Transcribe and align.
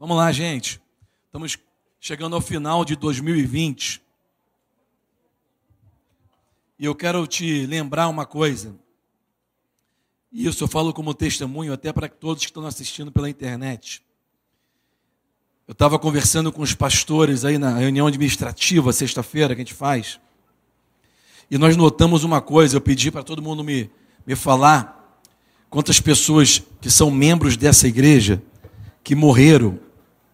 Vamos 0.00 0.16
lá, 0.16 0.32
gente. 0.32 0.80
Estamos 1.26 1.58
chegando 2.00 2.34
ao 2.34 2.40
final 2.40 2.86
de 2.86 2.96
2020. 2.96 4.00
E 6.78 6.86
eu 6.86 6.94
quero 6.94 7.26
te 7.26 7.66
lembrar 7.66 8.08
uma 8.08 8.24
coisa. 8.24 8.74
E 10.32 10.46
isso 10.46 10.64
eu 10.64 10.68
falo 10.68 10.94
como 10.94 11.12
testemunho 11.12 11.74
até 11.74 11.92
para 11.92 12.08
todos 12.08 12.42
que 12.42 12.50
estão 12.50 12.64
assistindo 12.64 13.12
pela 13.12 13.28
internet. 13.28 14.02
Eu 15.68 15.72
estava 15.72 15.98
conversando 15.98 16.50
com 16.50 16.62
os 16.62 16.72
pastores 16.72 17.44
aí 17.44 17.58
na 17.58 17.76
reunião 17.76 18.06
administrativa, 18.06 18.94
sexta-feira, 18.94 19.54
que 19.54 19.60
a 19.60 19.64
gente 19.66 19.74
faz. 19.74 20.18
E 21.50 21.58
nós 21.58 21.76
notamos 21.76 22.24
uma 22.24 22.40
coisa, 22.40 22.74
eu 22.74 22.80
pedi 22.80 23.10
para 23.10 23.22
todo 23.22 23.42
mundo 23.42 23.62
me, 23.62 23.90
me 24.26 24.34
falar 24.34 25.20
quantas 25.68 26.00
pessoas 26.00 26.62
que 26.80 26.88
são 26.88 27.10
membros 27.10 27.54
dessa 27.54 27.86
igreja 27.86 28.42
que 29.04 29.14
morreram 29.14 29.78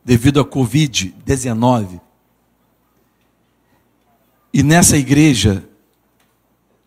devido 0.07 0.39
à 0.39 0.45
Covid-19. 0.45 2.01
E 4.55 4.63
nessa 4.63 4.97
igreja, 4.97 5.69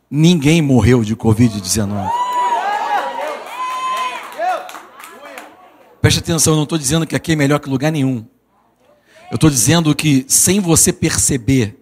ninguém 0.09 0.61
morreu 0.61 1.03
de 1.03 1.17
Covid-19. 1.17 2.09
Preste 6.01 6.19
atenção, 6.19 6.53
eu 6.53 6.55
não 6.57 6.63
estou 6.63 6.77
dizendo 6.77 7.05
que 7.05 7.13
aqui 7.13 7.33
é 7.33 7.35
melhor 7.35 7.59
que 7.59 7.69
lugar 7.69 7.91
nenhum. 7.91 8.25
Eu 9.29 9.35
estou 9.35 9.49
dizendo 9.49 9.93
que, 9.93 10.25
sem 10.29 10.61
você 10.61 10.93
perceber, 10.93 11.77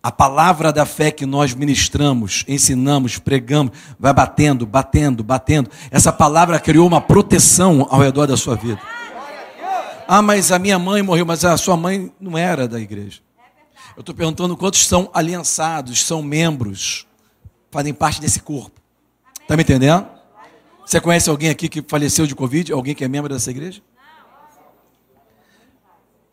a 0.00 0.12
palavra 0.12 0.72
da 0.72 0.86
fé 0.86 1.10
que 1.10 1.26
nós 1.26 1.52
ministramos, 1.52 2.44
ensinamos, 2.46 3.18
pregamos, 3.18 3.72
vai 3.98 4.14
batendo, 4.14 4.64
batendo, 4.64 5.24
batendo. 5.24 5.68
Essa 5.90 6.12
palavra 6.12 6.60
criou 6.60 6.86
uma 6.86 7.00
proteção 7.00 7.88
ao 7.90 8.00
redor 8.00 8.26
da 8.26 8.36
sua 8.36 8.54
vida. 8.54 8.80
Ah, 10.12 10.20
mas 10.20 10.50
a 10.50 10.58
minha 10.58 10.76
mãe 10.76 11.04
morreu, 11.04 11.24
mas 11.24 11.44
a 11.44 11.56
sua 11.56 11.76
mãe 11.76 12.12
não 12.20 12.36
era 12.36 12.66
da 12.66 12.80
igreja. 12.80 13.20
Eu 13.96 14.00
estou 14.00 14.12
perguntando 14.12 14.56
quantos 14.56 14.84
são 14.84 15.08
aliançados, 15.14 16.02
são 16.02 16.20
membros, 16.20 17.06
fazem 17.70 17.94
parte 17.94 18.20
desse 18.20 18.40
corpo. 18.40 18.80
Está 19.40 19.56
me 19.56 19.62
entendendo? 19.62 20.04
Você 20.84 21.00
conhece 21.00 21.30
alguém 21.30 21.48
aqui 21.48 21.68
que 21.68 21.80
faleceu 21.86 22.26
de 22.26 22.34
Covid? 22.34 22.72
Alguém 22.72 22.92
que 22.92 23.04
é 23.04 23.08
membro 23.08 23.32
dessa 23.32 23.52
igreja? 23.52 23.80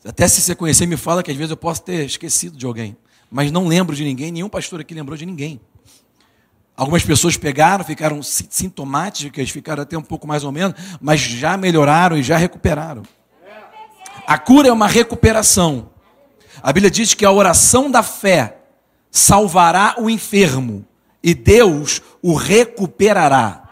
Até 0.03 0.27
se 0.27 0.41
você 0.41 0.55
conhecer, 0.55 0.87
me 0.87 0.97
fala 0.97 1.21
que 1.21 1.29
às 1.29 1.37
vezes 1.37 1.51
eu 1.51 1.57
posso 1.57 1.83
ter 1.83 2.03
esquecido 2.03 2.57
de 2.57 2.65
alguém. 2.65 2.97
Mas 3.29 3.51
não 3.51 3.67
lembro 3.67 3.95
de 3.95 4.03
ninguém, 4.03 4.31
nenhum 4.31 4.49
pastor 4.49 4.81
aqui 4.81 4.95
lembrou 4.95 5.15
de 5.15 5.23
ninguém. 5.27 5.61
Algumas 6.75 7.03
pessoas 7.03 7.37
pegaram, 7.37 7.85
ficaram 7.85 8.23
sintomáticas, 8.23 9.51
ficaram 9.51 9.83
até 9.83 9.95
um 9.95 10.01
pouco 10.01 10.25
mais 10.25 10.43
ou 10.43 10.51
menos, 10.51 10.75
mas 10.99 11.19
já 11.19 11.55
melhoraram 11.55 12.17
e 12.17 12.23
já 12.23 12.37
recuperaram. 12.37 13.03
A 14.27 14.37
cura 14.37 14.67
é 14.67 14.71
uma 14.73 14.87
recuperação. 14.87 15.89
A 16.61 16.73
Bíblia 16.73 16.91
diz 16.91 17.13
que 17.13 17.23
a 17.23 17.31
oração 17.31 17.89
da 17.89 18.03
fé 18.03 18.57
salvará 19.09 19.95
o 19.97 20.09
enfermo 20.09 20.85
e 21.23 21.33
Deus 21.33 22.01
o 22.21 22.33
recuperará. 22.35 23.63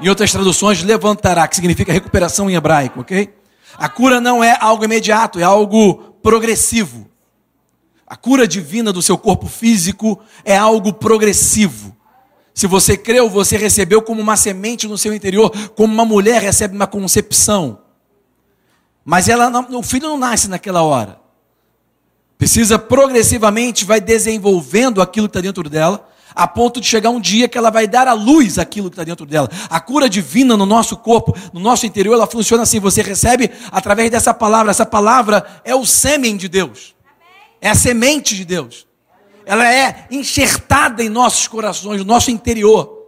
Em 0.00 0.08
outras 0.08 0.30
traduções, 0.30 0.80
levantará, 0.84 1.48
que 1.48 1.56
significa 1.56 1.92
recuperação 1.92 2.48
em 2.48 2.54
hebraico, 2.54 3.00
ok? 3.00 3.34
A 3.76 3.88
cura 3.88 4.20
não 4.20 4.44
é 4.44 4.56
algo 4.60 4.84
imediato, 4.84 5.40
é 5.40 5.42
algo 5.42 5.96
progressivo. 6.22 7.08
A 8.06 8.14
cura 8.14 8.46
divina 8.46 8.92
do 8.92 9.02
seu 9.02 9.18
corpo 9.18 9.48
físico 9.48 10.20
é 10.44 10.56
algo 10.56 10.92
progressivo. 10.92 11.96
Se 12.54 12.68
você 12.68 12.96
creu, 12.96 13.28
você 13.28 13.56
recebeu 13.56 14.02
como 14.02 14.22
uma 14.22 14.36
semente 14.36 14.86
no 14.86 14.96
seu 14.96 15.12
interior, 15.12 15.50
como 15.74 15.92
uma 15.92 16.04
mulher 16.04 16.40
recebe 16.40 16.76
uma 16.76 16.86
concepção. 16.86 17.89
Mas 19.04 19.28
ela 19.28 19.50
não, 19.50 19.66
o 19.78 19.82
filho 19.82 20.08
não 20.08 20.18
nasce 20.18 20.48
naquela 20.48 20.82
hora. 20.82 21.18
Precisa 22.38 22.78
progressivamente, 22.78 23.84
vai 23.84 24.00
desenvolvendo 24.00 25.02
aquilo 25.02 25.28
que 25.28 25.36
está 25.36 25.40
dentro 25.40 25.68
dela, 25.68 26.08
a 26.34 26.46
ponto 26.46 26.80
de 26.80 26.86
chegar 26.86 27.10
um 27.10 27.20
dia 27.20 27.48
que 27.48 27.58
ela 27.58 27.70
vai 27.70 27.86
dar 27.86 28.08
à 28.08 28.12
luz 28.12 28.58
aquilo 28.58 28.88
que 28.88 28.94
está 28.94 29.04
dentro 29.04 29.26
dela. 29.26 29.50
A 29.68 29.80
cura 29.80 30.08
divina 30.08 30.56
no 30.56 30.64
nosso 30.64 30.96
corpo, 30.96 31.36
no 31.52 31.60
nosso 31.60 31.84
interior, 31.86 32.14
ela 32.14 32.26
funciona 32.26 32.62
assim: 32.62 32.80
você 32.80 33.02
recebe 33.02 33.50
através 33.70 34.10
dessa 34.10 34.32
palavra. 34.32 34.70
Essa 34.70 34.86
palavra 34.86 35.44
é 35.64 35.74
o 35.74 35.84
sêmen 35.84 36.36
de 36.36 36.48
Deus, 36.48 36.94
é 37.60 37.68
a 37.68 37.74
semente 37.74 38.34
de 38.34 38.44
Deus. 38.44 38.86
Ela 39.44 39.70
é 39.70 40.06
enxertada 40.10 41.02
em 41.02 41.08
nossos 41.08 41.48
corações, 41.48 41.98
no 41.98 42.06
nosso 42.06 42.30
interior. 42.30 43.00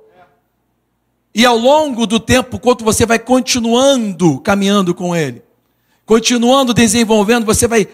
E 1.34 1.46
ao 1.46 1.56
longo 1.56 2.06
do 2.06 2.20
tempo, 2.20 2.58
quanto 2.58 2.84
você 2.84 3.06
vai 3.06 3.18
continuando 3.18 4.38
caminhando 4.40 4.94
com 4.94 5.16
Ele, 5.16 5.42
Continuando 6.12 6.74
desenvolvendo, 6.74 7.46
você 7.46 7.66
vai 7.66 7.88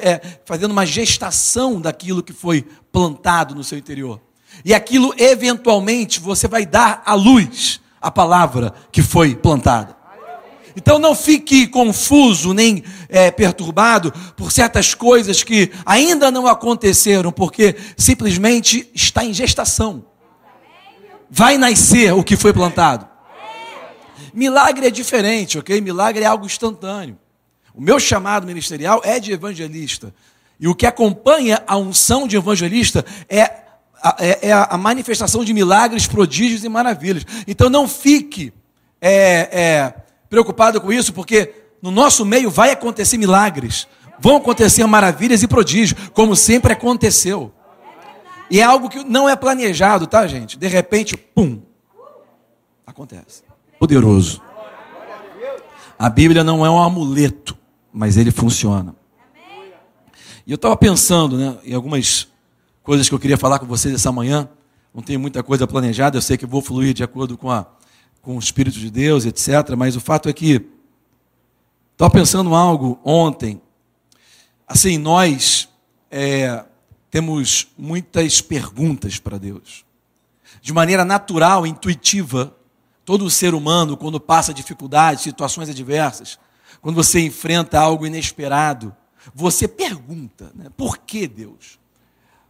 é, 0.00 0.20
fazendo 0.46 0.70
uma 0.70 0.86
gestação 0.86 1.78
daquilo 1.78 2.22
que 2.22 2.32
foi 2.32 2.64
plantado 2.90 3.54
no 3.54 3.62
seu 3.62 3.76
interior. 3.76 4.18
E 4.64 4.72
aquilo, 4.72 5.12
eventualmente, 5.18 6.18
você 6.18 6.48
vai 6.48 6.64
dar 6.64 7.02
à 7.04 7.12
luz 7.12 7.78
a 8.00 8.10
palavra 8.10 8.72
que 8.90 9.02
foi 9.02 9.36
plantada. 9.36 9.94
Então 10.74 10.98
não 10.98 11.14
fique 11.14 11.66
confuso 11.66 12.54
nem 12.54 12.82
é, 13.06 13.30
perturbado 13.30 14.10
por 14.34 14.50
certas 14.50 14.94
coisas 14.94 15.42
que 15.42 15.70
ainda 15.84 16.30
não 16.30 16.46
aconteceram, 16.46 17.30
porque 17.30 17.76
simplesmente 17.98 18.90
está 18.94 19.22
em 19.22 19.34
gestação. 19.34 20.06
Vai 21.28 21.58
nascer 21.58 22.14
o 22.14 22.24
que 22.24 22.34
foi 22.34 22.54
plantado. 22.54 23.06
Milagre 24.32 24.86
é 24.86 24.90
diferente, 24.90 25.58
ok? 25.58 25.82
Milagre 25.82 26.24
é 26.24 26.26
algo 26.26 26.46
instantâneo. 26.46 27.18
O 27.76 27.80
meu 27.80 28.00
chamado 28.00 28.46
ministerial 28.46 29.02
é 29.04 29.20
de 29.20 29.32
evangelista. 29.32 30.14
E 30.58 30.66
o 30.66 30.74
que 30.74 30.86
acompanha 30.86 31.62
a 31.66 31.76
unção 31.76 32.26
de 32.26 32.34
evangelista 32.34 33.04
é 33.28 33.42
a, 34.02 34.16
é, 34.18 34.48
é 34.48 34.52
a 34.52 34.78
manifestação 34.78 35.44
de 35.44 35.52
milagres, 35.52 36.06
prodígios 36.06 36.64
e 36.64 36.68
maravilhas. 36.68 37.26
Então 37.46 37.68
não 37.68 37.86
fique 37.86 38.50
é, 39.00 39.12
é, 39.52 39.94
preocupado 40.30 40.80
com 40.80 40.90
isso, 40.90 41.12
porque 41.12 41.52
no 41.82 41.90
nosso 41.90 42.24
meio 42.24 42.50
vai 42.50 42.70
acontecer 42.70 43.18
milagres, 43.18 43.86
vão 44.18 44.36
acontecer 44.36 44.86
maravilhas 44.86 45.42
e 45.42 45.46
prodígios, 45.46 46.08
como 46.14 46.34
sempre 46.34 46.72
aconteceu. 46.72 47.52
E 48.50 48.60
é 48.60 48.62
algo 48.62 48.88
que 48.88 49.04
não 49.04 49.28
é 49.28 49.36
planejado, 49.36 50.06
tá, 50.06 50.26
gente? 50.26 50.56
De 50.56 50.66
repente, 50.66 51.16
pum, 51.16 51.60
acontece 52.86 53.42
poderoso. 53.78 54.40
A 55.98 56.10
Bíblia 56.10 56.44
não 56.44 56.64
é 56.64 56.70
um 56.70 56.80
amuleto, 56.80 57.55
mas 57.96 58.18
ele 58.18 58.30
funciona. 58.30 58.94
E 60.46 60.52
eu 60.52 60.56
estava 60.56 60.76
pensando 60.76 61.38
né, 61.38 61.58
em 61.64 61.72
algumas 61.72 62.28
coisas 62.82 63.08
que 63.08 63.14
eu 63.14 63.18
queria 63.18 63.38
falar 63.38 63.58
com 63.58 63.64
vocês 63.64 63.94
essa 63.94 64.12
manhã. 64.12 64.46
Não 64.94 65.02
tenho 65.02 65.18
muita 65.18 65.42
coisa 65.42 65.66
planejada, 65.66 66.18
eu 66.18 66.20
sei 66.20 66.36
que 66.36 66.44
vou 66.44 66.60
fluir 66.60 66.92
de 66.92 67.02
acordo 67.02 67.38
com, 67.38 67.50
a, 67.50 67.66
com 68.20 68.36
o 68.36 68.38
Espírito 68.38 68.78
de 68.78 68.90
Deus, 68.90 69.24
etc. 69.24 69.74
Mas 69.78 69.96
o 69.96 70.00
fato 70.00 70.28
é 70.28 70.32
que 70.34 70.60
estava 71.92 72.10
pensando 72.10 72.54
algo 72.54 73.00
ontem. 73.02 73.62
Assim, 74.68 74.98
nós 74.98 75.66
é, 76.10 76.66
temos 77.10 77.68
muitas 77.78 78.42
perguntas 78.42 79.18
para 79.18 79.38
Deus. 79.38 79.86
De 80.60 80.70
maneira 80.70 81.02
natural, 81.02 81.66
intuitiva, 81.66 82.54
Todo 83.06 83.30
ser 83.30 83.54
humano, 83.54 83.96
quando 83.96 84.18
passa 84.18 84.52
dificuldades, 84.52 85.22
situações 85.22 85.68
adversas, 85.68 86.40
quando 86.80 86.96
você 86.96 87.20
enfrenta 87.20 87.80
algo 87.80 88.06
inesperado, 88.06 88.94
você 89.34 89.66
pergunta: 89.66 90.50
né, 90.54 90.66
por 90.76 90.98
que 90.98 91.26
Deus? 91.26 91.78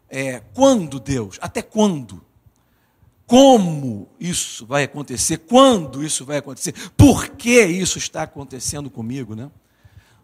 É, 0.09 0.41
quando 0.55 1.01
Deus? 1.01 1.39
Até 1.41 1.63
quando? 1.63 2.25
Como 3.27 4.09
isso 4.21 4.65
vai 4.65 4.85
acontecer? 4.85 5.39
Quando 5.39 6.05
isso 6.05 6.25
vai 6.25 6.39
acontecer? 6.39 6.73
Por 6.97 7.31
que 7.31 7.61
isso 7.65 7.99
está 7.99 8.23
acontecendo 8.23 8.89
comigo? 8.89 9.35
Né? 9.35 9.51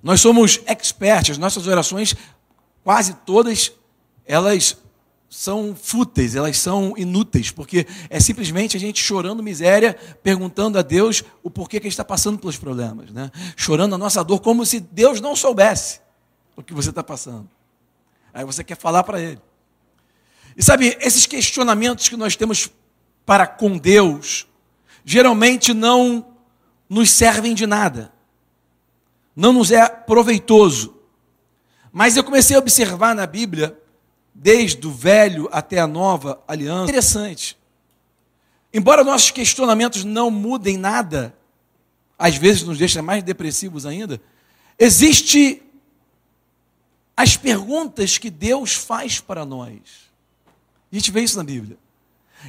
Nós 0.01 0.21
somos 0.21 0.61
experts, 0.67 1.37
nossas 1.37 1.67
orações, 1.67 2.15
quase 2.85 3.15
todas, 3.27 3.73
elas 4.25 4.77
são 5.35 5.75
fúteis, 5.75 6.37
elas 6.37 6.59
são 6.59 6.93
inúteis, 6.95 7.51
porque 7.51 7.87
é 8.11 8.21
simplesmente 8.21 8.77
a 8.77 8.81
gente 8.81 9.03
chorando 9.03 9.43
miséria, 9.43 9.97
perguntando 10.23 10.79
a 10.79 10.83
Deus 10.83 11.25
o 11.43 11.51
porquê 11.51 11.81
que 11.81 11.87
a 11.87 11.89
gente 11.89 11.95
está 11.95 12.05
passando 12.05 12.39
pelos 12.39 12.59
problemas, 12.59 13.11
né? 13.11 13.31
chorando 13.57 13.95
a 13.95 13.99
nossa 13.99 14.23
dor, 14.23 14.41
como 14.41 14.67
se 14.67 14.79
Deus 14.79 15.23
não 15.23 15.35
soubesse 15.35 16.03
o 16.55 16.63
que 16.63 16.75
você 16.75 16.91
está 16.91 17.03
passando. 17.03 17.49
Aí 18.35 18.45
você 18.45 18.63
quer 18.63 18.77
falar 18.77 19.05
para 19.05 19.23
Ele. 19.23 19.41
E 20.55 20.63
sabe, 20.63 20.99
esses 21.01 21.25
questionamentos 21.25 22.11
que 22.11 22.17
nós 22.17 22.37
temos 22.37 22.71
para 23.25 23.47
com 23.47 23.79
Deus, 23.79 24.47
geralmente 25.03 25.73
não 25.73 26.27
nos 26.91 27.11
servem 27.11 27.55
de 27.55 27.67
nada, 27.67 28.13
não 29.35 29.55
nos 29.55 29.71
é 29.71 29.89
proveitoso. 29.89 30.95
Mas 31.91 32.19
eu 32.19 32.25
comecei 32.25 32.55
a 32.55 32.59
observar 32.59 33.15
na 33.15 33.27
Bíblia 33.27 33.82
desde 34.35 34.87
o 34.87 34.91
velho 34.91 35.49
até 35.53 35.79
a 35.79 35.87
nova 35.87 36.43
aliança. 36.47 36.91
Interessante. 36.91 37.57
Embora 38.73 39.05
nossos 39.05 39.31
questionamentos 39.31 40.05
não 40.05 40.31
mudem 40.31 40.79
nada, 40.79 41.37
às 42.19 42.37
vezes 42.37 42.63
nos 42.63 42.79
deixa 42.79 43.03
mais 43.03 43.23
depressivos 43.23 43.85
ainda, 43.85 44.21
existe 44.79 45.63
as 47.17 47.37
perguntas 47.37 48.17
que 48.17 48.31
Deus 48.31 48.75
faz 48.75 49.21
para 49.21 49.45
nós. 49.45 49.81
A 50.91 50.95
gente 50.95 51.11
vê 51.11 51.23
isso 51.23 51.37
na 51.37 51.45
Bíblia. 51.45 51.77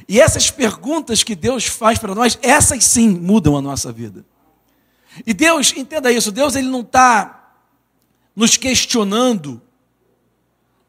E 0.08 0.20
essas 0.20 0.50
perguntas 0.50 1.22
que 1.22 1.36
Deus 1.36 1.66
faz 1.66 1.98
para 1.98 2.14
nós, 2.14 2.38
essas 2.42 2.84
sim 2.84 3.08
mudam 3.10 3.56
a 3.56 3.62
nossa 3.62 3.92
vida. 3.92 4.24
E 5.26 5.32
Deus, 5.32 5.72
entenda 5.76 6.10
isso, 6.10 6.32
Deus 6.32 6.56
ele 6.56 6.68
não 6.68 6.80
está 6.80 7.52
nos 8.34 8.56
questionando 8.56 9.62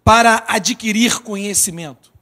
para 0.05 0.45
adquirir 0.47 1.19
conhecimento. 1.21 2.13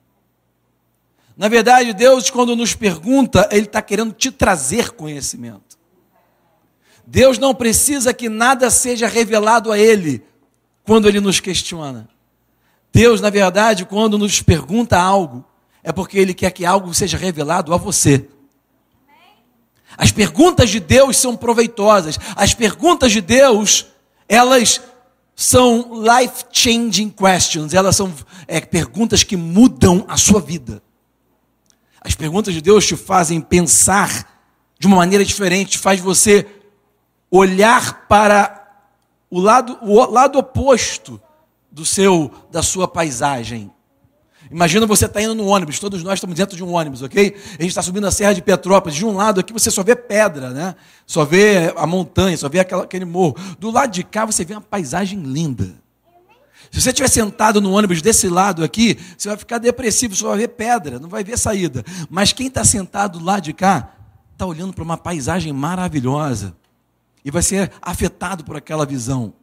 Na 1.35 1.49
verdade, 1.49 1.93
Deus, 1.93 2.29
quando 2.29 2.55
nos 2.55 2.73
pergunta, 2.73 3.49
Ele 3.51 3.65
está 3.65 3.81
querendo 3.81 4.13
te 4.13 4.31
trazer 4.31 4.91
conhecimento. 4.91 5.77
Deus 7.05 7.37
não 7.37 7.53
precisa 7.53 8.13
que 8.13 8.29
nada 8.29 8.69
seja 8.69 9.05
revelado 9.05 9.69
a 9.69 9.77
Ele 9.77 10.23
quando 10.85 11.09
Ele 11.09 11.19
nos 11.19 11.41
questiona. 11.41 12.07
Deus, 12.93 13.19
na 13.19 13.29
verdade, 13.29 13.83
quando 13.83 14.17
nos 14.17 14.41
pergunta 14.41 14.97
algo, 14.97 15.43
é 15.83 15.91
porque 15.91 16.17
Ele 16.17 16.33
quer 16.33 16.51
que 16.51 16.65
algo 16.65 16.93
seja 16.93 17.17
revelado 17.17 17.73
a 17.73 17.77
você. 17.77 18.29
As 19.97 20.11
perguntas 20.11 20.69
de 20.69 20.79
Deus 20.79 21.17
são 21.17 21.35
proveitosas. 21.35 22.17
As 22.35 22.53
perguntas 22.53 23.11
de 23.11 23.19
Deus, 23.19 23.87
elas 24.29 24.79
são 25.35 26.03
life-changing 26.03 27.09
questions. 27.09 27.73
Elas 27.73 27.95
são 27.95 28.13
é, 28.47 28.61
perguntas 28.61 29.23
que 29.23 29.35
mudam 29.35 30.05
a 30.07 30.17
sua 30.17 30.39
vida. 30.39 30.81
As 32.01 32.15
perguntas 32.15 32.53
de 32.53 32.61
Deus 32.61 32.85
te 32.85 32.95
fazem 32.95 33.39
pensar 33.39 34.29
de 34.77 34.87
uma 34.87 34.97
maneira 34.97 35.23
diferente, 35.23 35.77
faz 35.77 35.99
você 35.99 36.45
olhar 37.31 38.05
para 38.07 38.59
o 39.29 39.39
lado, 39.39 39.77
o 39.81 40.05
lado 40.11 40.37
oposto 40.37 41.19
do 41.71 41.85
seu 41.85 42.31
da 42.51 42.61
sua 42.61 42.87
paisagem. 42.87 43.71
Imagina 44.53 44.85
você 44.85 45.07
está 45.07 45.19
indo 45.19 45.33
no 45.33 45.47
ônibus, 45.47 45.79
todos 45.79 46.03
nós 46.03 46.13
estamos 46.13 46.35
dentro 46.35 46.55
de 46.55 46.63
um 46.63 46.73
ônibus, 46.73 47.01
ok? 47.01 47.35
A 47.35 47.61
gente 47.63 47.69
está 47.69 47.81
subindo 47.81 48.05
a 48.05 48.11
Serra 48.11 48.33
de 48.33 48.41
Petrópolis. 48.43 48.95
De 48.95 49.03
um 49.03 49.15
lado 49.15 49.39
aqui 49.39 49.51
você 49.51 49.71
só 49.71 49.81
vê 49.81 49.95
pedra, 49.95 50.51
né? 50.51 50.75
Só 51.07 51.25
vê 51.25 51.73
a 51.75 51.87
montanha, 51.87 52.37
só 52.37 52.47
vê 52.47 52.59
aquela, 52.59 52.83
aquele 52.83 53.03
morro. 53.03 53.35
Do 53.57 53.71
lado 53.71 53.91
de 53.91 54.03
cá 54.03 54.27
você 54.27 54.45
vê 54.45 54.53
uma 54.53 54.61
paisagem 54.61 55.19
linda. 55.23 55.73
Se 56.71 56.79
você 56.79 56.89
estiver 56.89 57.07
sentado 57.07 57.59
no 57.59 57.71
ônibus 57.71 57.99
desse 57.99 58.29
lado 58.29 58.63
aqui, 58.63 58.95
você 59.17 59.27
vai 59.27 59.37
ficar 59.37 59.57
depressivo, 59.57 60.15
só 60.15 60.29
vai 60.29 60.37
ver 60.37 60.49
pedra, 60.49 60.99
não 60.99 61.09
vai 61.09 61.23
ver 61.23 61.35
saída. 61.35 61.83
Mas 62.07 62.31
quem 62.31 62.45
está 62.45 62.63
sentado 62.63 63.17
do 63.17 63.25
lado 63.25 63.41
de 63.41 63.53
cá, 63.53 63.95
está 64.33 64.45
olhando 64.45 64.71
para 64.71 64.83
uma 64.83 64.97
paisagem 64.97 65.51
maravilhosa 65.51 66.55
e 67.25 67.31
vai 67.31 67.41
ser 67.41 67.71
afetado 67.81 68.43
por 68.43 68.55
aquela 68.55 68.85
visão. 68.85 69.33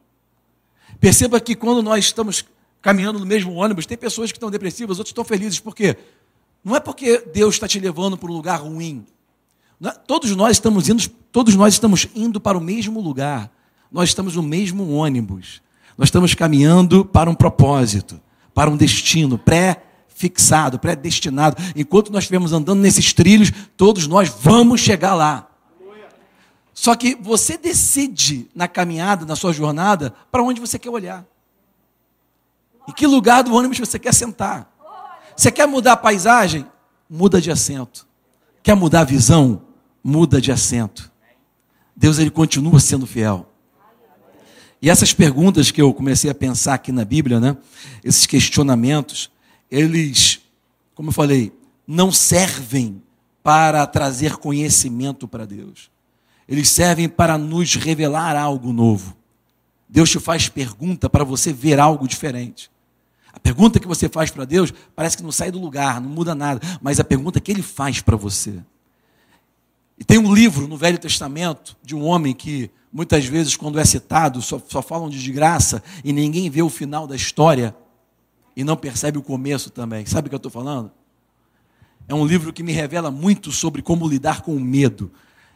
Perceba 1.01 1.41
que 1.41 1.57
quando 1.57 1.83
nós 1.83 2.05
estamos 2.05 2.45
caminhando 2.83 3.19
no 3.19 3.27
mesmo 3.27 3.55
ônibus, 3.55 3.87
tem 3.87 3.97
pessoas 3.97 4.33
que 4.33 4.39
estão 4.39 4.51
depressivas, 4.51 4.99
outros 4.99 5.11
estão 5.11 5.25
felizes. 5.25 5.61
Por 5.61 5.75
quê? 5.75 5.97
Não 6.65 6.77
é 6.77 6.81
porque 6.81 7.19
Deus 7.33 7.55
está 7.55 7.67
te 7.67 7.79
levando 7.79 8.17
para 8.17 8.31
um 8.31 8.35
lugar 8.35 8.61
ruim. 8.61 9.05
É, 9.83 9.91
todos 9.91 10.35
nós 10.37 10.53
estamos 10.53 10.89
indo, 10.89 11.09
todos 11.33 11.55
nós 11.55 11.75
estamos 11.75 12.07
indo 12.15 12.41
para 12.41 12.59
o 12.59 12.61
mesmo 12.61 13.01
lugar. 13.01 13.51
Nós 13.91 14.11
estamos 14.11 14.37
no 14.37 14.43
mesmo 14.43 14.91
ônibus. 14.93 15.63
Nós 15.97 16.09
estamos 16.09 16.35
caminhando 16.35 17.05
para 17.05 17.29
um 17.29 17.35
propósito, 17.35 18.21
para 18.55 18.71
um 18.71 18.77
destino 18.77 19.39
pré-fixado, 19.39 20.79
pré-destinado. 20.79 21.57
Enquanto 21.75 22.13
nós 22.13 22.25
estivermos 22.25 22.53
andando 22.53 22.81
nesses 22.81 23.13
trilhos, 23.13 23.51
todos 23.77 24.07
nós 24.07 24.29
vamos 24.29 24.81
chegar 24.81 25.15
lá. 25.15 25.49
Só 26.73 26.95
que 26.95 27.15
você 27.15 27.59
decide 27.59 28.49
na 28.55 28.67
caminhada, 28.67 29.27
na 29.27 29.37
sua 29.37 29.53
jornada, 29.53 30.15
para 30.31 30.43
onde 30.43 30.61
você 30.61 30.79
quer 30.79 30.89
olhar. 30.89 31.27
Em 32.91 32.93
que 32.93 33.07
lugar 33.07 33.45
do 33.45 33.55
ônibus 33.55 33.79
você 33.79 34.01
quer 34.01 34.13
sentar? 34.13 34.69
Você 35.37 35.49
quer 35.53 35.65
mudar 35.65 35.93
a 35.93 35.97
paisagem? 35.97 36.67
Muda 37.09 37.41
de 37.41 37.49
assento. 37.49 38.05
Quer 38.65 38.75
mudar 38.75 39.03
a 39.03 39.05
visão? 39.05 39.63
Muda 40.03 40.41
de 40.41 40.51
assento. 40.51 41.09
Deus 41.95 42.19
ele 42.19 42.33
continua 42.33 42.81
sendo 42.81 43.07
fiel. 43.07 43.49
E 44.83 44.91
essas 44.91 45.15
perguntas 45.15 45.71
que 45.71 45.81
eu 45.81 45.95
comecei 45.95 46.29
a 46.33 46.35
pensar 46.35 46.75
aqui 46.75 46.91
na 46.91 47.05
Bíblia, 47.05 47.39
né? 47.39 47.57
Esses 48.03 48.27
questionamentos, 48.27 49.31
eles, 49.71 50.41
como 50.93 51.11
eu 51.11 51.13
falei, 51.13 51.53
não 51.87 52.11
servem 52.11 53.01
para 53.41 53.87
trazer 53.87 54.37
conhecimento 54.37 55.29
para 55.29 55.47
Deus. 55.47 55.93
Eles 56.49 56.69
servem 56.69 57.09
para 57.09 57.39
nos 57.39 57.77
revelar 57.77 58.35
algo 58.35 58.73
novo. 58.73 59.17
Deus 59.89 60.11
te 60.11 60.19
faz 60.19 60.49
pergunta 60.49 61.09
para 61.09 61.23
você 61.23 61.53
ver 61.53 61.79
algo 61.79 62.09
diferente. 62.09 62.69
A 63.33 63.39
pergunta 63.39 63.79
que 63.79 63.87
você 63.87 64.09
faz 64.09 64.31
para 64.31 64.45
Deus 64.45 64.73
parece 64.95 65.17
que 65.17 65.23
não 65.23 65.33
sai 65.33 65.51
do 65.51 65.61
lugar, 65.61 66.01
não 66.01 66.11
muda 66.11 66.35
nada, 66.35 66.61
mas 66.81 66.99
a 66.99 67.05
pergunta 67.05 67.41
que 67.41 67.51
ele 67.51 67.63
faz 67.63 68.01
para 68.01 68.17
você. 68.17 68.61
E 69.99 70.05
tem 70.05 70.19
um 70.19 70.33
livro 70.33 70.67
no 70.67 70.77
Velho 70.77 70.99
Testamento 70.99 71.77
de 71.83 71.95
um 71.95 72.05
homem 72.05 72.35
que 72.35 72.71
muitas 72.93 73.25
vezes, 73.27 73.57
quando 73.57 73.79
é 73.79 73.85
citado, 73.85 74.41
só, 74.41 74.61
só 74.67 74.83
falam 74.83 75.09
de 75.09 75.19
desgraça 75.19 75.83
e 76.03 76.13
ninguém 76.13 76.49
vê 76.49 76.63
o 76.63 76.71
final 76.71 77.07
da 77.07 77.15
história 77.15 77.75
e 78.57 78.65
não 78.65 78.77
percebe 78.77 79.19
o 79.19 79.23
começo 79.23 79.71
também. 79.71 80.07
Sabe 80.07 80.27
o 80.27 80.29
que 80.31 80.35
eu 80.35 80.39
estou 80.39 80.51
falando? 80.51 80.91
É 82.09 82.15
um 82.15 82.25
livro 82.25 82.53
que 82.53 82.63
me 82.63 82.73
revela 82.73 83.11
muito 83.11 83.53
sobre 83.53 83.83
como 83.83 84.09
lidar 84.09 84.41
com 84.41 84.57
o 84.57 84.61
medo. 84.61 85.13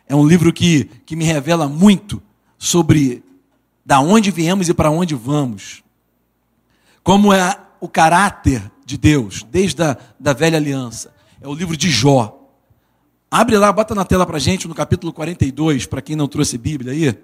É 0.07 0.15
um 0.15 0.27
livro 0.27 0.53
que, 0.53 0.85
que 1.07 1.17
me 1.17 1.25
revela 1.25 1.69
muito 1.69 2.23
sobre 2.59 3.25
da 3.85 4.01
onde 4.01 4.31
viemos 4.31 4.69
e 4.69 4.75
para 4.75 4.91
onde 4.91 5.15
vamos. 5.15 5.83
Como 7.03 7.33
é 7.33 7.64
o 7.85 7.89
caráter 7.89 8.73
de 8.87 8.97
Deus, 8.97 9.43
desde 9.51 9.83
a 9.83 9.95
da 10.19 10.33
velha 10.33 10.57
aliança. 10.57 11.13
É 11.39 11.47
o 11.47 11.53
livro 11.53 11.77
de 11.77 11.91
Jó. 11.91 12.49
Abre 13.31 13.59
lá, 13.59 13.71
bota 13.71 13.95
na 13.95 14.07
tela 14.07 14.25
para 14.25 14.39
gente 14.39 14.67
no 14.67 14.75
capítulo 14.75 15.13
42, 15.13 15.85
para 15.85 16.01
quem 16.01 16.17
não 16.17 16.27
trouxe 16.27 16.57
Bíblia 16.57 16.93
aí, 16.93 17.15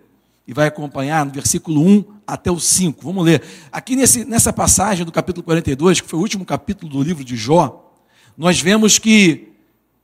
e 0.47 0.53
vai 0.53 0.67
acompanhar 0.67 1.25
no 1.25 1.33
versículo 1.33 1.81
1 1.81 2.05
até 2.27 2.51
o 2.51 2.61
5. 2.61 3.03
Vamos 3.03 3.25
ler. 3.25 3.43
Aqui 3.73 3.97
nesse, 3.97 4.23
nessa 4.27 4.53
passagem 4.53 5.07
do 5.07 5.11
capítulo 5.11 5.43
42, 5.45 6.03
que 6.03 6.07
foi 6.07 6.19
o 6.19 6.23
último 6.23 6.45
capítulo 6.45 6.93
do 6.93 7.03
livro 7.03 7.25
de 7.25 7.37
Jó, 7.37 7.91
nós 8.37 8.61
vemos 8.61 8.99
que 8.99 9.55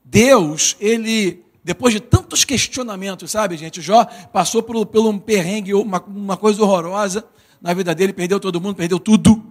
Deus, 0.03 0.75
ele, 0.79 1.43
depois 1.63 1.93
de 1.93 1.99
tantos 1.99 2.43
questionamentos, 2.43 3.29
sabe, 3.29 3.57
gente, 3.57 3.79
Jó 3.79 4.05
passou 4.33 4.63
por, 4.63 4.87
por 4.87 5.05
um 5.05 5.19
perrengue, 5.19 5.75
uma, 5.75 6.01
uma 6.01 6.35
coisa 6.35 6.63
horrorosa 6.63 7.23
na 7.61 7.75
vida 7.75 7.93
dele, 7.93 8.11
perdeu 8.11 8.39
todo 8.39 8.59
mundo, 8.59 8.75
perdeu 8.75 8.97
tudo. 8.97 9.46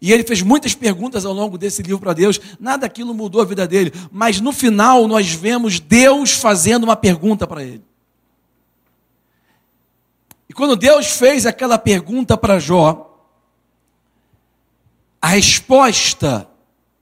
E 0.00 0.12
ele 0.12 0.24
fez 0.24 0.42
muitas 0.42 0.74
perguntas 0.74 1.24
ao 1.24 1.32
longo 1.32 1.56
desse 1.56 1.82
livro 1.82 2.00
para 2.00 2.12
Deus, 2.12 2.40
nada 2.60 2.82
daquilo 2.82 3.14
mudou 3.14 3.40
a 3.40 3.44
vida 3.44 3.66
dele, 3.66 3.92
mas 4.12 4.40
no 4.40 4.52
final 4.52 5.08
nós 5.08 5.32
vemos 5.32 5.80
Deus 5.80 6.32
fazendo 6.32 6.84
uma 6.84 6.96
pergunta 6.96 7.46
para 7.46 7.62
ele. 7.62 7.82
E 10.48 10.52
quando 10.52 10.76
Deus 10.76 11.06
fez 11.06 11.46
aquela 11.46 11.78
pergunta 11.78 12.36
para 12.36 12.58
Jó, 12.58 13.10
a 15.20 15.28
resposta 15.28 16.48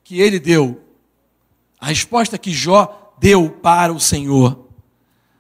que 0.05 0.21
ele 0.21 0.39
deu, 0.39 0.81
a 1.81 1.89
resposta 1.89 2.39
que 2.39 2.53
Jó 2.53 3.13
deu 3.19 3.51
para 3.51 3.93
o 3.93 3.99
Senhor, 3.99 4.69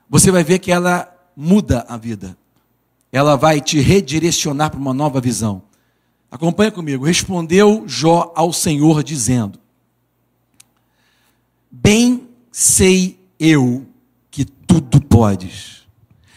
você 0.08 0.30
vai 0.30 0.42
ver 0.42 0.58
que 0.58 0.72
ela 0.72 1.08
muda 1.36 1.86
a 1.88 1.96
vida. 1.96 2.36
Ela 3.10 3.36
vai 3.36 3.60
te 3.60 3.80
redirecionar 3.80 4.70
para 4.70 4.80
uma 4.80 4.92
nova 4.92 5.20
visão. 5.20 5.62
Acompanha 6.32 6.72
comigo. 6.72 7.04
Respondeu 7.04 7.84
Jó 7.86 8.32
ao 8.34 8.54
Senhor, 8.54 9.04
dizendo: 9.04 9.58
Bem 11.70 12.26
sei 12.50 13.20
eu 13.38 13.86
que 14.30 14.46
tudo 14.46 14.98
podes, 14.98 15.86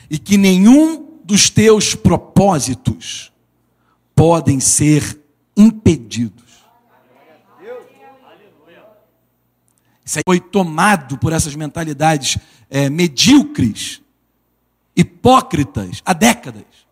e 0.09 0.19
que 0.19 0.35
nenhum 0.35 1.21
dos 1.23 1.49
teus 1.49 1.95
propósitos 1.95 3.31
podem 4.13 4.59
ser 4.59 5.17
impedidos. 5.55 6.43
Isso 10.03 10.19
aí 10.19 10.23
foi 10.27 10.41
tomado 10.41 11.17
por 11.17 11.31
essas 11.31 11.55
mentalidades 11.55 12.37
é, 12.69 12.89
medíocres, 12.89 14.01
hipócritas, 14.93 16.01
há 16.05 16.11
décadas. 16.11 16.84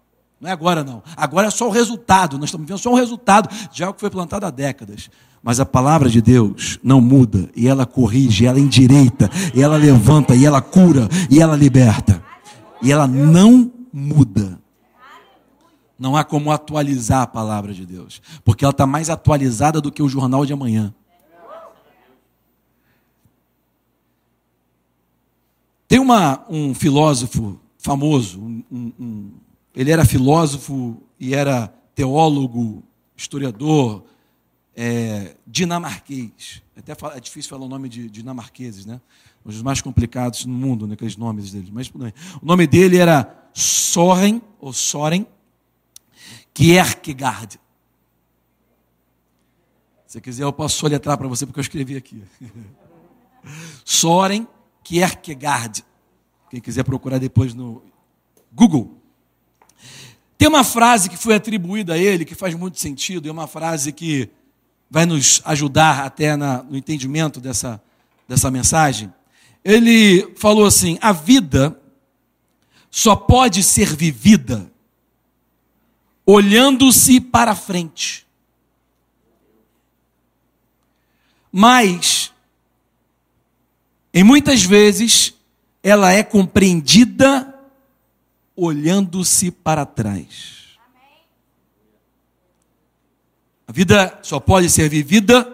Não 0.43 0.49
é 0.49 0.51
agora, 0.51 0.83
não. 0.83 1.01
Agora 1.15 1.47
é 1.47 1.49
só 1.49 1.69
o 1.69 1.71
resultado. 1.71 2.37
Nós 2.37 2.49
estamos 2.49 2.67
vendo 2.67 2.77
só 2.77 2.91
o 2.91 2.97
resultado 2.97 3.47
de 3.71 3.81
algo 3.81 3.93
que 3.93 4.01
foi 4.01 4.09
plantado 4.09 4.45
há 4.45 4.49
décadas. 4.49 5.09
Mas 5.41 5.57
a 5.57 5.65
palavra 5.65 6.09
de 6.09 6.21
Deus 6.21 6.77
não 6.83 6.99
muda. 6.99 7.49
E 7.55 7.65
ela 7.65 7.85
corrige, 7.85 8.45
ela 8.45 8.59
endireita, 8.59 9.29
e 9.55 9.61
ela 9.61 9.77
levanta, 9.77 10.35
e 10.35 10.45
ela 10.45 10.61
cura, 10.61 11.07
e 11.29 11.41
ela 11.41 11.55
liberta. 11.55 12.21
E 12.81 12.91
ela 12.91 13.07
não 13.07 13.71
muda. 13.93 14.59
Não 15.97 16.17
há 16.17 16.25
como 16.25 16.51
atualizar 16.51 17.21
a 17.21 17.27
palavra 17.27 17.73
de 17.73 17.85
Deus. 17.85 18.21
Porque 18.43 18.65
ela 18.65 18.71
está 18.71 18.85
mais 18.85 19.09
atualizada 19.09 19.79
do 19.79 19.93
que 19.93 20.03
o 20.03 20.09
jornal 20.09 20.45
de 20.45 20.51
amanhã. 20.51 20.93
Tem 25.87 25.99
uma, 25.99 26.43
um 26.49 26.75
filósofo 26.75 27.57
famoso. 27.77 28.41
Um, 28.41 28.91
um, 28.99 29.31
ele 29.75 29.91
era 29.91 30.05
filósofo 30.05 31.01
e 31.19 31.33
era 31.33 31.67
teólogo, 31.95 32.83
historiador, 33.15 34.03
é, 34.75 35.35
dinamarquês. 35.45 36.61
Até 36.75 36.93
é 37.15 37.19
difícil 37.19 37.49
falar 37.49 37.65
o 37.65 37.69
nome 37.69 37.87
de 37.87 38.09
dinamarqueses, 38.09 38.85
né? 38.85 38.99
Um 39.45 39.49
dos 39.49 39.61
mais 39.61 39.81
complicados 39.81 40.45
no 40.45 40.53
mundo, 40.53 40.87
né, 40.87 40.93
aqueles 40.93 41.17
nomes 41.17 41.51
deles. 41.51 41.69
Mas 41.69 41.89
o 41.89 42.45
nome 42.45 42.65
dele 42.65 42.97
era 42.97 43.49
Soren, 43.53 44.41
ou 44.59 44.71
Soren 44.71 45.27
Kierkegaard. 46.53 47.59
Se 50.07 50.21
quiser, 50.21 50.43
eu 50.43 50.53
posso 50.53 50.77
soletrar 50.77 51.17
para 51.17 51.27
você, 51.27 51.45
porque 51.45 51.59
eu 51.59 51.63
escrevi 51.63 51.97
aqui. 51.97 52.23
Soren 53.83 54.47
Kierkegaard. 54.83 55.83
Quem 56.49 56.61
quiser 56.61 56.83
procurar 56.83 57.17
depois 57.17 57.53
no 57.53 57.81
Google. 58.51 59.02
Tem 60.43 60.49
uma 60.49 60.65
frase 60.65 61.09
que 61.09 61.15
foi 61.15 61.35
atribuída 61.35 61.93
a 61.93 61.97
ele, 61.97 62.25
que 62.25 62.35
faz 62.35 62.53
muito 62.53 62.77
sentido, 62.77 63.29
é 63.29 63.31
uma 63.31 63.47
frase 63.47 63.93
que 63.93 64.29
vai 64.89 65.05
nos 65.05 65.41
ajudar 65.45 66.03
até 66.03 66.35
na, 66.35 66.61
no 66.63 66.75
entendimento 66.75 67.39
dessa, 67.39 67.81
dessa 68.27 68.51
mensagem. 68.51 69.09
Ele 69.63 70.33
falou 70.35 70.65
assim: 70.65 70.97
a 70.99 71.13
vida 71.13 71.79
só 72.91 73.15
pode 73.15 73.63
ser 73.63 73.95
vivida 73.95 74.69
olhando-se 76.25 77.21
para 77.21 77.55
frente. 77.55 78.27
Mas, 81.49 82.33
em 84.13 84.25
muitas 84.25 84.61
vezes, 84.61 85.33
ela 85.81 86.11
é 86.11 86.21
compreendida 86.21 87.52
olhando-se 88.55 89.51
para 89.51 89.85
trás. 89.85 90.63
A 93.67 93.71
vida 93.71 94.19
só 94.21 94.39
pode 94.39 94.69
ser 94.69 94.89
vivida 94.89 95.51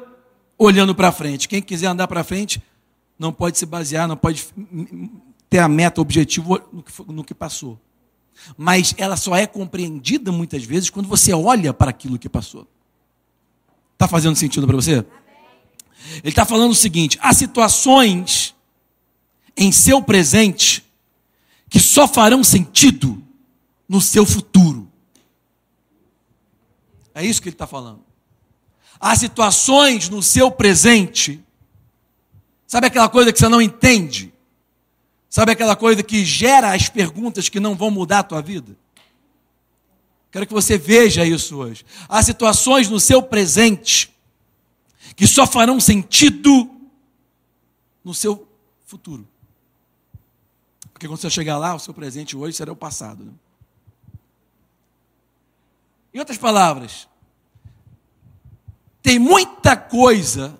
olhando 0.57 0.93
para 0.93 1.11
frente. 1.11 1.47
Quem 1.47 1.61
quiser 1.61 1.87
andar 1.87 2.07
para 2.07 2.23
frente 2.23 2.61
não 3.17 3.31
pode 3.31 3.57
se 3.57 3.65
basear, 3.65 4.07
não 4.07 4.17
pode 4.17 4.47
ter 5.49 5.59
a 5.59 5.67
meta, 5.67 5.99
o 5.99 6.03
objetivo 6.03 6.59
no 7.07 7.23
que, 7.23 7.33
passou. 7.33 7.79
Mas 8.57 8.93
ela 8.97 9.15
só 9.15 9.35
é 9.35 9.47
compreendida 9.47 10.31
muitas 10.31 10.63
vezes 10.63 10.89
quando 10.89 11.07
você 11.07 11.33
olha 11.33 11.73
para 11.73 11.89
aquilo 11.89 12.19
que 12.19 12.29
passou. 12.29 12.67
Está 13.93 14.07
fazendo 14.07 14.35
sentido 14.35 14.65
para 14.65 14.75
você? 14.75 15.05
Ele 16.17 16.29
está 16.29 16.45
falando 16.45 16.71
o 16.71 16.75
seguinte: 16.75 17.17
há 17.21 17.33
situações 17.33 18.55
em 19.55 19.71
seu 19.71 20.01
presente 20.01 20.88
que 21.69 21.79
só 21.79 22.07
farão 22.07 22.43
sentido 22.43 23.23
no 23.87 24.01
seu 24.01 24.25
futuro. 24.25 24.91
É 27.13 27.25
isso 27.25 27.41
que 27.41 27.49
ele 27.49 27.55
está 27.55 27.67
falando. 27.67 28.03
Há 28.99 29.15
situações 29.15 30.09
no 30.09 30.21
seu 30.21 30.51
presente, 30.51 31.43
sabe 32.67 32.87
aquela 32.87 33.07
coisa 33.07 33.31
que 33.31 33.39
você 33.39 33.47
não 33.47 33.61
entende? 33.61 34.33
Sabe 35.29 35.51
aquela 35.51 35.75
coisa 35.75 36.01
que 36.01 36.25
gera 36.25 36.73
as 36.73 36.89
perguntas 36.89 37.49
que 37.49 37.59
não 37.59 37.75
vão 37.75 37.91
mudar 37.91 38.19
a 38.19 38.23
tua 38.23 38.41
vida? 38.41 38.75
Quero 40.31 40.45
que 40.45 40.53
você 40.53 40.77
veja 40.77 41.25
isso 41.25 41.57
hoje. 41.57 41.85
Há 42.07 42.21
situações 42.23 42.89
no 42.89 42.99
seu 42.99 43.21
presente 43.21 44.13
que 45.15 45.27
só 45.27 45.45
farão 45.45 45.79
sentido 45.79 46.69
no 48.03 48.13
seu 48.13 48.47
futuro. 48.85 49.27
Porque 50.99 51.07
quando 51.07 51.21
você 51.21 51.29
chegar 51.29 51.57
lá, 51.57 51.73
o 51.73 51.79
seu 51.79 51.93
presente 51.93 52.35
hoje 52.35 52.57
será 52.57 52.73
o 52.73 52.75
passado. 52.75 53.23
Né? 53.23 53.31
Em 56.13 56.19
outras 56.19 56.37
palavras, 56.37 57.07
tem 59.01 59.17
muita 59.17 59.77
coisa 59.77 60.59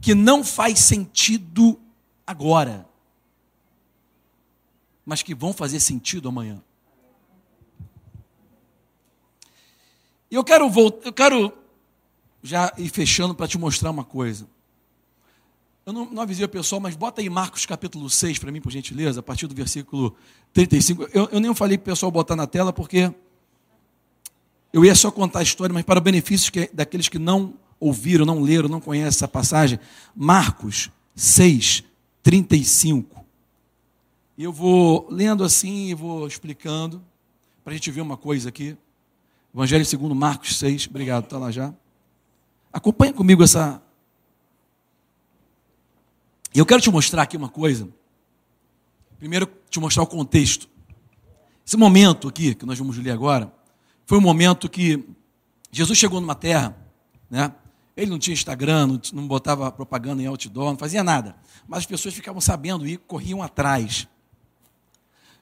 que 0.00 0.16
não 0.16 0.42
faz 0.42 0.80
sentido 0.80 1.78
agora, 2.26 2.84
mas 5.06 5.22
que 5.22 5.32
vão 5.32 5.52
fazer 5.52 5.78
sentido 5.78 6.28
amanhã. 6.28 6.60
E 10.28 10.34
eu 10.34 10.42
quero 10.42 10.68
voltar, 10.68 11.06
eu 11.06 11.12
quero 11.12 11.56
já 12.42 12.72
ir 12.76 12.88
fechando 12.88 13.32
para 13.32 13.46
te 13.46 13.56
mostrar 13.56 13.92
uma 13.92 14.04
coisa. 14.04 14.48
Eu 15.84 15.92
não, 15.92 16.08
não 16.10 16.22
avisei 16.22 16.44
o 16.44 16.48
pessoal, 16.48 16.80
mas 16.80 16.94
bota 16.94 17.20
aí 17.20 17.28
Marcos 17.28 17.66
capítulo 17.66 18.08
6 18.08 18.38
para 18.38 18.52
mim, 18.52 18.60
por 18.60 18.70
gentileza, 18.70 19.18
a 19.18 19.22
partir 19.22 19.48
do 19.48 19.54
versículo 19.54 20.14
35. 20.52 21.08
Eu, 21.12 21.28
eu 21.32 21.40
nem 21.40 21.52
falei 21.54 21.76
para 21.76 21.90
o 21.90 21.92
pessoal 21.92 22.12
botar 22.12 22.36
na 22.36 22.46
tela, 22.46 22.72
porque 22.72 23.12
eu 24.72 24.84
ia 24.84 24.94
só 24.94 25.10
contar 25.10 25.40
a 25.40 25.42
história, 25.42 25.74
mas 25.74 25.82
para 25.84 25.98
o 25.98 26.02
benefício 26.02 26.52
que, 26.52 26.70
daqueles 26.72 27.08
que 27.08 27.18
não 27.18 27.54
ouviram, 27.80 28.24
não 28.24 28.40
leram, 28.40 28.68
não 28.68 28.80
conhecem 28.80 29.08
essa 29.08 29.26
passagem, 29.26 29.80
Marcos 30.14 30.88
6, 31.16 31.82
35. 32.22 33.24
E 34.38 34.44
eu 34.44 34.52
vou 34.52 35.08
lendo 35.10 35.42
assim 35.42 35.88
e 35.88 35.94
vou 35.94 36.28
explicando, 36.28 37.02
para 37.64 37.72
a 37.72 37.76
gente 37.76 37.90
ver 37.90 38.00
uma 38.00 38.16
coisa 38.16 38.48
aqui. 38.48 38.76
Evangelho 39.52 39.84
segundo 39.84 40.14
Marcos 40.14 40.56
6, 40.58 40.86
obrigado, 40.88 41.24
está 41.24 41.38
lá 41.38 41.50
já. 41.50 41.74
Acompanha 42.72 43.12
comigo 43.12 43.42
essa, 43.42 43.82
e 46.54 46.58
eu 46.58 46.66
quero 46.66 46.80
te 46.80 46.90
mostrar 46.90 47.22
aqui 47.22 47.36
uma 47.36 47.48
coisa. 47.48 47.88
Primeiro, 49.18 49.48
te 49.70 49.80
mostrar 49.80 50.02
o 50.02 50.06
contexto. 50.06 50.68
Esse 51.66 51.76
momento 51.76 52.28
aqui, 52.28 52.54
que 52.54 52.66
nós 52.66 52.78
vamos 52.78 52.98
ler 52.98 53.10
agora, 53.10 53.52
foi 54.04 54.18
um 54.18 54.20
momento 54.20 54.68
que 54.68 55.02
Jesus 55.70 55.98
chegou 55.98 56.20
numa 56.20 56.34
terra, 56.34 56.76
né? 57.30 57.52
Ele 57.96 58.10
não 58.10 58.18
tinha 58.18 58.34
Instagram, 58.34 58.98
não, 59.12 59.26
botava 59.26 59.70
propaganda 59.70 60.22
em 60.22 60.26
outdoor, 60.26 60.70
não 60.70 60.78
fazia 60.78 61.04
nada. 61.04 61.36
Mas 61.68 61.80
as 61.80 61.86
pessoas 61.86 62.14
ficavam 62.14 62.40
sabendo 62.40 62.86
e 62.86 62.96
corriam 62.96 63.42
atrás. 63.42 64.08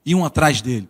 Iam 0.05 0.25
atrás 0.25 0.61
dele. 0.61 0.89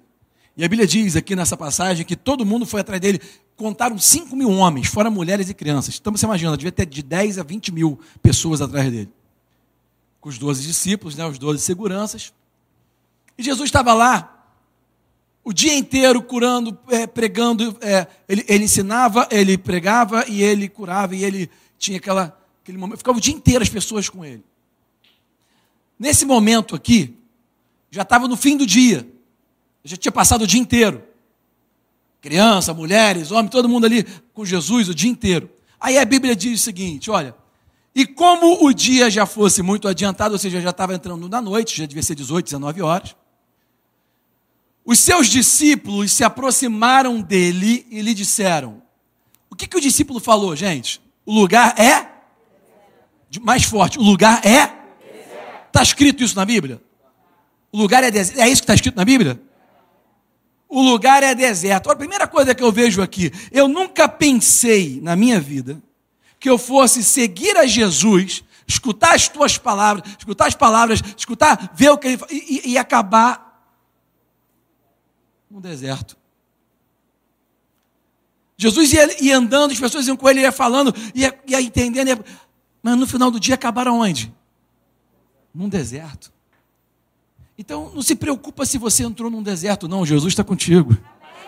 E 0.57 0.65
a 0.65 0.69
Bíblia 0.69 0.87
diz 0.87 1.17
aqui 1.17 1.37
nessa 1.37 1.57
passagem 1.57 2.05
que 2.05 2.17
todo 2.17 2.45
mundo 2.45 2.67
foi 2.67 2.81
atrás 2.81 3.01
dele. 3.01 3.21
Contaram 3.57 3.99
5 3.99 4.35
mil 4.35 4.51
homens, 4.51 4.89
fora 4.89 5.11
mulheres 5.11 5.49
e 5.49 5.55
crianças. 5.55 5.99
Então 6.01 6.15
você 6.15 6.25
imagina, 6.25 6.57
devia 6.57 6.73
ter 6.73 6.87
de 6.87 7.03
10 7.03 7.39
a 7.39 7.43
20 7.43 7.73
mil 7.73 7.99
pessoas 8.23 8.61
atrás 8.61 8.91
dele 8.91 9.11
com 10.21 10.29
os 10.29 10.39
doze 10.39 10.63
discípulos, 10.63 11.17
né, 11.17 11.27
os 11.27 11.39
doze 11.39 11.63
seguranças. 11.63 12.33
E 13.39 13.43
Jesus 13.43 13.69
estava 13.69 13.95
lá 13.95 14.41
o 15.43 15.53
dia 15.53 15.75
inteiro 15.75 16.23
curando, 16.23 16.79
é, 16.89 17.07
pregando. 17.07 17.77
É, 17.81 18.07
ele, 18.29 18.45
ele, 18.47 18.65
ensinava, 18.65 19.27
ele 19.31 19.57
pregava 19.57 20.25
e 20.29 20.43
ele 20.43 20.69
curava 20.69 21.17
e 21.17 21.25
ele 21.25 21.51
tinha 21.79 21.99
aquela, 21.99 22.39
aquele 22.63 22.79
momento. 22.79 22.99
Ficava 22.99 23.19
o 23.19 23.21
dia 23.21 23.35
inteiro 23.35 23.63
as 23.63 23.69
pessoas 23.69 24.09
com 24.09 24.25
ele. 24.25 24.45
Nesse 25.99 26.25
momento 26.25 26.75
aqui, 26.75 27.17
já 27.91 28.03
estava 28.03 28.29
no 28.29 28.37
fim 28.37 28.57
do 28.57 28.67
dia. 28.67 29.09
Já 29.83 29.97
tinha 29.97 30.13
passado 30.13 30.43
o 30.43 30.47
dia 30.47 30.61
inteiro. 30.61 31.03
Criança, 32.21 32.75
mulheres, 32.75 33.31
homem, 33.31 33.51
todo 33.51 33.69
mundo 33.69 33.87
ali 33.87 34.05
com 34.35 34.45
Jesus 34.45 34.89
o 34.89 34.95
dia 34.95 35.11
inteiro. 35.11 35.51
Aí 35.81 35.97
a 35.97 36.05
Bíblia 36.05 36.37
diz 36.37 36.61
o 36.61 36.63
seguinte: 36.63 37.11
olha, 37.11 37.35
e 37.95 38.07
como 38.07 38.65
o 38.65 38.73
dia 38.73 39.11
já 39.11 39.27
fosse 39.27 39.63
muito 39.63 39.89
adiantado, 39.89 40.33
ou 40.33 40.39
seja, 40.39 40.61
já 40.61 40.71
estava 40.71 40.95
entrando 40.95 41.29
na 41.29 41.41
noite, 41.41 41.77
já 41.77 41.87
devia 41.87 42.03
ser 42.03 42.15
18, 42.15 42.45
19 42.45 42.83
horas, 42.83 43.17
os 44.85 44.99
seus 44.99 45.27
discípulos 45.27 46.13
se 46.13 46.25
aproximaram 46.25 47.21
dele 47.21 47.87
e 47.91 48.01
lhe 48.01 48.15
disseram: 48.15 48.83
O 49.51 49.57
que, 49.57 49.67
que 49.67 49.77
o 49.77 49.81
discípulo 49.81 50.21
falou, 50.21 50.55
gente? 50.55 51.01
O 51.27 51.33
lugar 51.33 51.79
é. 51.79 52.09
Mais 53.41 53.65
forte, 53.65 53.99
o 53.99 54.03
lugar 54.03 54.45
é. 54.45 54.73
Está 55.67 55.83
escrito 55.83 56.23
isso 56.23 56.35
na 56.35 56.45
Bíblia? 56.45 56.83
O 57.71 57.79
lugar 57.79 58.03
é 58.03 58.11
deserto. 58.11 58.41
É 58.41 58.49
isso 58.49 58.63
que 58.63 58.65
está 58.65 58.75
escrito 58.75 58.97
na 58.97 59.05
Bíblia? 59.05 59.41
O 60.69 60.83
lugar 60.83 61.23
é 61.23 61.35
deserto. 61.35 61.91
a 61.91 61.97
primeira 61.97 62.27
coisa 62.27 62.55
que 62.55 62.63
eu 62.63 62.73
vejo 62.73 63.03
aqui, 63.03 63.33
eu 63.53 63.69
nunca 63.69 64.09
pensei 64.09 65.01
na 65.03 65.15
minha 65.15 65.41
vida 65.41 65.81
que 66.41 66.49
eu 66.49 66.57
fosse 66.57 67.05
seguir 67.05 67.55
a 67.59 67.67
Jesus, 67.67 68.43
escutar 68.67 69.15
as 69.15 69.29
tuas 69.29 69.59
palavras, 69.59 70.11
escutar 70.19 70.47
as 70.47 70.55
palavras, 70.55 71.03
escutar, 71.17 71.71
ver 71.75 71.91
o 71.91 71.99
que 71.99 72.09
ele 72.09 72.19
e, 72.31 72.71
e 72.71 72.79
acabar 72.79 73.63
no 75.51 75.61
deserto. 75.61 76.17
Jesus 78.57 78.93
ia, 78.93 79.23
ia, 79.23 79.37
andando, 79.37 79.73
as 79.73 79.81
pessoas 79.81 80.07
iam 80.07 80.17
com 80.17 80.29
ele, 80.29 80.41
ia 80.41 80.53
falando, 80.53 80.95
ia, 81.15 81.39
ia 81.47 81.61
entendendo, 81.61 82.09
ia... 82.09 82.25
mas 82.83 82.97
no 82.97 83.07
final 83.07 83.31
do 83.31 83.39
dia 83.39 83.55
acabaram 83.55 84.01
onde? 84.01 84.33
Num 85.55 85.69
deserto. 85.69 86.33
Então 87.59 87.91
não 87.95 88.03
se 88.03 88.15
preocupa 88.15 88.65
se 88.65 88.79
você 88.79 89.05
entrou 89.05 89.31
num 89.31 89.43
deserto, 89.43 89.87
não, 89.89 90.07
Jesus 90.07 90.33
está 90.33 90.45
contigo. 90.45 90.97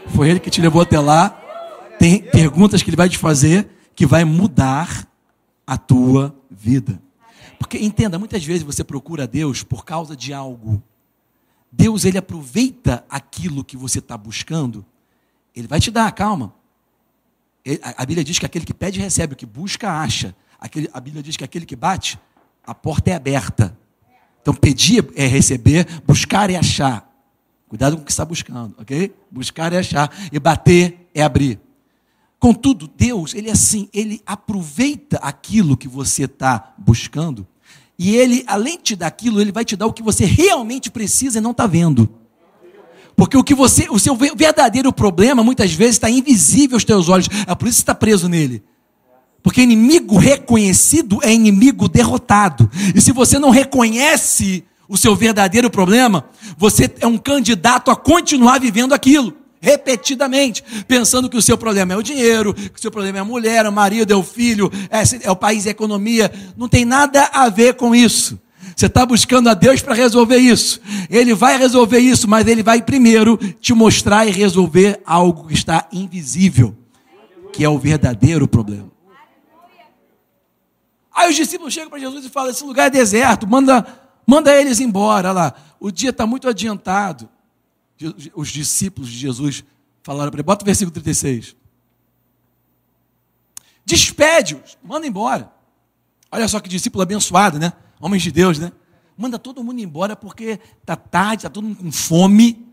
Foi 0.08 0.28
ele 0.28 0.40
que 0.40 0.50
te 0.50 0.60
levou 0.60 0.82
até 0.82 0.98
lá. 0.98 1.30
Tem 1.98 2.22
perguntas 2.22 2.82
que 2.82 2.90
ele 2.90 2.96
vai 2.96 3.08
te 3.08 3.16
fazer 3.16 3.70
que 4.02 4.06
vai 4.06 4.24
mudar 4.24 5.06
a 5.64 5.78
tua 5.78 6.34
vida. 6.50 7.00
Porque 7.56 7.78
entenda, 7.78 8.18
muitas 8.18 8.44
vezes 8.44 8.64
você 8.64 8.82
procura 8.82 9.28
Deus 9.28 9.62
por 9.62 9.84
causa 9.84 10.16
de 10.16 10.34
algo. 10.34 10.82
Deus 11.70 12.04
ele 12.04 12.18
aproveita 12.18 13.04
aquilo 13.08 13.62
que 13.62 13.76
você 13.76 14.00
está 14.00 14.18
buscando, 14.18 14.84
ele 15.54 15.68
vai 15.68 15.78
te 15.78 15.88
dar, 15.88 16.10
calma. 16.10 16.52
A 17.96 18.04
Bíblia 18.04 18.24
diz 18.24 18.40
que 18.40 18.44
aquele 18.44 18.64
que 18.64 18.74
pede 18.74 18.98
recebe, 18.98 19.34
o 19.34 19.36
que 19.36 19.46
busca 19.46 19.88
acha. 19.88 20.34
a 20.92 20.98
Bíblia 20.98 21.22
diz 21.22 21.36
que 21.36 21.44
aquele 21.44 21.64
que 21.64 21.76
bate, 21.76 22.18
a 22.66 22.74
porta 22.74 23.12
é 23.12 23.14
aberta. 23.14 23.78
Então 24.40 24.52
pedir 24.52 25.12
é 25.14 25.28
receber, 25.28 25.86
buscar 26.04 26.50
é 26.50 26.56
achar. 26.56 27.08
Cuidado 27.68 27.94
com 27.94 28.02
o 28.02 28.04
que 28.04 28.10
está 28.10 28.24
buscando, 28.24 28.74
ok? 28.80 29.14
Buscar 29.30 29.72
é 29.72 29.78
achar 29.78 30.12
e 30.32 30.40
bater 30.40 31.08
é 31.14 31.22
abrir. 31.22 31.60
Contudo, 32.42 32.90
Deus, 32.96 33.34
ele 33.34 33.48
é 33.48 33.52
assim, 33.52 33.88
ele 33.94 34.20
aproveita 34.26 35.16
aquilo 35.18 35.76
que 35.76 35.86
você 35.86 36.24
está 36.24 36.74
buscando 36.76 37.46
e 37.96 38.16
ele, 38.16 38.42
além 38.48 38.78
de 38.78 38.82
te 38.82 38.96
dar 38.96 39.06
aquilo, 39.06 39.40
ele 39.40 39.52
vai 39.52 39.64
te 39.64 39.76
dar 39.76 39.86
o 39.86 39.92
que 39.92 40.02
você 40.02 40.24
realmente 40.24 40.90
precisa 40.90 41.38
e 41.38 41.40
não 41.40 41.52
está 41.52 41.68
vendo. 41.68 42.08
Porque 43.14 43.36
o 43.36 43.44
que 43.44 43.54
você, 43.54 43.86
o 43.88 43.96
seu 43.96 44.16
verdadeiro 44.16 44.92
problema, 44.92 45.44
muitas 45.44 45.72
vezes, 45.72 45.94
está 45.94 46.10
invisível 46.10 46.74
aos 46.74 46.84
teus 46.84 47.08
olhos. 47.08 47.28
É 47.46 47.54
por 47.54 47.68
isso 47.68 47.76
que 47.76 47.82
está 47.82 47.94
preso 47.94 48.28
nele. 48.28 48.60
Porque 49.40 49.62
inimigo 49.62 50.18
reconhecido 50.18 51.20
é 51.22 51.32
inimigo 51.32 51.88
derrotado. 51.88 52.68
E 52.92 53.00
se 53.00 53.12
você 53.12 53.38
não 53.38 53.50
reconhece 53.50 54.64
o 54.88 54.96
seu 54.96 55.14
verdadeiro 55.14 55.70
problema, 55.70 56.24
você 56.58 56.92
é 56.98 57.06
um 57.06 57.18
candidato 57.18 57.88
a 57.88 57.94
continuar 57.94 58.58
vivendo 58.58 58.94
aquilo 58.94 59.41
repetidamente, 59.62 60.64
pensando 60.88 61.30
que 61.30 61.36
o 61.36 61.42
seu 61.42 61.56
problema 61.56 61.94
é 61.94 61.96
o 61.96 62.02
dinheiro, 62.02 62.52
que 62.52 62.78
o 62.78 62.80
seu 62.82 62.90
problema 62.90 63.18
é 63.18 63.20
a 63.20 63.24
mulher, 63.24 63.64
é 63.64 63.68
o 63.68 63.72
marido, 63.72 64.12
é 64.12 64.16
o 64.16 64.22
filho, 64.22 64.68
é, 64.90 65.02
é 65.24 65.30
o 65.30 65.36
país, 65.36 65.64
é 65.64 65.68
a 65.68 65.70
economia. 65.70 66.32
Não 66.56 66.68
tem 66.68 66.84
nada 66.84 67.30
a 67.32 67.48
ver 67.48 67.74
com 67.74 67.94
isso. 67.94 68.38
Você 68.76 68.86
está 68.86 69.06
buscando 69.06 69.48
a 69.48 69.54
Deus 69.54 69.80
para 69.80 69.94
resolver 69.94 70.38
isso. 70.38 70.80
Ele 71.08 71.32
vai 71.32 71.56
resolver 71.56 72.00
isso, 72.00 72.28
mas 72.28 72.48
ele 72.48 72.62
vai 72.62 72.82
primeiro 72.82 73.36
te 73.60 73.72
mostrar 73.72 74.26
e 74.26 74.32
resolver 74.32 75.00
algo 75.06 75.46
que 75.46 75.54
está 75.54 75.86
invisível, 75.92 76.76
que 77.52 77.62
é 77.62 77.68
o 77.68 77.78
verdadeiro 77.78 78.48
problema. 78.48 78.90
Aí 81.14 81.30
os 81.30 81.36
discípulos 81.36 81.72
chegam 81.72 81.90
para 81.90 82.00
Jesus 82.00 82.24
e 82.24 82.28
falam: 82.28 82.50
esse 82.50 82.64
lugar 82.64 82.86
é 82.86 82.90
deserto, 82.90 83.46
manda, 83.46 83.86
manda 84.26 84.52
eles 84.58 84.80
embora. 84.80 85.28
Olha 85.28 85.32
lá, 85.32 85.54
o 85.78 85.92
dia 85.92 86.10
está 86.10 86.26
muito 86.26 86.48
adiantado 86.48 87.28
os 88.34 88.48
discípulos 88.48 89.10
de 89.10 89.18
Jesus 89.18 89.64
falaram 90.02 90.30
para 90.30 90.38
ele. 90.38 90.46
Bota 90.46 90.64
o 90.64 90.66
versículo 90.66 90.92
36. 90.92 91.56
Despede-os, 93.84 94.78
manda 94.82 95.06
embora. 95.06 95.52
Olha 96.30 96.46
só 96.48 96.60
que 96.60 96.68
discípulo 96.68 97.02
abençoado, 97.02 97.58
né? 97.58 97.72
Homens 98.00 98.22
de 98.22 98.30
Deus, 98.30 98.58
né? 98.58 98.72
Manda 99.16 99.38
todo 99.38 99.62
mundo 99.62 99.80
embora 99.80 100.16
porque 100.16 100.58
está 100.80 100.96
tarde, 100.96 101.40
está 101.40 101.50
todo 101.50 101.64
mundo 101.64 101.76
com 101.76 101.92
fome. 101.92 102.66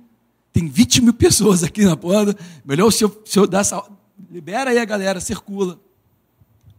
Tem 0.53 0.67
20 0.67 1.01
mil 1.01 1.13
pessoas 1.13 1.63
aqui 1.63 1.83
na 1.85 1.97
porta. 1.97 2.37
Melhor 2.65 2.87
o 2.87 2.91
senhor, 2.91 3.11
o 3.11 3.29
senhor 3.29 3.47
dar 3.47 3.59
essa. 3.59 3.83
Libera 4.29 4.71
aí 4.71 4.79
a 4.79 4.85
galera, 4.85 5.19
circula. 5.19 5.79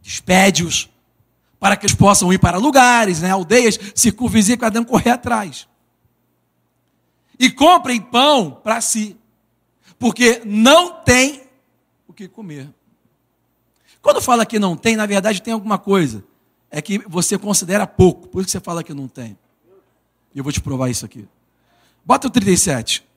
Despede-os 0.03 0.89
para 1.59 1.77
que 1.77 1.85
eles 1.85 1.95
possam 1.95 2.33
ir 2.33 2.39
para 2.39 2.57
lugares, 2.57 3.21
né, 3.21 3.31
aldeias, 3.31 3.79
circunvizinhas, 3.95 4.59
cada 4.59 4.81
um 4.81 4.85
correr 4.85 5.11
atrás 5.11 5.69
e 7.41 7.51
comprem 7.51 7.99
pão 7.99 8.51
para 8.51 8.83
si, 8.83 9.17
porque 9.99 10.43
não 10.45 11.03
tem 11.03 11.43
o 12.07 12.13
que 12.13 12.29
comer. 12.29 12.69
Quando 14.03 14.21
fala 14.21 14.45
que 14.45 14.59
não 14.59 14.77
tem, 14.77 14.95
na 14.95 15.07
verdade 15.07 15.41
tem 15.41 15.55
alguma 15.55 15.79
coisa. 15.79 16.23
É 16.71 16.83
que 16.83 16.99
você 16.99 17.39
considera 17.39 17.87
pouco, 17.87 18.29
por 18.29 18.41
isso 18.41 18.49
que 18.49 18.53
você 18.53 18.61
fala 18.61 18.85
que 18.85 18.93
não 18.93 19.09
tem. 19.09 19.39
E 20.35 20.39
eu 20.39 20.45
vou 20.45 20.53
te 20.53 20.61
provar 20.61 20.91
isso 20.91 21.07
aqui. 21.07 21.27
Bota 22.05 22.29
o 22.29 22.31
37. 22.31 23.09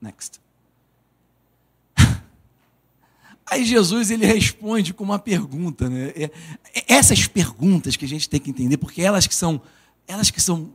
Next. 0.00 0.40
Aí 3.48 3.64
Jesus 3.64 4.10
ele 4.10 4.26
responde 4.26 4.92
com 4.92 5.04
uma 5.04 5.18
pergunta, 5.20 5.88
né? 5.88 6.12
É, 6.16 6.24
é, 6.74 6.84
essas 6.88 7.28
perguntas 7.28 7.96
que 7.96 8.04
a 8.04 8.08
gente 8.08 8.28
tem 8.28 8.40
que 8.40 8.50
entender, 8.50 8.76
porque 8.76 9.00
elas 9.00 9.28
que 9.28 9.34
são 9.34 9.62
elas 10.06 10.30
que 10.30 10.40
são 10.40 10.70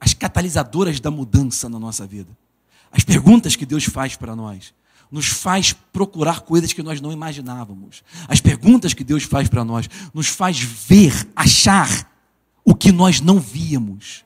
as 0.00 0.14
catalisadoras 0.14 0.98
da 0.98 1.10
mudança 1.10 1.68
na 1.68 1.78
nossa 1.78 2.06
vida. 2.06 2.36
As 2.90 3.04
perguntas 3.04 3.56
que 3.56 3.64
Deus 3.64 3.84
faz 3.84 4.16
para 4.16 4.34
nós 4.34 4.74
nos 5.10 5.26
faz 5.26 5.74
procurar 5.92 6.40
coisas 6.40 6.72
que 6.72 6.82
nós 6.82 7.00
não 7.00 7.12
imaginávamos. 7.12 8.02
As 8.26 8.40
perguntas 8.40 8.94
que 8.94 9.04
Deus 9.04 9.24
faz 9.24 9.48
para 9.48 9.64
nós 9.64 9.88
nos 10.12 10.26
faz 10.26 10.58
ver, 10.58 11.28
achar 11.36 12.10
o 12.64 12.74
que 12.74 12.90
nós 12.90 13.20
não 13.20 13.38
víamos, 13.38 14.24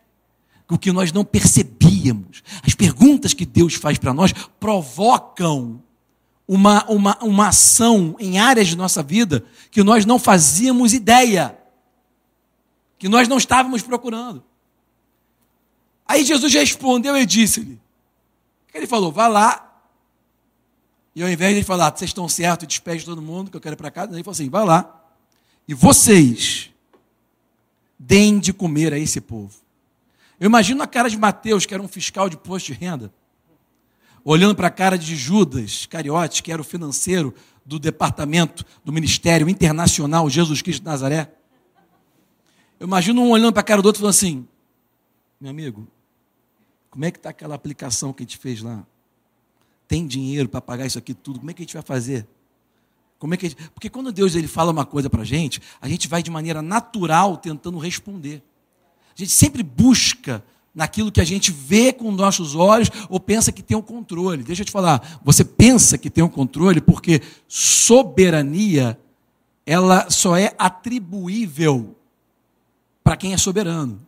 o 0.70 0.78
que 0.78 0.92
nós 0.92 1.12
não 1.12 1.24
percebíamos. 1.24 2.42
As 2.62 2.74
perguntas 2.74 3.34
que 3.34 3.44
Deus 3.44 3.74
faz 3.74 3.98
para 3.98 4.14
nós 4.14 4.32
provocam 4.60 5.82
uma, 6.46 6.84
uma, 6.88 7.18
uma 7.20 7.48
ação 7.48 8.14
em 8.20 8.38
áreas 8.38 8.68
de 8.68 8.76
nossa 8.76 9.02
vida 9.02 9.44
que 9.70 9.82
nós 9.82 10.06
não 10.06 10.18
fazíamos 10.18 10.92
ideia 10.92 11.56
que 12.98 13.08
nós 13.08 13.28
não 13.28 13.38
estávamos 13.38 13.82
procurando. 13.82 14.42
Aí 16.06 16.24
Jesus 16.24 16.52
respondeu 16.52 17.16
e 17.16 17.26
disse-lhe: 17.26 17.80
Ele 18.72 18.86
falou, 18.86 19.10
vá 19.10 19.26
lá. 19.26 19.62
E 21.14 21.22
ao 21.22 21.30
invés 21.30 21.52
de 21.52 21.58
ele 21.58 21.64
falar, 21.64 21.96
vocês 21.96 22.10
estão 22.10 22.28
certos, 22.28 22.68
despede 22.68 23.04
todo 23.04 23.22
mundo, 23.22 23.50
que 23.50 23.56
eu 23.56 23.60
quero 23.60 23.74
ir 23.74 23.78
para 23.78 23.90
casa, 23.90 24.12
ele 24.12 24.22
falou 24.22 24.32
assim: 24.32 24.50
vá 24.50 24.62
lá. 24.62 25.02
E 25.66 25.72
vocês 25.72 26.70
deem 27.98 28.38
de 28.38 28.52
comer 28.52 28.92
a 28.92 28.98
esse 28.98 29.20
povo. 29.20 29.54
Eu 30.38 30.46
imagino 30.46 30.82
a 30.82 30.86
cara 30.86 31.08
de 31.08 31.16
Mateus, 31.16 31.64
que 31.64 31.72
era 31.72 31.82
um 31.82 31.88
fiscal 31.88 32.28
de 32.28 32.36
posto 32.36 32.66
de 32.66 32.74
renda, 32.74 33.10
olhando 34.22 34.54
para 34.54 34.68
a 34.68 34.70
cara 34.70 34.98
de 34.98 35.16
Judas 35.16 35.86
Cariote, 35.86 36.42
que 36.42 36.52
era 36.52 36.60
o 36.60 36.64
financeiro 36.64 37.34
do 37.64 37.78
departamento 37.78 38.64
do 38.84 38.92
Ministério 38.92 39.48
Internacional 39.48 40.28
Jesus 40.28 40.60
Cristo 40.60 40.82
de 40.82 40.86
Nazaré. 40.86 41.32
Eu 42.78 42.86
imagino 42.86 43.22
um 43.22 43.30
olhando 43.30 43.52
para 43.52 43.60
a 43.60 43.64
cara 43.64 43.80
do 43.80 43.86
outro 43.86 44.00
falando 44.00 44.14
assim: 44.14 44.46
meu 45.40 45.50
amigo, 45.50 45.86
como 46.90 47.04
é 47.04 47.10
que 47.10 47.18
está 47.18 47.30
aquela 47.30 47.54
aplicação 47.54 48.12
que 48.12 48.22
a 48.22 48.26
gente 48.26 48.38
fez 48.38 48.60
lá? 48.62 48.84
Tem 49.88 50.06
dinheiro 50.06 50.48
para 50.48 50.60
pagar 50.60 50.86
isso 50.86 50.98
aqui 50.98 51.14
tudo? 51.14 51.38
Como 51.38 51.50
é 51.50 51.54
que 51.54 51.62
a 51.62 51.64
gente 51.64 51.74
vai 51.74 51.82
fazer? 51.82 52.26
Como 53.18 53.32
é 53.32 53.36
que 53.36 53.48
gente... 53.48 53.70
Porque 53.70 53.88
quando 53.88 54.12
Deus 54.12 54.34
ele 54.34 54.48
fala 54.48 54.72
uma 54.72 54.84
coisa 54.84 55.08
para 55.08 55.22
a 55.22 55.24
gente, 55.24 55.60
a 55.80 55.88
gente 55.88 56.08
vai 56.08 56.22
de 56.22 56.30
maneira 56.30 56.60
natural 56.60 57.36
tentando 57.36 57.78
responder. 57.78 58.42
A 59.14 59.18
gente 59.18 59.32
sempre 59.32 59.62
busca 59.62 60.44
naquilo 60.74 61.10
que 61.10 61.20
a 61.20 61.24
gente 61.24 61.50
vê 61.50 61.92
com 61.92 62.10
nossos 62.12 62.54
olhos 62.54 62.90
ou 63.08 63.18
pensa 63.18 63.50
que 63.50 63.62
tem 63.62 63.74
o 63.76 63.80
um 63.80 63.82
controle. 63.82 64.42
Deixa 64.42 64.60
eu 64.60 64.66
te 64.66 64.72
falar, 64.72 65.18
você 65.24 65.44
pensa 65.44 65.96
que 65.96 66.10
tem 66.10 66.22
o 66.22 66.26
um 66.26 66.30
controle 66.30 66.82
porque 66.82 67.22
soberania 67.48 68.98
ela 69.64 70.10
só 70.10 70.36
é 70.36 70.54
atribuível 70.58 71.96
para 73.06 73.16
quem 73.16 73.32
é 73.32 73.38
soberano. 73.38 74.04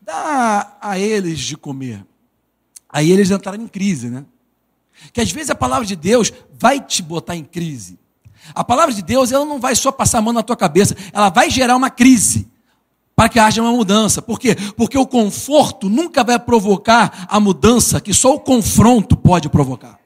Dá 0.00 0.78
a 0.80 0.98
eles 0.98 1.38
de 1.38 1.54
comer. 1.54 2.02
Aí 2.88 3.12
eles 3.12 3.30
entraram 3.30 3.62
em 3.62 3.68
crise, 3.68 4.08
né? 4.08 4.24
Que 5.12 5.20
às 5.20 5.30
vezes 5.30 5.50
a 5.50 5.54
palavra 5.54 5.84
de 5.84 5.94
Deus 5.94 6.32
vai 6.58 6.80
te 6.80 7.02
botar 7.02 7.36
em 7.36 7.44
crise. 7.44 7.98
A 8.54 8.64
palavra 8.64 8.94
de 8.94 9.02
Deus, 9.02 9.30
ela 9.30 9.44
não 9.44 9.60
vai 9.60 9.76
só 9.76 9.92
passar 9.92 10.16
a 10.16 10.22
mão 10.22 10.32
na 10.32 10.42
tua 10.42 10.56
cabeça, 10.56 10.96
ela 11.12 11.28
vai 11.28 11.50
gerar 11.50 11.76
uma 11.76 11.90
crise 11.90 12.48
para 13.14 13.28
que 13.28 13.38
haja 13.38 13.60
uma 13.60 13.72
mudança. 13.72 14.22
Por 14.22 14.40
quê? 14.40 14.56
Porque 14.78 14.96
o 14.96 15.06
conforto 15.06 15.90
nunca 15.90 16.24
vai 16.24 16.38
provocar 16.38 17.26
a 17.28 17.38
mudança 17.38 18.00
que 18.00 18.14
só 18.14 18.34
o 18.34 18.40
confronto 18.40 19.14
pode 19.14 19.50
provocar. 19.50 20.00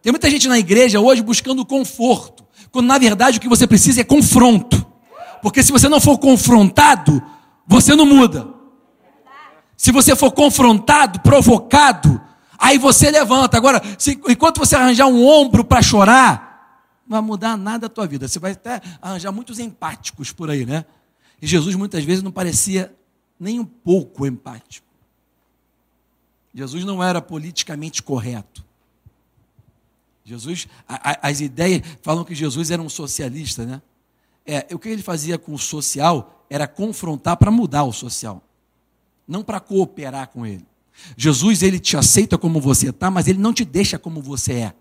Tem 0.00 0.10
muita 0.10 0.30
gente 0.30 0.48
na 0.48 0.58
igreja 0.58 1.00
hoje 1.00 1.20
buscando 1.20 1.66
conforto. 1.66 2.47
Quando 2.70 2.86
na 2.86 2.98
verdade 2.98 3.38
o 3.38 3.40
que 3.40 3.48
você 3.48 3.66
precisa 3.66 4.00
é 4.00 4.04
confronto. 4.04 4.86
Porque 5.42 5.62
se 5.62 5.72
você 5.72 5.88
não 5.88 6.00
for 6.00 6.18
confrontado, 6.18 7.22
você 7.66 7.94
não 7.94 8.06
muda. 8.06 8.48
Se 9.76 9.92
você 9.92 10.16
for 10.16 10.32
confrontado, 10.32 11.20
provocado, 11.20 12.20
aí 12.58 12.78
você 12.78 13.10
levanta. 13.10 13.56
Agora, 13.56 13.80
se, 13.96 14.20
enquanto 14.28 14.58
você 14.58 14.74
arranjar 14.74 15.06
um 15.06 15.24
ombro 15.24 15.64
para 15.64 15.80
chorar, 15.80 16.48
não 17.06 17.16
vai 17.16 17.26
mudar 17.26 17.56
nada 17.56 17.86
a 17.86 17.88
tua 17.88 18.06
vida. 18.06 18.26
Você 18.26 18.38
vai 18.38 18.52
até 18.52 18.82
arranjar 19.00 19.30
muitos 19.30 19.58
empáticos 19.58 20.32
por 20.32 20.50
aí, 20.50 20.66
né? 20.66 20.84
E 21.40 21.46
Jesus 21.46 21.76
muitas 21.76 22.02
vezes 22.02 22.22
não 22.22 22.32
parecia 22.32 22.92
nem 23.38 23.60
um 23.60 23.64
pouco 23.64 24.26
empático. 24.26 24.86
Jesus 26.52 26.84
não 26.84 27.02
era 27.02 27.22
politicamente 27.22 28.02
correto. 28.02 28.66
Jesus, 30.28 30.68
a, 30.86 31.10
a, 31.10 31.28
as 31.30 31.40
ideias 31.40 31.80
falam 32.02 32.22
que 32.22 32.34
Jesus 32.34 32.70
era 32.70 32.82
um 32.82 32.88
socialista, 32.90 33.64
né? 33.64 33.80
É, 34.44 34.66
o 34.74 34.78
que 34.78 34.90
ele 34.90 35.02
fazia 35.02 35.38
com 35.38 35.54
o 35.54 35.58
social 35.58 36.44
era 36.50 36.68
confrontar 36.68 37.38
para 37.38 37.50
mudar 37.50 37.84
o 37.84 37.94
social, 37.94 38.42
não 39.26 39.42
para 39.42 39.58
cooperar 39.58 40.28
com 40.28 40.44
ele. 40.44 40.66
Jesus, 41.16 41.62
ele 41.62 41.80
te 41.80 41.96
aceita 41.96 42.36
como 42.36 42.60
você 42.60 42.90
está, 42.90 43.10
mas 43.10 43.26
ele 43.26 43.38
não 43.38 43.54
te 43.54 43.64
deixa 43.64 43.98
como 43.98 44.20
você 44.20 44.52
é. 44.52 44.74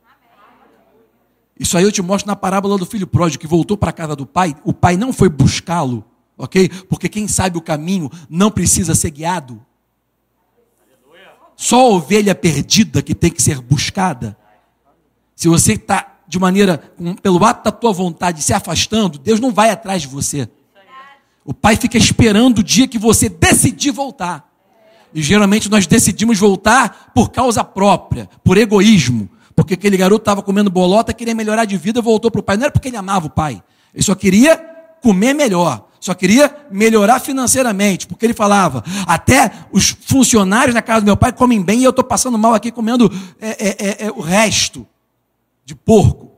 Isso 1.57 1.77
aí 1.77 1.85
eu 1.85 1.91
te 1.93 2.01
mostro 2.01 2.27
na 2.27 2.35
parábola 2.35 2.77
do 2.77 2.85
filho 2.85 3.07
pródigo 3.07 3.39
que 3.39 3.47
voltou 3.47 3.77
para 3.77 3.91
a 3.91 3.93
casa 3.93 4.17
do 4.17 4.25
pai. 4.25 4.53
O 4.65 4.73
pai 4.73 4.97
não 4.97 5.13
foi 5.13 5.29
buscá-lo, 5.29 6.03
ok? 6.37 6.67
Porque 6.89 7.07
quem 7.07 7.25
sabe 7.25 7.57
o 7.57 7.61
caminho 7.61 8.11
não 8.29 8.51
precisa 8.51 8.93
ser 8.93 9.11
guiado. 9.11 9.65
Só 11.55 11.79
a 11.79 11.95
ovelha 11.95 12.35
perdida 12.35 13.01
que 13.01 13.15
tem 13.15 13.31
que 13.31 13.41
ser 13.41 13.61
buscada. 13.61 14.37
Se 15.37 15.47
você 15.47 15.73
está 15.73 16.15
de 16.27 16.39
maneira, 16.39 16.79
pelo 17.21 17.45
ato 17.45 17.65
da 17.65 17.71
tua 17.71 17.93
vontade, 17.93 18.41
se 18.41 18.53
afastando, 18.53 19.19
Deus 19.19 19.39
não 19.39 19.51
vai 19.51 19.69
atrás 19.69 20.01
de 20.01 20.07
você. 20.07 20.49
O 21.45 21.53
pai 21.53 21.75
fica 21.75 21.95
esperando 21.95 22.57
o 22.57 22.63
dia 22.63 22.87
que 22.87 22.97
você 22.97 23.29
decidir 23.29 23.91
voltar. 23.91 24.51
E 25.13 25.21
geralmente 25.21 25.69
nós 25.69 25.85
decidimos 25.85 26.39
voltar 26.39 27.11
por 27.13 27.29
causa 27.29 27.63
própria, 27.63 28.27
por 28.43 28.57
egoísmo. 28.57 29.29
Porque 29.55 29.75
aquele 29.75 29.95
garoto 29.95 30.23
estava 30.23 30.41
comendo 30.41 30.71
bolota, 30.71 31.13
queria 31.13 31.35
melhorar 31.35 31.65
de 31.65 31.77
vida, 31.77 32.01
voltou 32.01 32.31
para 32.31 32.39
o 32.39 32.43
pai. 32.43 32.57
Não 32.57 32.63
era 32.63 32.71
porque 32.71 32.87
ele 32.87 32.97
amava 32.97 33.27
o 33.27 33.29
pai. 33.29 33.61
Ele 33.93 34.03
só 34.03 34.15
queria 34.15 34.57
comer 35.03 35.35
melhor. 35.35 35.87
Só 35.99 36.15
queria 36.15 36.53
melhorar 36.71 37.19
financeiramente. 37.19 38.07
Porque 38.07 38.25
ele 38.25 38.33
falava: 38.33 38.83
até 39.05 39.51
os 39.71 39.95
funcionários 40.01 40.73
na 40.73 40.81
casa 40.81 41.01
do 41.01 41.05
meu 41.05 41.15
pai 41.15 41.31
comem 41.31 41.61
bem 41.61 41.81
e 41.81 41.83
eu 41.83 41.91
estou 41.91 42.03
passando 42.03 42.39
mal 42.39 42.55
aqui 42.55 42.71
comendo 42.71 43.11
é, 43.39 43.49
é, 43.49 43.75
é, 43.79 44.07
é, 44.07 44.11
o 44.11 44.19
resto 44.19 44.85
de 45.67 45.75
porco. 45.75 46.31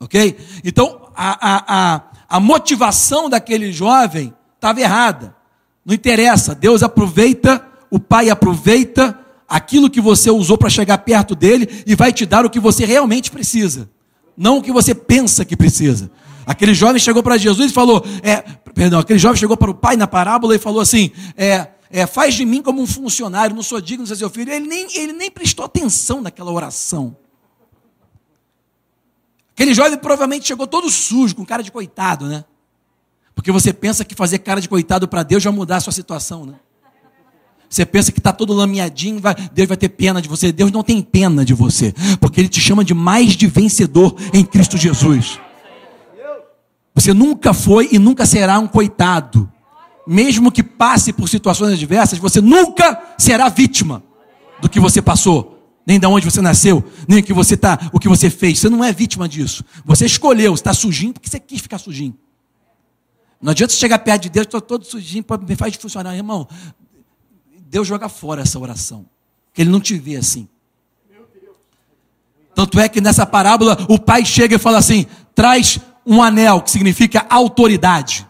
Ok? 0.00 0.38
Então, 0.64 1.10
a, 1.14 1.56
a, 1.56 1.64
a, 1.68 2.02
a 2.26 2.40
motivação 2.40 3.28
daquele 3.28 3.70
jovem 3.70 4.32
estava 4.54 4.80
errada. 4.80 5.36
Não 5.84 5.94
interessa. 5.94 6.54
Deus 6.54 6.82
aproveita 6.82 7.68
o 7.90 7.98
pai 7.98 8.30
aproveita 8.30 9.18
aquilo 9.48 9.90
que 9.90 10.00
você 10.00 10.30
usou 10.30 10.56
para 10.56 10.70
chegar 10.70 10.98
perto 10.98 11.34
dele 11.34 11.82
e 11.84 11.94
vai 11.94 12.12
te 12.12 12.24
dar 12.24 12.46
o 12.46 12.50
que 12.50 12.60
você 12.60 12.84
realmente 12.84 13.30
precisa, 13.30 13.90
não 14.36 14.58
o 14.58 14.62
que 14.62 14.70
você 14.70 14.94
pensa 14.94 15.44
que 15.44 15.56
precisa. 15.56 16.08
Aquele 16.46 16.72
jovem 16.72 17.00
chegou 17.00 17.20
para 17.22 17.36
Jesus 17.36 17.70
e 17.70 17.74
falou, 17.74 18.02
é, 18.22 18.42
perdão, 18.72 19.00
aquele 19.00 19.18
jovem 19.18 19.36
chegou 19.36 19.56
para 19.56 19.70
o 19.70 19.74
pai 19.74 19.96
na 19.96 20.06
parábola 20.06 20.54
e 20.54 20.58
falou 20.58 20.80
assim, 20.80 21.10
é, 21.36 21.66
é, 21.90 22.06
faz 22.06 22.34
de 22.34 22.44
mim 22.44 22.62
como 22.62 22.80
um 22.80 22.86
funcionário, 22.86 23.56
não 23.56 23.62
sou 23.62 23.80
digno 23.80 24.04
de 24.04 24.10
ser 24.10 24.16
seu 24.16 24.30
filho. 24.30 24.52
Ele 24.52 24.66
nem, 24.68 24.86
ele 24.96 25.12
nem 25.12 25.30
prestou 25.30 25.64
atenção 25.64 26.20
naquela 26.20 26.52
oração. 26.52 27.16
Aquele 29.60 29.74
jovem 29.74 29.98
provavelmente 29.98 30.48
chegou 30.48 30.66
todo 30.66 30.88
sujo, 30.88 31.36
com 31.36 31.44
cara 31.44 31.62
de 31.62 31.70
coitado, 31.70 32.24
né? 32.24 32.46
Porque 33.34 33.52
você 33.52 33.74
pensa 33.74 34.06
que 34.06 34.14
fazer 34.14 34.38
cara 34.38 34.58
de 34.58 34.66
coitado 34.66 35.06
para 35.06 35.22
Deus 35.22 35.42
já 35.42 35.52
mudar 35.52 35.76
a 35.76 35.80
sua 35.80 35.92
situação, 35.92 36.46
né? 36.46 36.54
Você 37.68 37.84
pensa 37.84 38.10
que 38.10 38.20
está 38.20 38.32
todo 38.32 38.54
lameadinho, 38.54 39.20
vai, 39.20 39.34
Deus 39.52 39.68
vai 39.68 39.76
ter 39.76 39.90
pena 39.90 40.22
de 40.22 40.30
você. 40.30 40.50
Deus 40.50 40.72
não 40.72 40.82
tem 40.82 41.02
pena 41.02 41.44
de 41.44 41.52
você, 41.52 41.92
porque 42.18 42.40
Ele 42.40 42.48
te 42.48 42.58
chama 42.58 42.82
de 42.82 42.94
mais 42.94 43.36
de 43.36 43.46
vencedor 43.48 44.16
em 44.32 44.46
Cristo 44.46 44.78
Jesus. 44.78 45.38
Você 46.94 47.12
nunca 47.12 47.52
foi 47.52 47.90
e 47.92 47.98
nunca 47.98 48.24
será 48.24 48.58
um 48.58 48.66
coitado. 48.66 49.46
Mesmo 50.06 50.50
que 50.50 50.62
passe 50.62 51.12
por 51.12 51.28
situações 51.28 51.74
adversas, 51.74 52.18
você 52.18 52.40
nunca 52.40 52.98
será 53.18 53.50
vítima 53.50 54.02
do 54.58 54.70
que 54.70 54.80
você 54.80 55.02
passou 55.02 55.59
nem 55.90 55.98
de 55.98 56.06
onde 56.06 56.24
você 56.24 56.40
nasceu, 56.40 56.84
nem 57.08 57.18
o 57.18 57.22
que 57.22 57.32
você 57.32 57.56
tá, 57.56 57.90
o 57.92 57.98
que 57.98 58.08
você 58.08 58.30
fez. 58.30 58.60
Você 58.60 58.68
não 58.68 58.84
é 58.84 58.92
vítima 58.92 59.28
disso. 59.28 59.64
Você 59.84 60.06
escolheu, 60.06 60.54
está 60.54 60.72
sujinho 60.72 61.12
porque 61.12 61.28
você 61.28 61.40
quis 61.40 61.60
ficar 61.60 61.78
sujinho. 61.78 62.16
Não 63.42 63.50
adianta 63.50 63.72
você 63.72 63.78
chegar 63.80 63.98
perto 63.98 64.22
de 64.22 64.30
Deus, 64.30 64.46
estou 64.46 64.60
todo 64.60 64.84
sujinho, 64.84 65.24
me 65.48 65.56
faz 65.56 65.74
funcionar, 65.74 66.14
irmão. 66.14 66.46
Deus 67.68 67.88
joga 67.88 68.08
fora 68.08 68.42
essa 68.42 68.56
oração. 68.56 69.04
Que 69.52 69.62
ele 69.62 69.70
não 69.70 69.80
te 69.80 69.98
vê 69.98 70.14
assim. 70.14 70.48
Tanto 72.54 72.78
é 72.78 72.88
que 72.88 73.00
nessa 73.00 73.26
parábola 73.26 73.76
o 73.88 73.98
pai 73.98 74.24
chega 74.24 74.54
e 74.54 74.58
fala 74.60 74.78
assim: 74.78 75.06
traz 75.34 75.80
um 76.06 76.22
anel, 76.22 76.62
que 76.62 76.70
significa 76.70 77.26
autoridade. 77.28 78.24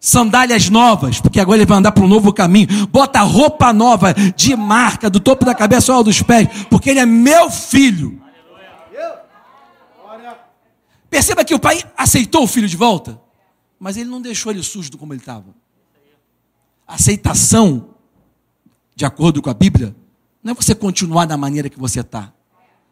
Sandálias 0.00 0.68
novas, 0.68 1.20
porque 1.20 1.40
agora 1.40 1.58
ele 1.58 1.66
vai 1.66 1.78
andar 1.78 1.92
para 1.92 2.04
um 2.04 2.08
novo 2.08 2.32
caminho. 2.32 2.86
Bota 2.86 3.20
roupa 3.22 3.72
nova, 3.72 4.14
de 4.14 4.54
marca, 4.54 5.10
do 5.10 5.18
topo 5.18 5.44
da 5.44 5.54
cabeça 5.54 5.92
ao 5.92 6.04
dos 6.04 6.22
pés, 6.22 6.48
porque 6.70 6.90
ele 6.90 7.00
é 7.00 7.06
meu 7.06 7.50
filho. 7.50 8.22
Perceba 11.10 11.44
que 11.44 11.54
o 11.54 11.58
pai 11.58 11.82
aceitou 11.96 12.44
o 12.44 12.46
filho 12.46 12.68
de 12.68 12.76
volta, 12.76 13.20
mas 13.78 13.96
ele 13.96 14.08
não 14.08 14.20
deixou 14.20 14.52
ele 14.52 14.62
sujo 14.62 14.96
como 14.96 15.12
ele 15.12 15.20
estava. 15.20 15.46
Aceitação 16.86 17.90
de 18.94 19.04
acordo 19.04 19.40
com 19.40 19.48
a 19.48 19.54
Bíblia, 19.54 19.94
não 20.42 20.52
é 20.52 20.54
você 20.54 20.74
continuar 20.74 21.24
da 21.24 21.36
maneira 21.36 21.68
que 21.68 21.78
você 21.78 22.00
está. 22.00 22.32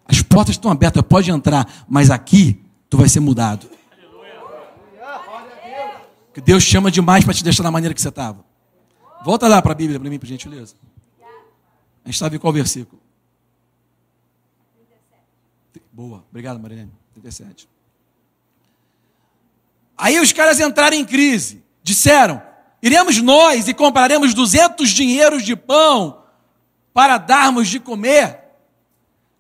As 0.07 0.23
portas 0.23 0.55
estão 0.55 0.71
abertas, 0.71 1.03
pode 1.03 1.31
entrar, 1.31 1.85
mas 1.89 2.11
aqui 2.11 2.63
tu 2.89 2.97
vai 2.97 3.09
ser 3.09 3.21
mudado. 3.21 3.69
Que 6.37 6.41
Deus 6.43 6.65
chama 6.65 6.91
demais 6.91 7.25
para 7.25 7.33
te 7.33 7.43
deixar 7.43 7.63
da 7.63 7.71
maneira 7.71 7.95
que 7.95 8.03
você 8.03 8.11
estava. 8.11 8.45
Volta 9.25 9.49
lá 9.49 9.63
para 9.63 9.73
a 9.73 9.75
Bíblia 9.75 9.99
para 9.99 10.11
mim, 10.11 10.19
por 10.19 10.27
gentileza. 10.27 10.75
A 12.05 12.11
gente 12.11 12.37
em 12.37 12.39
qual 12.39 12.53
versículo? 12.53 13.01
Boa, 15.91 16.23
obrigado, 16.29 16.61
Marilene. 16.61 16.93
37. 17.15 17.67
Aí 19.97 20.21
os 20.21 20.31
caras 20.31 20.61
entraram 20.61 20.95
em 20.95 21.07
crise. 21.07 21.65
Disseram: 21.83 22.43
Iremos 22.83 23.17
nós 23.23 23.67
e 23.67 23.73
compraremos 23.73 24.35
200 24.35 24.91
dinheiros 24.91 25.43
de 25.43 25.57
pão 25.57 26.23
para 26.93 27.17
darmos 27.17 27.69
de 27.69 27.81
comer. 27.81 28.41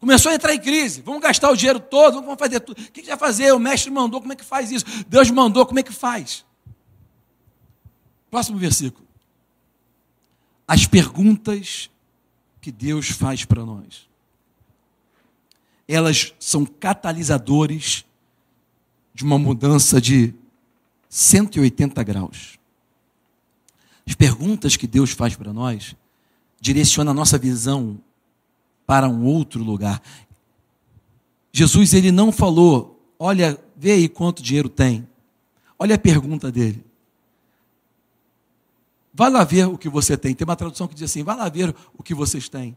Começou 0.00 0.32
a 0.32 0.34
entrar 0.34 0.54
em 0.54 0.58
crise. 0.58 1.02
Vamos 1.02 1.20
gastar 1.20 1.50
o 1.50 1.56
dinheiro 1.56 1.78
todo, 1.78 2.22
vamos 2.22 2.38
fazer 2.38 2.60
tudo. 2.60 2.80
O 2.80 2.90
que 2.90 3.02
vai 3.02 3.18
fazer? 3.18 3.52
O 3.52 3.58
mestre 3.58 3.90
mandou, 3.90 4.18
como 4.18 4.32
é 4.32 4.36
que 4.36 4.44
faz 4.46 4.72
isso? 4.72 4.86
Deus 5.06 5.30
mandou, 5.30 5.66
como 5.66 5.78
é 5.78 5.82
que 5.82 5.92
faz? 5.92 6.45
Próximo 8.30 8.58
versículo. 8.58 9.06
As 10.66 10.86
perguntas 10.86 11.90
que 12.60 12.72
Deus 12.72 13.08
faz 13.08 13.44
para 13.44 13.64
nós. 13.64 14.08
Elas 15.86 16.34
são 16.40 16.66
catalisadores 16.66 18.04
de 19.14 19.22
uma 19.22 19.38
mudança 19.38 20.00
de 20.00 20.34
180 21.08 22.02
graus. 22.02 22.58
As 24.06 24.14
perguntas 24.14 24.76
que 24.76 24.86
Deus 24.86 25.10
faz 25.10 25.34
para 25.34 25.52
nós 25.52 25.96
direciona 26.60 27.10
a 27.10 27.14
nossa 27.14 27.38
visão 27.38 28.00
para 28.86 29.08
um 29.08 29.24
outro 29.24 29.62
lugar. 29.62 30.02
Jesus 31.52 31.94
ele 31.94 32.12
não 32.12 32.30
falou, 32.30 33.00
olha, 33.18 33.58
vê 33.76 33.92
aí 33.92 34.08
quanto 34.08 34.42
dinheiro 34.42 34.68
tem. 34.68 35.08
Olha 35.78 35.94
a 35.94 35.98
pergunta 35.98 36.52
dele. 36.52 36.85
Vá 39.16 39.28
lá 39.28 39.44
ver 39.44 39.66
o 39.66 39.78
que 39.78 39.88
você 39.88 40.14
tem. 40.14 40.34
Tem 40.34 40.44
uma 40.44 40.54
tradução 40.54 40.86
que 40.86 40.94
diz 40.94 41.10
assim: 41.10 41.22
vá 41.22 41.34
lá 41.34 41.48
ver 41.48 41.74
o 41.96 42.02
que 42.02 42.14
vocês 42.14 42.50
têm. 42.50 42.76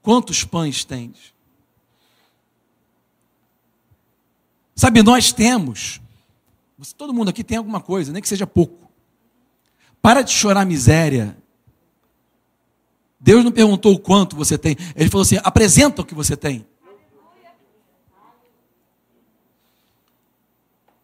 Quantos 0.00 0.42
pães 0.42 0.82
tens? 0.82 1.34
Sabe, 4.74 5.02
nós 5.02 5.30
temos. 5.30 6.00
Todo 6.96 7.12
mundo 7.12 7.28
aqui 7.28 7.44
tem 7.44 7.58
alguma 7.58 7.82
coisa, 7.82 8.12
nem 8.12 8.22
que 8.22 8.28
seja 8.28 8.46
pouco. 8.46 8.90
Para 10.00 10.22
de 10.22 10.32
chorar 10.32 10.64
miséria. 10.64 11.36
Deus 13.20 13.44
não 13.44 13.52
perguntou 13.52 13.92
o 13.92 13.98
quanto 13.98 14.34
você 14.34 14.56
tem. 14.56 14.78
Ele 14.96 15.10
falou 15.10 15.22
assim: 15.22 15.36
apresenta 15.44 16.00
o 16.00 16.04
que 16.04 16.14
você 16.14 16.34
tem. 16.34 16.66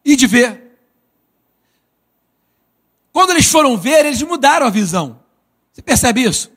E 0.03 0.17
de 0.17 0.27
ver. 0.27 0.70
Quando 3.13 3.31
eles 3.31 3.47
foram 3.47 3.77
ver, 3.77 4.07
eles 4.07 4.23
mudaram 4.23 4.67
a 4.67 4.71
visão. 4.71 5.21
Você 5.73 5.83
percebe 5.83 6.23
isso? 6.23 6.51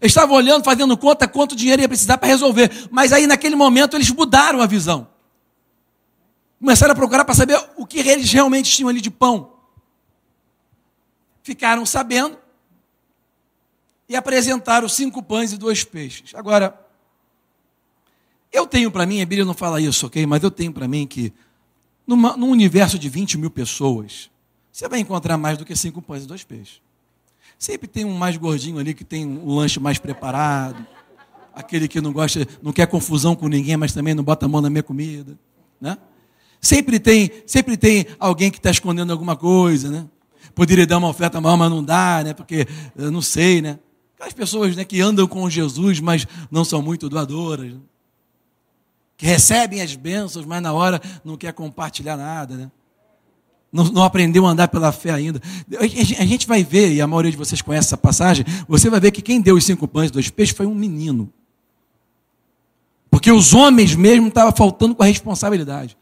Eles 0.00 0.10
estavam 0.10 0.36
olhando, 0.36 0.64
fazendo 0.64 0.96
conta 0.96 1.26
quanto 1.26 1.56
dinheiro 1.56 1.82
ia 1.82 1.88
precisar 1.88 2.18
para 2.18 2.28
resolver. 2.28 2.88
Mas 2.90 3.12
aí, 3.12 3.26
naquele 3.26 3.56
momento, 3.56 3.96
eles 3.96 4.10
mudaram 4.10 4.60
a 4.60 4.66
visão. 4.66 5.08
Começaram 6.58 6.92
a 6.92 6.96
procurar 6.96 7.24
para 7.24 7.34
saber 7.34 7.62
o 7.76 7.86
que 7.86 7.98
eles 7.98 8.30
realmente 8.32 8.70
tinham 8.70 8.88
ali 8.88 9.00
de 9.00 9.10
pão 9.10 9.54
ficaram 11.44 11.84
sabendo 11.84 12.38
e 14.08 14.16
apresentaram 14.16 14.88
cinco 14.88 15.22
pães 15.22 15.52
e 15.52 15.58
dois 15.58 15.84
peixes. 15.84 16.34
Agora, 16.34 16.80
eu 18.50 18.66
tenho 18.66 18.90
para 18.90 19.06
mim, 19.06 19.20
a 19.20 19.26
Bíblia 19.26 19.44
não 19.44 19.54
fala 19.54 19.80
isso, 19.80 20.06
ok? 20.06 20.26
Mas 20.26 20.42
eu 20.42 20.50
tenho 20.50 20.72
para 20.72 20.88
mim 20.88 21.06
que 21.06 21.32
numa, 22.06 22.36
num 22.36 22.48
universo 22.48 22.98
de 22.98 23.08
20 23.10 23.36
mil 23.36 23.50
pessoas, 23.50 24.30
você 24.74 24.88
vai 24.88 24.98
encontrar 24.98 25.38
mais 25.38 25.56
do 25.56 25.64
que 25.64 25.76
cinco 25.76 26.02
pães 26.02 26.24
e 26.24 26.26
dois 26.26 26.42
peixes. 26.42 26.80
Sempre 27.56 27.86
tem 27.86 28.04
um 28.04 28.12
mais 28.12 28.36
gordinho 28.36 28.80
ali 28.80 28.92
que 28.92 29.04
tem 29.04 29.24
um 29.24 29.54
lanche 29.54 29.78
mais 29.78 29.98
preparado, 29.98 30.84
aquele 31.54 31.86
que 31.86 32.00
não 32.00 32.12
gosta, 32.12 32.44
não 32.60 32.72
quer 32.72 32.88
confusão 32.88 33.36
com 33.36 33.46
ninguém, 33.46 33.76
mas 33.76 33.92
também 33.92 34.14
não 34.14 34.24
bota 34.24 34.46
a 34.46 34.48
mão 34.48 34.60
na 34.60 34.68
minha 34.68 34.82
comida, 34.82 35.38
né? 35.80 35.96
Sempre 36.60 36.98
tem, 36.98 37.30
sempre 37.46 37.76
tem 37.76 38.04
alguém 38.18 38.50
que 38.50 38.56
está 38.56 38.72
escondendo 38.72 39.12
alguma 39.12 39.36
coisa, 39.36 39.90
né? 39.90 40.08
poderia 40.56 40.86
dar 40.86 40.98
uma 40.98 41.08
oferta 41.08 41.40
maior, 41.40 41.56
mas 41.56 41.70
não 41.70 41.84
dá, 41.84 42.22
né? 42.24 42.34
Porque 42.34 42.66
eu 42.96 43.12
não 43.12 43.22
sei, 43.22 43.62
né? 43.62 43.78
Aquelas 44.16 44.32
pessoas 44.32 44.74
né, 44.74 44.84
que 44.84 45.00
andam 45.00 45.26
com 45.28 45.48
Jesus, 45.48 46.00
mas 46.00 46.26
não 46.50 46.64
são 46.64 46.82
muito 46.82 47.08
doadoras. 47.08 47.72
Né? 47.72 47.78
que 49.16 49.26
recebem 49.26 49.80
as 49.80 49.94
bênçãos, 49.94 50.44
mas 50.44 50.60
na 50.60 50.72
hora 50.72 51.00
não 51.24 51.36
quer 51.36 51.52
compartilhar 51.52 52.16
nada, 52.16 52.56
né? 52.56 52.70
Não, 53.74 53.86
não, 53.86 54.04
aprendeu 54.04 54.46
a 54.46 54.50
andar 54.50 54.68
pela 54.68 54.92
fé 54.92 55.10
ainda. 55.10 55.42
A 55.76 56.24
gente 56.24 56.46
vai 56.46 56.62
ver, 56.62 56.92
e 56.92 57.00
a 57.00 57.08
maioria 57.08 57.32
de 57.32 57.36
vocês 57.36 57.60
conhece 57.60 57.88
essa 57.88 57.96
passagem, 57.96 58.46
você 58.68 58.88
vai 58.88 59.00
ver 59.00 59.10
que 59.10 59.20
quem 59.20 59.40
deu 59.40 59.56
os 59.56 59.64
cinco 59.64 59.88
pães 59.88 60.10
e 60.10 60.12
dois 60.12 60.30
peixes 60.30 60.56
foi 60.56 60.64
um 60.64 60.74
menino. 60.76 61.28
Porque 63.10 63.32
os 63.32 63.52
homens 63.52 63.96
mesmo 63.96 64.28
estavam 64.28 64.52
faltando 64.52 64.94
com 64.94 65.02
a 65.02 65.06
responsabilidade. 65.06 65.98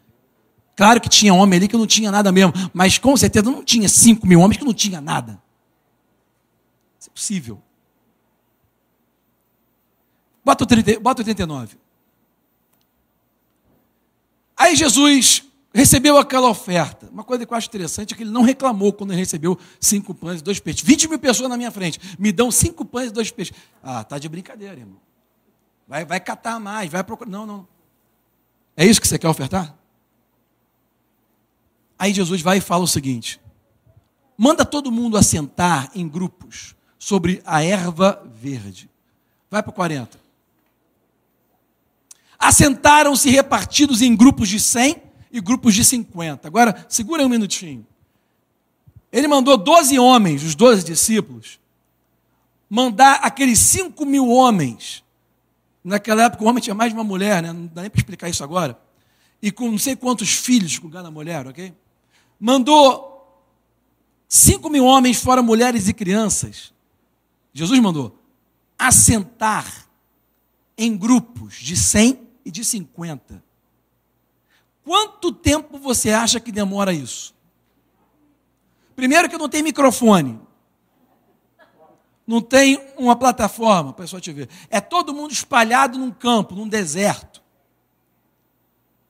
Claro 0.77 1.01
que 1.01 1.09
tinha 1.09 1.33
homem 1.33 1.57
ali 1.57 1.67
que 1.67 1.77
não 1.77 1.87
tinha 1.87 2.11
nada 2.11 2.31
mesmo, 2.31 2.53
mas 2.75 2.99
com 2.99 3.17
certeza 3.17 3.51
não 3.51 3.65
tinha 3.65 3.89
cinco 3.89 4.27
mil 4.27 4.41
homens 4.41 4.59
que 4.59 4.67
não 4.67 4.75
tinha 4.75 5.01
nada. 5.01 5.41
Isso 7.01 7.09
é 7.09 7.13
possível. 7.15 7.59
Bota 10.45 10.65
o, 10.65 10.67
30, 10.67 11.01
bota 11.01 11.23
o 11.23 11.25
39. 11.25 11.79
Aí 14.59 14.77
Jesus 14.77 15.43
recebeu 15.75 16.19
aquela 16.19 16.49
oferta. 16.49 17.09
Uma 17.11 17.25
coisa 17.25 17.47
que 17.47 17.53
eu 17.53 17.57
acho 17.57 17.69
interessante 17.69 18.13
é 18.13 18.17
que 18.17 18.23
ele 18.23 18.31
não 18.31 18.43
reclamou 18.43 18.93
quando 18.93 19.13
ele 19.13 19.21
recebeu 19.21 19.59
cinco 19.81 20.15
pães 20.15 20.41
e 20.41 20.45
dois 20.45 20.61
peixes. 20.61 20.83
20 20.83 21.09
mil 21.09 21.19
pessoas 21.19 21.49
na 21.49 21.57
minha 21.57 21.71
frente, 21.71 21.99
me 22.19 22.31
dão 22.31 22.51
cinco 22.51 22.85
pães 22.85 23.09
e 23.09 23.13
dois 23.13 23.31
peixes. 23.31 23.57
Ah, 23.83 24.05
tá 24.05 24.19
de 24.19 24.29
brincadeira, 24.29 24.79
irmão. 24.79 25.01
Vai, 25.89 26.05
vai 26.05 26.21
catar 26.21 26.61
mais, 26.61 26.91
vai 26.91 27.03
procurar. 27.03 27.31
Não, 27.31 27.47
não. 27.47 27.69
É 28.77 28.85
isso 28.85 29.01
que 29.01 29.09
você 29.09 29.19
quer 29.19 29.29
ofertar? 29.29 29.75
Aí 31.99 32.13
Jesus 32.13 32.43
vai 32.43 32.59
e 32.59 32.61
fala 32.61 32.85
o 32.85 32.89
seguinte: 32.89 33.41
manda 34.37 34.65
todo 34.65 34.91
mundo 34.91 35.17
assentar 35.17 35.91
em 35.95 36.09
grupos 36.09 36.75
sobre 36.99 37.43
a 37.45 37.63
erva 37.63 38.23
verde. 38.35 38.91
Vai 39.51 39.63
para 39.63 39.71
o 39.71 39.75
40. 39.75 40.21
Assentaram-se 42.39 43.31
repartidos 43.31 44.03
em 44.03 44.17
grupos 44.17 44.49
de 44.49 44.59
100 44.59 45.12
e 45.33 45.41
grupos 45.41 45.75
de 45.75 45.85
50. 45.85 46.47
Agora, 46.47 46.87
segura 46.89 47.25
um 47.25 47.29
minutinho. 47.29 47.87
Ele 49.11 49.27
mandou 49.27 49.57
12 49.57 49.99
homens, 49.99 50.43
os 50.43 50.55
12 50.55 50.85
discípulos, 50.85 51.59
mandar 52.69 53.21
aqueles 53.23 53.59
5 53.59 54.05
mil 54.05 54.29
homens. 54.29 55.03
Naquela 55.83 56.25
época, 56.25 56.45
o 56.45 56.47
homem 56.47 56.63
tinha 56.63 56.75
mais 56.75 56.93
de 56.93 56.97
uma 56.97 57.05
mulher, 57.05 57.43
né? 57.43 57.53
não 57.53 57.67
dá 57.67 57.83
nem 57.83 57.91
para 57.91 58.01
explicar 58.01 58.29
isso 58.29 58.45
agora. 58.45 58.79
E 59.41 59.51
com 59.51 59.71
não 59.71 59.79
sei 59.79 59.97
quantos 59.97 60.33
filhos 60.33 60.79
com 60.79 60.89
cada 60.89 61.11
mulher, 61.11 61.47
ok? 61.47 61.75
mandou 62.45 63.41
cinco 64.29 64.69
mil 64.69 64.85
homens, 64.85 65.23
fora 65.23 65.41
mulheres 65.41 65.87
e 65.87 65.95
crianças. 65.95 66.73
Jesus 67.55 67.79
mandou 67.79 68.19
assentar 68.77 69.87
em 70.77 70.97
grupos 70.97 71.55
de 71.55 71.77
100 71.77 72.19
e 72.45 72.51
de 72.51 72.65
50. 72.65 73.41
Quanto 74.85 75.33
tempo 75.33 75.79
você 75.79 76.11
acha 76.11 76.41
que 76.41 76.51
demora 76.51 76.93
isso? 76.93 77.35
Primeiro 78.97 79.29
que 79.29 79.39
não 79.39 79.49
tem 79.49 79.63
microfone. 79.63 80.41
Não 82.27 82.41
tem 82.41 82.81
uma 82.97 83.17
plataforma 83.17 83.93
para 83.93 84.03
a 84.03 84.07
pessoa 84.07 84.21
te 84.21 84.33
ver. 84.33 84.49
É 84.71 84.81
todo 84.81 85.15
mundo 85.15 85.33
espalhado 85.33 85.99
num 85.99 86.11
campo, 86.11 86.55
num 86.55 86.69
deserto. 86.69 87.43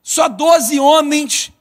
Só 0.01 0.27
12 0.27 0.79
homens 0.79 1.53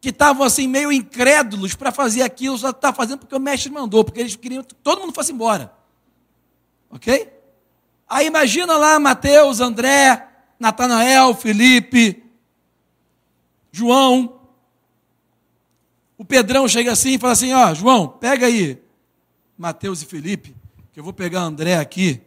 que 0.00 0.08
estavam 0.08 0.44
assim 0.44 0.66
meio 0.66 0.90
incrédulos 0.90 1.74
para 1.74 1.92
fazer 1.92 2.22
aquilo, 2.22 2.56
só 2.56 2.70
está 2.70 2.92
fazendo 2.92 3.18
porque 3.18 3.34
o 3.34 3.40
mestre 3.40 3.70
mandou, 3.70 4.02
porque 4.02 4.20
eles 4.20 4.34
queriam 4.34 4.64
que 4.64 4.74
todo 4.74 5.00
mundo 5.00 5.12
fosse 5.12 5.32
embora. 5.32 5.72
Ok? 6.88 7.30
Aí 8.08 8.26
imagina 8.26 8.76
lá 8.76 8.98
Mateus, 8.98 9.60
André, 9.60 10.26
Natanael, 10.58 11.34
Felipe, 11.34 12.29
João. 13.72 14.40
O 16.18 16.24
Pedrão 16.24 16.68
chega 16.68 16.92
assim 16.92 17.14
e 17.14 17.18
fala 17.18 17.32
assim: 17.32 17.52
Ó, 17.52 17.74
João, 17.74 18.08
pega 18.08 18.46
aí 18.46 18.82
Mateus 19.56 20.02
e 20.02 20.06
Felipe, 20.06 20.54
que 20.92 21.00
eu 21.00 21.04
vou 21.04 21.12
pegar 21.12 21.42
André 21.42 21.76
aqui, 21.76 22.20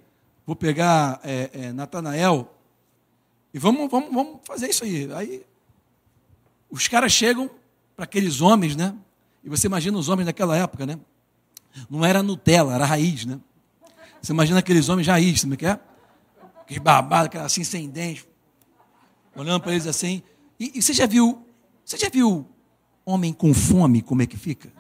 vou 0.45 0.55
pegar 0.55 1.19
é, 1.23 1.49
é, 1.53 1.73
Natanael, 1.73 2.53
e 3.53 3.59
vamos, 3.59 3.89
vamos, 3.89 4.13
vamos 4.13 4.39
fazer 4.43 4.69
isso 4.69 4.83
aí. 4.83 5.11
Aí 5.13 5.45
os 6.71 6.87
caras 6.87 7.11
chegam 7.11 7.49
para 7.95 8.05
aqueles 8.05 8.41
homens, 8.41 8.75
né? 8.75 8.95
E 9.43 9.49
você 9.49 9.67
imagina 9.67 9.97
os 9.97 10.09
homens 10.09 10.25
daquela 10.25 10.57
época, 10.57 10.85
né? 10.85 10.99
Não 11.89 12.03
era 12.03 12.23
Nutella, 12.23 12.73
era 12.73 12.85
raiz, 12.85 13.25
né? 13.25 13.39
Você 14.21 14.31
imagina 14.31 14.59
aqueles 14.59 14.89
homens 14.89 15.07
raiz, 15.07 15.41
sabe 15.41 15.53
o 15.53 15.57
que 15.57 15.65
é? 15.65 15.79
Aqueles 16.61 16.81
barbados, 16.81 17.39
assim, 17.41 17.63
sem 17.63 17.89
dente, 17.89 18.27
olhando 19.35 19.61
para 19.61 19.73
eles 19.73 19.85
assim. 19.85 20.23
E, 20.63 20.71
e, 20.75 20.81
você 20.81 20.93
já 20.93 21.05
viu, 21.05 21.45
você 21.83 21.97
já 21.97 22.07
viu 22.07 22.47
homem 23.05 23.33
com 23.33 23.53
fome, 23.53 24.01
como 24.01 24.21
é 24.21 24.25
que 24.25 24.37
fica? 24.37 24.71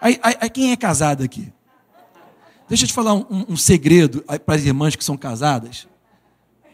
Aí, 0.00 0.18
aí, 0.22 0.36
aí 0.40 0.48
quem 0.48 0.72
é 0.72 0.76
casado 0.76 1.22
aqui? 1.22 1.52
Deixa 2.66 2.84
eu 2.84 2.88
te 2.88 2.94
falar 2.94 3.12
um, 3.12 3.26
um 3.46 3.56
segredo 3.58 4.24
para 4.46 4.54
as 4.54 4.64
irmãs 4.64 4.96
que 4.96 5.04
são 5.04 5.18
casadas. 5.18 5.86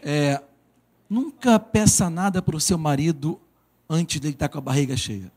É, 0.00 0.40
nunca 1.10 1.58
peça 1.58 2.08
nada 2.08 2.40
para 2.40 2.54
o 2.54 2.60
seu 2.60 2.78
marido 2.78 3.40
antes 3.90 4.20
dele 4.20 4.34
estar 4.34 4.48
com 4.48 4.58
a 4.58 4.60
barriga 4.60 4.96
cheia. 4.96 5.32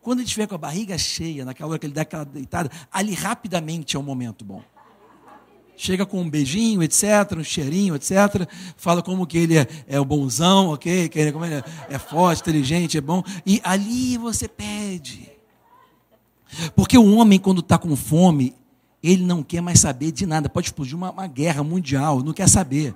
Quando 0.00 0.20
ele 0.20 0.26
estiver 0.26 0.46
com 0.46 0.54
a 0.54 0.58
barriga 0.58 0.96
cheia, 0.96 1.44
naquela 1.44 1.70
hora 1.70 1.78
que 1.80 1.86
ele 1.86 1.94
dá 1.94 2.02
aquela 2.02 2.24
deitada, 2.24 2.70
ali 2.92 3.14
rapidamente 3.14 3.96
é 3.96 3.98
um 3.98 4.02
momento 4.04 4.44
bom. 4.44 4.62
Chega 5.76 6.06
com 6.06 6.20
um 6.20 6.30
beijinho, 6.30 6.82
etc., 6.82 7.36
um 7.36 7.44
cheirinho, 7.44 7.94
etc. 7.94 8.48
Fala 8.76 9.02
como 9.02 9.26
que 9.26 9.38
ele 9.38 9.58
é, 9.58 9.66
é 9.88 10.00
o 10.00 10.04
bonzão, 10.04 10.68
ok? 10.68 11.08
Que 11.08 11.18
ele, 11.18 11.32
como 11.32 11.44
ele 11.44 11.56
é, 11.56 11.64
é 11.90 11.98
forte, 11.98 12.40
inteligente, 12.40 12.98
é 12.98 13.00
bom. 13.00 13.22
E 13.44 13.60
ali 13.64 14.16
você 14.16 14.46
pede. 14.46 15.30
Porque 16.76 16.96
o 16.96 17.16
homem, 17.16 17.38
quando 17.38 17.60
está 17.60 17.76
com 17.76 17.94
fome, 17.96 18.54
ele 19.02 19.24
não 19.24 19.42
quer 19.42 19.60
mais 19.60 19.80
saber 19.80 20.12
de 20.12 20.26
nada. 20.26 20.48
Pode 20.48 20.68
explodir 20.68 20.96
uma, 20.96 21.10
uma 21.10 21.26
guerra 21.26 21.64
mundial, 21.64 22.22
não 22.22 22.32
quer 22.32 22.48
saber 22.48 22.94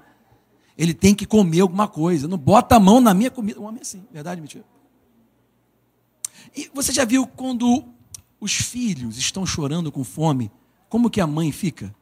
ele 0.79 0.95
tem 0.95 1.13
que 1.13 1.27
comer 1.27 1.61
alguma 1.61 1.89
coisa. 1.89 2.29
Não 2.29 2.39
bota 2.39 2.77
a 2.77 2.81
mão 2.81 3.01
na 3.01 3.13
minha 3.13 3.33
comida. 3.33 3.61
Um 3.61 3.65
homem 3.65 3.81
é 3.81 3.83
assim, 3.83 4.07
verdade, 4.13 4.41
mentira? 4.41 4.65
E 6.57 6.71
você 6.73 6.93
já 6.93 7.05
viu 7.05 7.27
quando 7.27 7.85
os 8.41 8.53
filhos 8.53 9.19
estão 9.19 9.45
chorando 9.45 9.91
com 9.91 10.05
fome, 10.05 10.53
como 10.89 11.11
que 11.11 11.21
a 11.21 11.27
mãe 11.27 11.51
fica? 11.51 11.93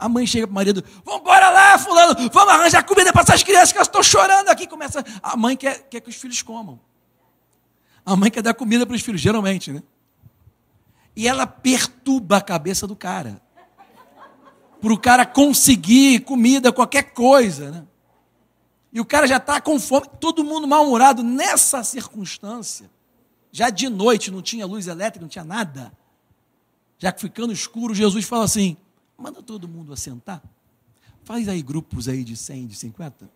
A 0.00 0.08
mãe 0.08 0.26
chega 0.26 0.46
para 0.46 0.52
o 0.52 0.54
marido, 0.54 0.82
vamos 1.04 1.20
embora 1.20 1.50
lá, 1.50 1.78
fulano, 1.78 2.14
vamos 2.32 2.54
arranjar 2.54 2.82
comida 2.84 3.12
para 3.12 3.20
essas 3.20 3.42
crianças 3.42 3.70
que 3.70 3.78
elas 3.78 3.86
estão 3.86 4.02
chorando 4.02 4.48
aqui. 4.48 4.66
Começa, 4.66 5.04
a 5.22 5.36
mãe 5.36 5.54
quer, 5.54 5.86
quer 5.90 6.00
que 6.00 6.08
os 6.08 6.16
filhos 6.16 6.40
comam. 6.40 6.80
A 8.04 8.16
mãe 8.16 8.30
quer 8.30 8.42
dar 8.42 8.54
comida 8.54 8.86
para 8.86 8.96
os 8.96 9.02
filhos, 9.02 9.20
geralmente, 9.20 9.70
né? 9.70 9.82
E 11.14 11.28
ela 11.28 11.46
perturba 11.46 12.38
a 12.38 12.40
cabeça 12.40 12.86
do 12.86 12.96
cara 12.96 13.42
para 14.80 14.92
o 14.92 14.98
cara 14.98 15.26
conseguir 15.26 16.20
comida, 16.20 16.72
qualquer 16.72 17.12
coisa. 17.12 17.70
Né? 17.70 17.86
E 18.92 19.00
o 19.00 19.04
cara 19.04 19.26
já 19.26 19.36
está 19.36 19.60
com 19.60 19.78
fome, 19.78 20.06
todo 20.18 20.42
mundo 20.42 20.66
mal-humorado 20.66 21.22
nessa 21.22 21.84
circunstância. 21.84 22.90
Já 23.52 23.68
de 23.68 23.88
noite, 23.88 24.30
não 24.30 24.40
tinha 24.40 24.64
luz 24.64 24.86
elétrica, 24.86 25.22
não 25.22 25.28
tinha 25.28 25.44
nada. 25.44 25.92
Já 26.98 27.12
ficando 27.12 27.52
escuro, 27.52 27.94
Jesus 27.94 28.24
fala 28.24 28.44
assim: 28.44 28.76
manda 29.20 29.42
todo 29.42 29.68
mundo 29.68 29.92
assentar. 29.92 30.42
Faz 31.22 31.46
aí 31.48 31.62
grupos 31.62 32.08
aí 32.08 32.24
de 32.24 32.36
100, 32.36 32.66
de 32.66 32.74
50. 32.74 33.30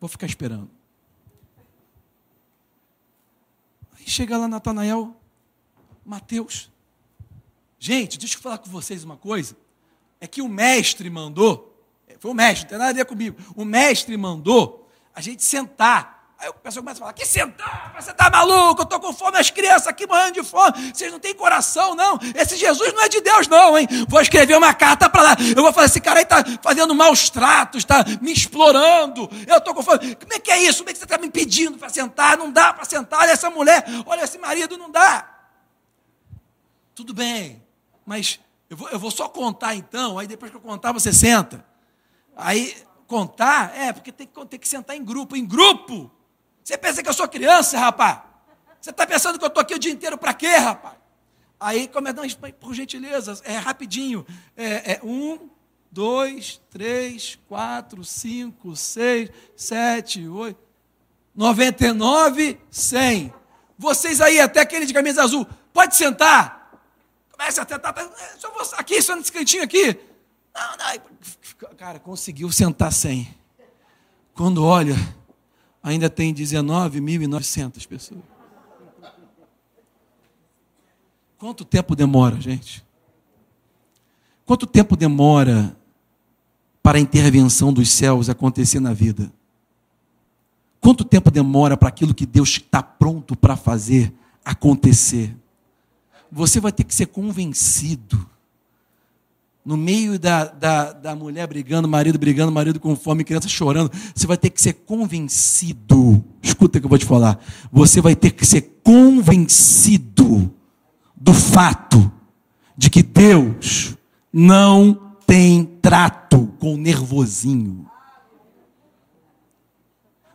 Vou 0.00 0.08
ficar 0.08 0.26
esperando. 0.26 0.70
Aí 3.92 4.08
chega 4.08 4.36
lá 4.36 4.48
Natanael, 4.48 5.14
Mateus. 6.04 6.70
Gente, 7.78 8.18
deixa 8.18 8.36
eu 8.36 8.40
falar 8.40 8.58
com 8.58 8.70
vocês 8.70 9.04
uma 9.04 9.16
coisa 9.16 9.56
é 10.22 10.26
que 10.28 10.40
o 10.40 10.48
mestre 10.48 11.10
mandou, 11.10 11.84
é, 12.06 12.16
foi 12.16 12.30
o 12.30 12.34
mestre, 12.34 12.62
não 12.62 12.68
tem 12.68 12.78
nada 12.78 12.90
a 12.90 12.94
ver 12.94 13.04
comigo, 13.04 13.36
o 13.56 13.64
mestre 13.64 14.16
mandou 14.16 14.88
a 15.12 15.20
gente 15.20 15.42
sentar. 15.42 16.21
Aí 16.42 16.48
o 16.48 16.54
pessoal 16.54 16.82
começa 16.82 16.98
a 16.98 17.02
falar: 17.02 17.12
que 17.12 17.24
sentar? 17.24 17.94
Você 17.96 18.10
está 18.10 18.28
maluco? 18.28 18.80
Eu 18.80 18.82
estou 18.82 18.98
com 18.98 19.12
fome, 19.12 19.38
as 19.38 19.48
crianças 19.48 19.86
aqui 19.86 20.08
morrendo 20.08 20.32
de 20.32 20.42
fome. 20.42 20.92
Vocês 20.92 21.12
não 21.12 21.20
têm 21.20 21.32
coração, 21.32 21.94
não. 21.94 22.18
Esse 22.34 22.56
Jesus 22.56 22.92
não 22.92 23.00
é 23.00 23.08
de 23.08 23.20
Deus, 23.20 23.46
não, 23.46 23.78
hein? 23.78 23.86
Vou 24.08 24.20
escrever 24.20 24.56
uma 24.56 24.74
carta 24.74 25.08
para 25.08 25.22
lá. 25.22 25.36
Eu 25.56 25.62
vou 25.62 25.72
falar: 25.72 25.86
esse 25.86 26.00
cara 26.00 26.18
aí 26.18 26.24
está 26.24 26.44
fazendo 26.60 26.92
maus 26.96 27.30
tratos, 27.30 27.82
está 27.82 28.04
me 28.20 28.32
explorando. 28.32 29.30
Eu 29.46 29.58
estou 29.58 29.72
com 29.72 29.84
fome. 29.84 30.16
Como 30.16 30.34
é 30.34 30.40
que 30.40 30.50
é 30.50 30.64
isso? 30.64 30.78
Como 30.78 30.90
é 30.90 30.92
que 30.92 30.98
você 30.98 31.04
está 31.04 31.16
me 31.16 31.30
pedindo 31.30 31.78
para 31.78 31.88
sentar? 31.88 32.36
Não 32.36 32.50
dá 32.50 32.72
para 32.74 32.84
sentar. 32.84 33.20
Olha 33.20 33.30
essa 33.30 33.48
mulher, 33.48 33.84
olha 34.04 34.24
esse 34.24 34.36
marido, 34.36 34.76
não 34.76 34.90
dá. 34.90 35.28
Tudo 36.92 37.14
bem, 37.14 37.62
mas 38.04 38.40
eu 38.68 38.76
vou, 38.76 38.88
eu 38.88 38.98
vou 38.98 39.12
só 39.12 39.28
contar 39.28 39.76
então, 39.76 40.18
aí 40.18 40.26
depois 40.26 40.50
que 40.50 40.56
eu 40.56 40.60
contar 40.60 40.90
você 40.90 41.12
senta. 41.12 41.64
Aí, 42.34 42.76
contar, 43.06 43.72
é, 43.76 43.92
porque 43.92 44.10
tem 44.10 44.26
que, 44.26 44.46
tem 44.46 44.58
que 44.58 44.68
sentar 44.68 44.96
em 44.96 45.04
grupo. 45.04 45.36
Em 45.36 45.46
grupo? 45.46 46.10
Você 46.62 46.78
pensa 46.78 47.02
que 47.02 47.08
eu 47.08 47.14
sou 47.14 47.28
criança, 47.28 47.78
rapaz? 47.78 48.20
Você 48.80 48.90
está 48.90 49.06
pensando 49.06 49.38
que 49.38 49.44
eu 49.44 49.48
estou 49.48 49.60
aqui 49.60 49.74
o 49.74 49.78
dia 49.78 49.92
inteiro 49.92 50.18
para 50.18 50.34
quê, 50.34 50.56
rapaz? 50.56 50.96
Aí, 51.58 51.88
é, 51.94 52.12
não, 52.12 52.52
por 52.58 52.74
gentileza, 52.74 53.40
é 53.44 53.56
rapidinho. 53.56 54.26
É, 54.56 54.94
é 54.94 55.00
um, 55.04 55.48
dois, 55.90 56.60
três, 56.68 57.38
quatro, 57.48 58.04
cinco, 58.04 58.74
seis, 58.74 59.30
sete, 59.54 60.26
oito, 60.26 60.58
noventa 61.34 61.86
e 61.86 61.92
nove, 61.92 62.60
cem. 62.70 63.32
Vocês 63.78 64.20
aí, 64.20 64.40
até 64.40 64.60
aquele 64.60 64.86
de 64.86 64.92
camisa 64.92 65.22
azul, 65.22 65.46
pode 65.72 65.94
sentar. 65.94 66.80
Comece 67.30 67.60
a 67.60 67.64
tentar. 67.64 67.94
Só 68.38 68.50
vou, 68.50 68.62
aqui, 68.76 69.00
só 69.00 69.14
nesse 69.14 69.30
cantinho 69.30 69.62
aqui. 69.62 69.98
Não, 70.54 70.76
não. 70.76 71.76
Cara, 71.76 72.00
conseguiu 72.00 72.50
sentar 72.50 72.92
cem. 72.92 73.32
Quando 74.34 74.64
olha, 74.64 74.96
ainda 75.82 76.08
tem 76.08 76.32
19.900 76.32 77.86
pessoas. 77.86 78.20
Quanto 81.38 81.64
tempo 81.64 81.96
demora, 81.96 82.40
gente? 82.40 82.84
Quanto 84.46 84.66
tempo 84.66 84.96
demora 84.96 85.76
para 86.82 86.98
a 86.98 87.00
intervenção 87.00 87.72
dos 87.72 87.90
céus 87.90 88.28
acontecer 88.28 88.78
na 88.78 88.92
vida? 88.92 89.32
Quanto 90.80 91.04
tempo 91.04 91.30
demora 91.30 91.76
para 91.76 91.88
aquilo 91.88 92.14
que 92.14 92.26
Deus 92.26 92.50
está 92.50 92.82
pronto 92.82 93.36
para 93.36 93.56
fazer 93.56 94.12
acontecer? 94.44 95.34
Você 96.30 96.60
vai 96.60 96.72
ter 96.72 96.84
que 96.84 96.94
ser 96.94 97.06
convencido. 97.06 98.28
No 99.64 99.76
meio 99.76 100.18
da, 100.18 100.46
da, 100.46 100.92
da 100.92 101.14
mulher 101.14 101.46
brigando, 101.46 101.86
marido 101.86 102.18
brigando, 102.18 102.50
marido 102.50 102.80
com 102.80 102.96
fome, 102.96 103.22
criança 103.22 103.48
chorando, 103.48 103.92
você 104.12 104.26
vai 104.26 104.36
ter 104.36 104.50
que 104.50 104.60
ser 104.60 104.72
convencido. 104.72 106.24
Escuta 106.42 106.78
o 106.78 106.80
que 106.80 106.86
eu 106.86 106.90
vou 106.90 106.98
te 106.98 107.04
falar. 107.04 107.38
Você 107.70 108.00
vai 108.00 108.16
ter 108.16 108.32
que 108.32 108.44
ser 108.44 108.80
convencido 108.82 110.52
do 111.16 111.32
fato 111.32 112.10
de 112.76 112.90
que 112.90 113.02
Deus 113.02 113.96
não 114.32 115.12
tem 115.24 115.64
trato 115.80 116.52
com 116.58 116.74
o 116.74 116.76
nervosinho. 116.78 117.86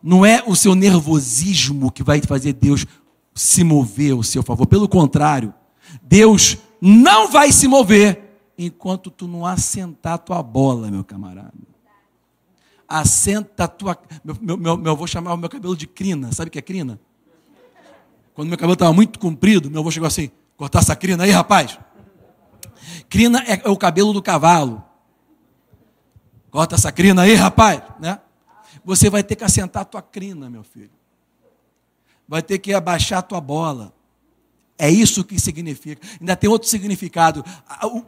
Não 0.02 0.26
é 0.26 0.42
o 0.48 0.56
seu 0.56 0.74
nervosismo 0.74 1.92
que 1.92 2.02
vai 2.02 2.22
fazer 2.22 2.54
Deus 2.54 2.86
se 3.36 3.62
mover 3.62 4.14
ao 4.14 4.24
seu 4.24 4.42
favor. 4.42 4.66
Pelo 4.66 4.88
contrário, 4.88 5.54
Deus 6.02 6.58
não 6.80 7.30
vai 7.30 7.52
se 7.52 7.68
mover 7.68 8.27
enquanto 8.58 9.12
tu 9.12 9.28
não 9.28 9.46
assentar 9.46 10.18
tua 10.20 10.42
bola, 10.42 10.90
meu 10.90 11.04
camarada. 11.04 11.54
Assenta 12.88 13.66
a 13.66 13.68
tua. 13.68 13.98
Meu, 14.24 14.38
meu, 14.40 14.58
meu, 14.58 14.78
meu 14.78 14.92
avô 14.94 15.06
chamava 15.06 15.38
meu 15.38 15.50
cabelo 15.50 15.76
de 15.76 15.86
crina. 15.86 16.32
Sabe 16.32 16.48
o 16.48 16.52
que 16.52 16.60
é 16.60 16.62
crina? 16.62 17.00
Quando 18.34 18.48
meu 18.48 18.58
cabelo 18.58 18.74
estava 18.74 18.94
muito 18.94 19.20
comprido, 19.20 19.70
meu 19.70 19.82
avô 19.82 19.92
chegou 19.92 20.08
assim: 20.08 20.32
cortar 20.56 20.80
essa 20.80 20.96
crina 20.96 21.24
aí, 21.24 21.32
rapaz. 21.32 21.78
Crina 23.10 23.44
é, 23.46 23.62
é 23.66 23.70
o 23.70 23.78
cabelo 23.78 24.14
do 24.14 24.22
cavalo. 24.22 24.84
Corta 26.50 26.76
essa 26.76 26.92
crina 26.92 27.24
aí, 27.24 27.36
rapaz, 27.36 27.82
né? 28.00 28.20
Você 28.84 29.10
vai 29.10 29.24
ter 29.24 29.36
que 29.36 29.44
assentar 29.44 29.82
a 29.82 29.86
tua 29.86 30.02
crina, 30.02 30.50
meu 30.50 30.64
filho. 30.64 30.92
Vai 32.28 32.42
ter 32.42 32.58
que 32.58 32.74
abaixar 32.74 33.20
a 33.20 33.22
tua 33.22 33.42
bola. 33.42 33.94
É 34.78 34.90
isso 34.90 35.24
que 35.24 35.40
significa. 35.40 36.02
Ainda 36.20 36.36
tem 36.36 36.50
outro 36.50 36.70
significado. 36.70 37.44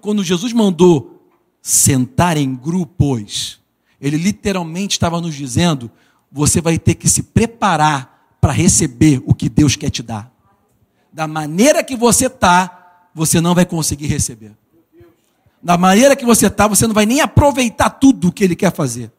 Quando 0.02 0.24
Jesus 0.24 0.54
mandou 0.54 1.28
sentar 1.62 2.38
em 2.38 2.56
grupos, 2.56 3.60
ele 4.00 4.18
literalmente 4.18 4.94
estava 4.94 5.20
nos 5.20 5.36
dizendo: 5.36 5.90
você 6.32 6.62
vai 6.62 6.78
ter 6.78 6.96
que 6.96 7.10
se 7.10 7.24
preparar 7.24 8.36
para 8.40 8.54
receber 8.54 9.22
o 9.26 9.34
que 9.34 9.50
Deus 9.50 9.76
quer 9.76 9.90
te 9.90 10.04
dar. 10.04 10.32
Da 11.12 11.28
maneira 11.28 11.84
que 11.84 11.96
você 11.96 12.28
está, 12.28 13.10
você 13.14 13.42
não 13.42 13.56
vai 13.56 13.66
conseguir 13.66 14.08
receber 14.08 14.56
da 15.62 15.78
maneira 15.78 16.16
que 16.16 16.26
você 16.26 16.48
está, 16.48 16.68
você 16.68 16.88
não 16.88 16.94
vai 16.94 17.06
nem 17.06 17.22
aproveitar 17.22 17.90
tudo 17.90 18.30
o 18.30 18.32
que 18.32 18.44
ele 18.44 18.56
quer 18.56 18.74
fazer. 18.74 19.12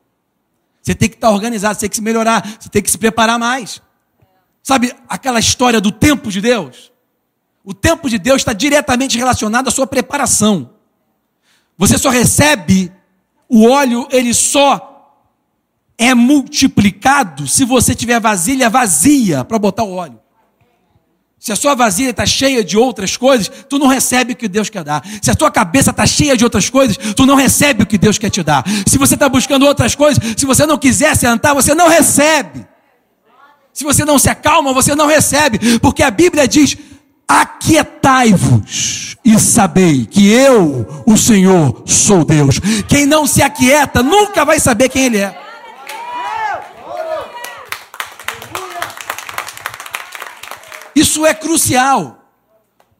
Você 0.82 0.94
tem 0.94 1.08
que 1.08 1.16
estar 1.16 1.30
organizado, 1.30 1.74
você 1.74 1.80
tem 1.80 1.90
que 1.90 1.96
se 1.96 2.02
melhorar, 2.02 2.56
você 2.58 2.68
tem 2.68 2.82
que 2.82 2.90
se 2.90 2.96
preparar 2.96 3.38
mais. 3.38 3.82
Sabe 4.62 4.94
aquela 5.08 5.38
história 5.38 5.80
do 5.80 5.92
tempo 5.92 6.30
de 6.30 6.40
Deus? 6.40 6.90
O 7.70 7.72
tempo 7.72 8.10
de 8.10 8.18
Deus 8.18 8.40
está 8.40 8.52
diretamente 8.52 9.16
relacionado 9.16 9.68
à 9.68 9.70
sua 9.70 9.86
preparação. 9.86 10.70
Você 11.78 11.96
só 11.96 12.10
recebe 12.10 12.90
o 13.48 13.64
óleo, 13.64 14.08
ele 14.10 14.34
só 14.34 15.16
é 15.96 16.12
multiplicado 16.12 17.46
se 17.46 17.64
você 17.64 17.94
tiver 17.94 18.18
vasilha 18.18 18.68
vazia 18.68 19.44
para 19.44 19.56
botar 19.56 19.84
o 19.84 19.94
óleo. 19.94 20.18
Se 21.38 21.52
a 21.52 21.56
sua 21.56 21.76
vasilha 21.76 22.10
está 22.10 22.26
cheia 22.26 22.64
de 22.64 22.76
outras 22.76 23.16
coisas, 23.16 23.48
tu 23.68 23.78
não 23.78 23.86
recebe 23.86 24.32
o 24.32 24.36
que 24.36 24.48
Deus 24.48 24.68
quer 24.68 24.82
dar. 24.82 25.06
Se 25.22 25.30
a 25.30 25.34
tua 25.36 25.52
cabeça 25.52 25.92
está 25.92 26.04
cheia 26.04 26.36
de 26.36 26.42
outras 26.42 26.68
coisas, 26.68 26.96
tu 27.14 27.24
não 27.24 27.36
recebe 27.36 27.84
o 27.84 27.86
que 27.86 27.96
Deus 27.96 28.18
quer 28.18 28.30
te 28.30 28.42
dar. 28.42 28.64
Se 28.84 28.98
você 28.98 29.14
está 29.14 29.28
buscando 29.28 29.64
outras 29.64 29.94
coisas, 29.94 30.20
se 30.36 30.44
você 30.44 30.66
não 30.66 30.76
quiser 30.76 31.16
sentar, 31.16 31.54
você 31.54 31.72
não 31.72 31.86
recebe. 31.86 32.66
Se 33.72 33.84
você 33.84 34.04
não 34.04 34.18
se 34.18 34.28
acalma, 34.28 34.72
você 34.72 34.96
não 34.96 35.06
recebe. 35.06 35.78
Porque 35.78 36.02
a 36.02 36.10
Bíblia 36.10 36.48
diz: 36.48 36.76
Aquietai-vos 37.30 39.16
e 39.24 39.38
sabei 39.38 40.04
que 40.04 40.32
eu, 40.32 41.04
o 41.06 41.16
Senhor, 41.16 41.84
sou 41.86 42.24
Deus. 42.24 42.58
Quem 42.88 43.06
não 43.06 43.24
se 43.24 43.40
aquieta 43.40 44.02
nunca 44.02 44.44
vai 44.44 44.58
saber 44.58 44.88
quem 44.88 45.04
Ele 45.04 45.18
é. 45.18 45.40
Isso 50.92 51.24
é 51.24 51.32
crucial. 51.32 52.24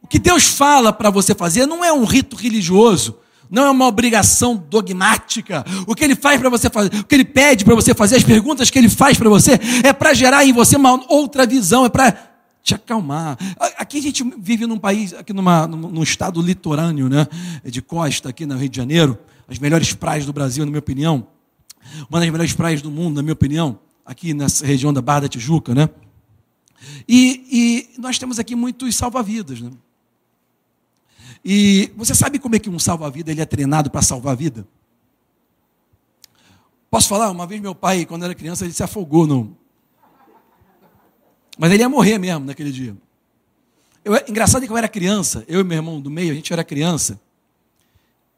O 0.01 0.07
que 0.07 0.17
Deus 0.17 0.45
fala 0.45 0.93
para 0.93 1.09
você 1.09 1.35
fazer 1.35 1.65
não 1.65 1.83
é 1.83 1.91
um 1.91 2.05
rito 2.05 2.37
religioso, 2.37 3.17
não 3.49 3.65
é 3.65 3.69
uma 3.69 3.85
obrigação 3.85 4.55
dogmática. 4.55 5.65
O 5.85 5.93
que 5.93 6.05
ele 6.05 6.15
faz 6.15 6.39
para 6.39 6.49
você 6.49 6.69
fazer, 6.69 6.99
o 7.01 7.03
que 7.03 7.15
ele 7.15 7.25
pede 7.25 7.65
para 7.65 7.75
você 7.75 7.93
fazer, 7.93 8.15
as 8.15 8.23
perguntas 8.23 8.69
que 8.69 8.79
ele 8.79 8.87
faz 8.87 9.17
para 9.17 9.27
você, 9.27 9.59
é 9.83 9.91
para 9.91 10.13
gerar 10.13 10.45
em 10.45 10.53
você 10.53 10.77
uma 10.77 11.03
outra 11.09 11.45
visão, 11.45 11.85
é 11.85 11.89
para 11.89 12.30
te 12.63 12.75
acalmar. 12.75 13.37
Aqui 13.77 13.97
a 13.97 14.01
gente 14.01 14.23
vive 14.37 14.65
num 14.65 14.77
país, 14.77 15.13
aqui 15.13 15.33
numa, 15.33 15.67
num 15.67 16.03
estado 16.03 16.41
litorâneo, 16.41 17.09
né, 17.09 17.27
de 17.65 17.81
costa, 17.81 18.29
aqui 18.29 18.45
no 18.45 18.57
Rio 18.57 18.69
de 18.69 18.77
Janeiro, 18.77 19.17
as 19.47 19.59
melhores 19.59 19.93
praias 19.93 20.25
do 20.25 20.33
Brasil, 20.33 20.63
na 20.65 20.71
minha 20.71 20.79
opinião, 20.79 21.27
uma 22.09 22.19
das 22.19 22.29
melhores 22.29 22.53
praias 22.53 22.81
do 22.81 22.91
mundo, 22.91 23.15
na 23.15 23.21
minha 23.21 23.33
opinião, 23.33 23.79
aqui 24.05 24.33
nessa 24.33 24.65
região 24.65 24.93
da 24.93 25.01
Barra 25.01 25.21
da 25.21 25.27
Tijuca, 25.27 25.73
né? 25.73 25.89
E, 27.07 27.89
e 27.95 27.99
nós 27.99 28.17
temos 28.17 28.39
aqui 28.39 28.55
muitos 28.55 28.95
salva-vidas. 28.95 29.61
Né? 29.61 29.71
E 31.43 31.91
você 31.95 32.15
sabe 32.15 32.39
como 32.39 32.55
é 32.55 32.59
que 32.59 32.69
um 32.69 32.79
salva-vida 32.79 33.31
ele 33.31 33.41
é 33.41 33.45
treinado 33.45 33.89
para 33.89 34.01
salvar 34.01 34.33
a 34.33 34.35
vida? 34.35 34.67
Posso 36.89 37.07
falar? 37.07 37.29
Uma 37.29 37.47
vez 37.47 37.61
meu 37.61 37.73
pai, 37.73 38.05
quando 38.05 38.25
era 38.25 38.35
criança, 38.35 38.65
ele 38.65 38.73
se 38.73 38.83
afogou. 38.83 39.25
No... 39.25 39.57
Mas 41.57 41.71
ele 41.71 41.83
ia 41.83 41.89
morrer 41.89 42.17
mesmo 42.17 42.45
naquele 42.45 42.71
dia. 42.71 42.95
Eu, 44.03 44.15
engraçado 44.27 44.63
é 44.63 44.65
que 44.65 44.73
eu 44.73 44.77
era 44.77 44.87
criança, 44.87 45.45
eu 45.47 45.59
e 45.59 45.63
meu 45.63 45.77
irmão 45.77 46.01
do 46.01 46.09
meio, 46.09 46.31
a 46.31 46.35
gente 46.35 46.51
era 46.51 46.63
criança. 46.63 47.19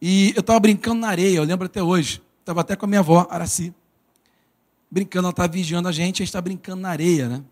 E 0.01 0.33
eu 0.35 0.41
estava 0.41 0.59
brincando 0.59 0.99
na 0.99 1.07
areia, 1.07 1.37
eu 1.37 1.43
lembro 1.43 1.65
até 1.65 1.81
hoje. 1.81 2.21
Estava 2.41 2.61
até 2.61 2.75
com 2.75 2.85
a 2.85 2.87
minha 2.89 2.99
avó, 2.99 3.25
Araci. 3.29 3.73
Brincando, 4.91 5.27
ela 5.27 5.31
estava 5.31 5.47
vigiando 5.47 5.87
a 5.87 5.91
gente, 5.91 6.21
a 6.21 6.25
gente 6.25 6.27
estava 6.27 6.43
brincando 6.43 6.81
na 6.81 6.89
areia, 6.89 7.29
né? 7.29 7.43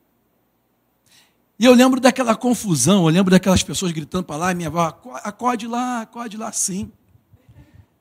E 1.58 1.66
eu 1.66 1.74
lembro 1.74 2.00
daquela 2.02 2.36
confusão, 2.36 3.06
eu 3.06 3.14
lembro 3.14 3.32
daquelas 3.32 3.64
pessoas 3.64 3.92
gritando 3.92 4.26
para 4.26 4.36
lá, 4.36 4.54
minha 4.54 4.68
avó, 4.68 5.00
acorde 5.24 5.68
lá, 5.68 6.02
acorde 6.02 6.36
lá 6.36 6.52
sim. 6.52 6.92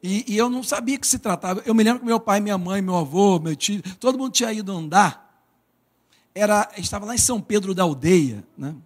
E, 0.02 0.24
e, 0.32 0.36
eu 0.36 0.48
não 0.48 0.62
sabia 0.62 0.98
que 0.98 1.06
se 1.06 1.18
tratava. 1.18 1.62
Eu 1.66 1.74
me 1.74 1.84
lembro 1.84 2.00
que 2.00 2.06
meu 2.06 2.18
pai, 2.18 2.40
minha 2.40 2.56
mãe, 2.56 2.80
meu 2.80 2.96
avô, 2.96 3.38
meu 3.38 3.54
tio, 3.54 3.82
todo 4.00 4.18
mundo 4.18 4.32
tinha 4.32 4.50
ido 4.52 4.72
andar. 4.72 5.29
Era, 6.34 6.70
estava 6.76 7.06
lá 7.06 7.14
em 7.14 7.18
São 7.18 7.40
Pedro 7.40 7.74
da 7.74 7.82
Aldeia, 7.82 8.44
né? 8.56 8.70
Não 8.70 8.82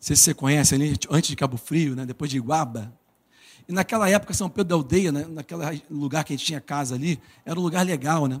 sei 0.00 0.14
se 0.16 0.22
você 0.22 0.34
conhece 0.34 0.74
ali, 0.74 0.96
antes 1.10 1.28
de 1.28 1.36
Cabo 1.36 1.56
Frio, 1.56 1.96
né? 1.96 2.06
depois 2.06 2.30
de 2.30 2.36
Iguaba. 2.36 2.92
E 3.68 3.72
naquela 3.72 4.08
época, 4.08 4.32
São 4.32 4.48
Pedro 4.48 4.68
da 4.68 4.74
Aldeia, 4.76 5.10
né? 5.10 5.26
naquele 5.28 5.82
lugar 5.90 6.24
que 6.24 6.32
a 6.32 6.36
gente 6.36 6.46
tinha 6.46 6.60
casa 6.60 6.94
ali, 6.94 7.20
era 7.44 7.58
um 7.58 7.62
lugar 7.62 7.84
legal, 7.84 8.26
né? 8.26 8.40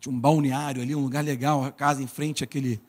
Tinha 0.00 0.14
um 0.14 0.18
balneário 0.18 0.82
ali, 0.82 0.94
um 0.94 1.00
lugar 1.00 1.24
legal, 1.24 1.64
a 1.64 1.72
casa 1.72 2.02
em 2.02 2.06
frente 2.06 2.44
àquele, 2.44 2.80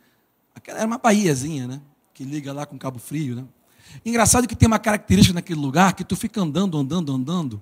Aquela 0.57 0.79
era 0.79 0.87
uma 0.87 0.97
baíazinha, 0.97 1.67
né? 1.67 1.81
Que 2.15 2.23
liga 2.23 2.51
lá 2.51 2.65
com 2.65 2.79
Cabo 2.79 2.97
Frio, 2.97 3.35
né? 3.35 3.45
Engraçado 4.03 4.47
que 4.47 4.55
tem 4.55 4.65
uma 4.65 4.79
característica 4.79 5.35
naquele 5.35 5.59
lugar 5.59 5.93
que 5.93 6.03
tu 6.03 6.15
fica 6.15 6.41
andando, 6.41 6.77
andando, 6.77 7.13
andando, 7.13 7.61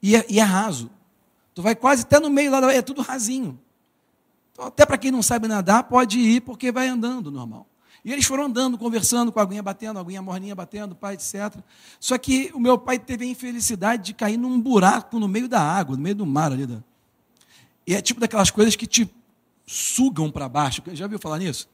e 0.00 0.14
é, 0.14 0.24
e 0.28 0.38
é 0.38 0.42
raso. 0.42 0.88
Tu 1.54 1.60
vai 1.60 1.74
quase 1.74 2.02
até 2.02 2.20
no 2.20 2.30
meio 2.30 2.52
lá, 2.52 2.72
é 2.72 2.80
tudo 2.80 3.02
rasinho. 3.02 3.58
Então, 4.56 4.68
até 4.68 4.86
para 4.86 4.96
quem 4.96 5.10
não 5.10 5.22
sabe 5.22 5.46
nadar, 5.46 5.82
pode 5.82 6.18
ir, 6.18 6.40
porque 6.40 6.72
vai 6.72 6.88
andando 6.88 7.30
normal. 7.30 7.66
E 8.02 8.10
eles 8.10 8.24
foram 8.24 8.44
andando, 8.44 8.78
conversando, 8.78 9.30
com 9.30 9.38
a 9.38 9.42
aguinha 9.42 9.62
batendo, 9.62 9.98
a 9.98 10.00
aguinha 10.00 10.22
morninha 10.22 10.54
batendo, 10.54 10.94
pai, 10.94 11.12
etc. 11.12 11.58
Só 12.00 12.16
que 12.16 12.50
o 12.54 12.58
meu 12.58 12.78
pai 12.78 12.98
teve 12.98 13.26
a 13.26 13.28
infelicidade 13.28 14.02
de 14.02 14.14
cair 14.14 14.38
num 14.38 14.58
buraco 14.58 15.18
no 15.18 15.28
meio 15.28 15.46
da 15.46 15.60
água, 15.60 15.94
no 15.94 16.02
meio 16.02 16.14
do 16.14 16.24
mar 16.24 16.52
ali. 16.52 16.64
Da... 16.64 16.78
E 17.86 17.94
é 17.94 18.00
tipo 18.00 18.18
daquelas 18.18 18.50
coisas 18.50 18.74
que 18.74 18.86
te 18.86 19.14
sugam 19.66 20.30
para 20.30 20.48
baixo. 20.48 20.82
Já 20.92 21.04
ouviu 21.04 21.18
falar 21.18 21.38
nisso? 21.38 21.68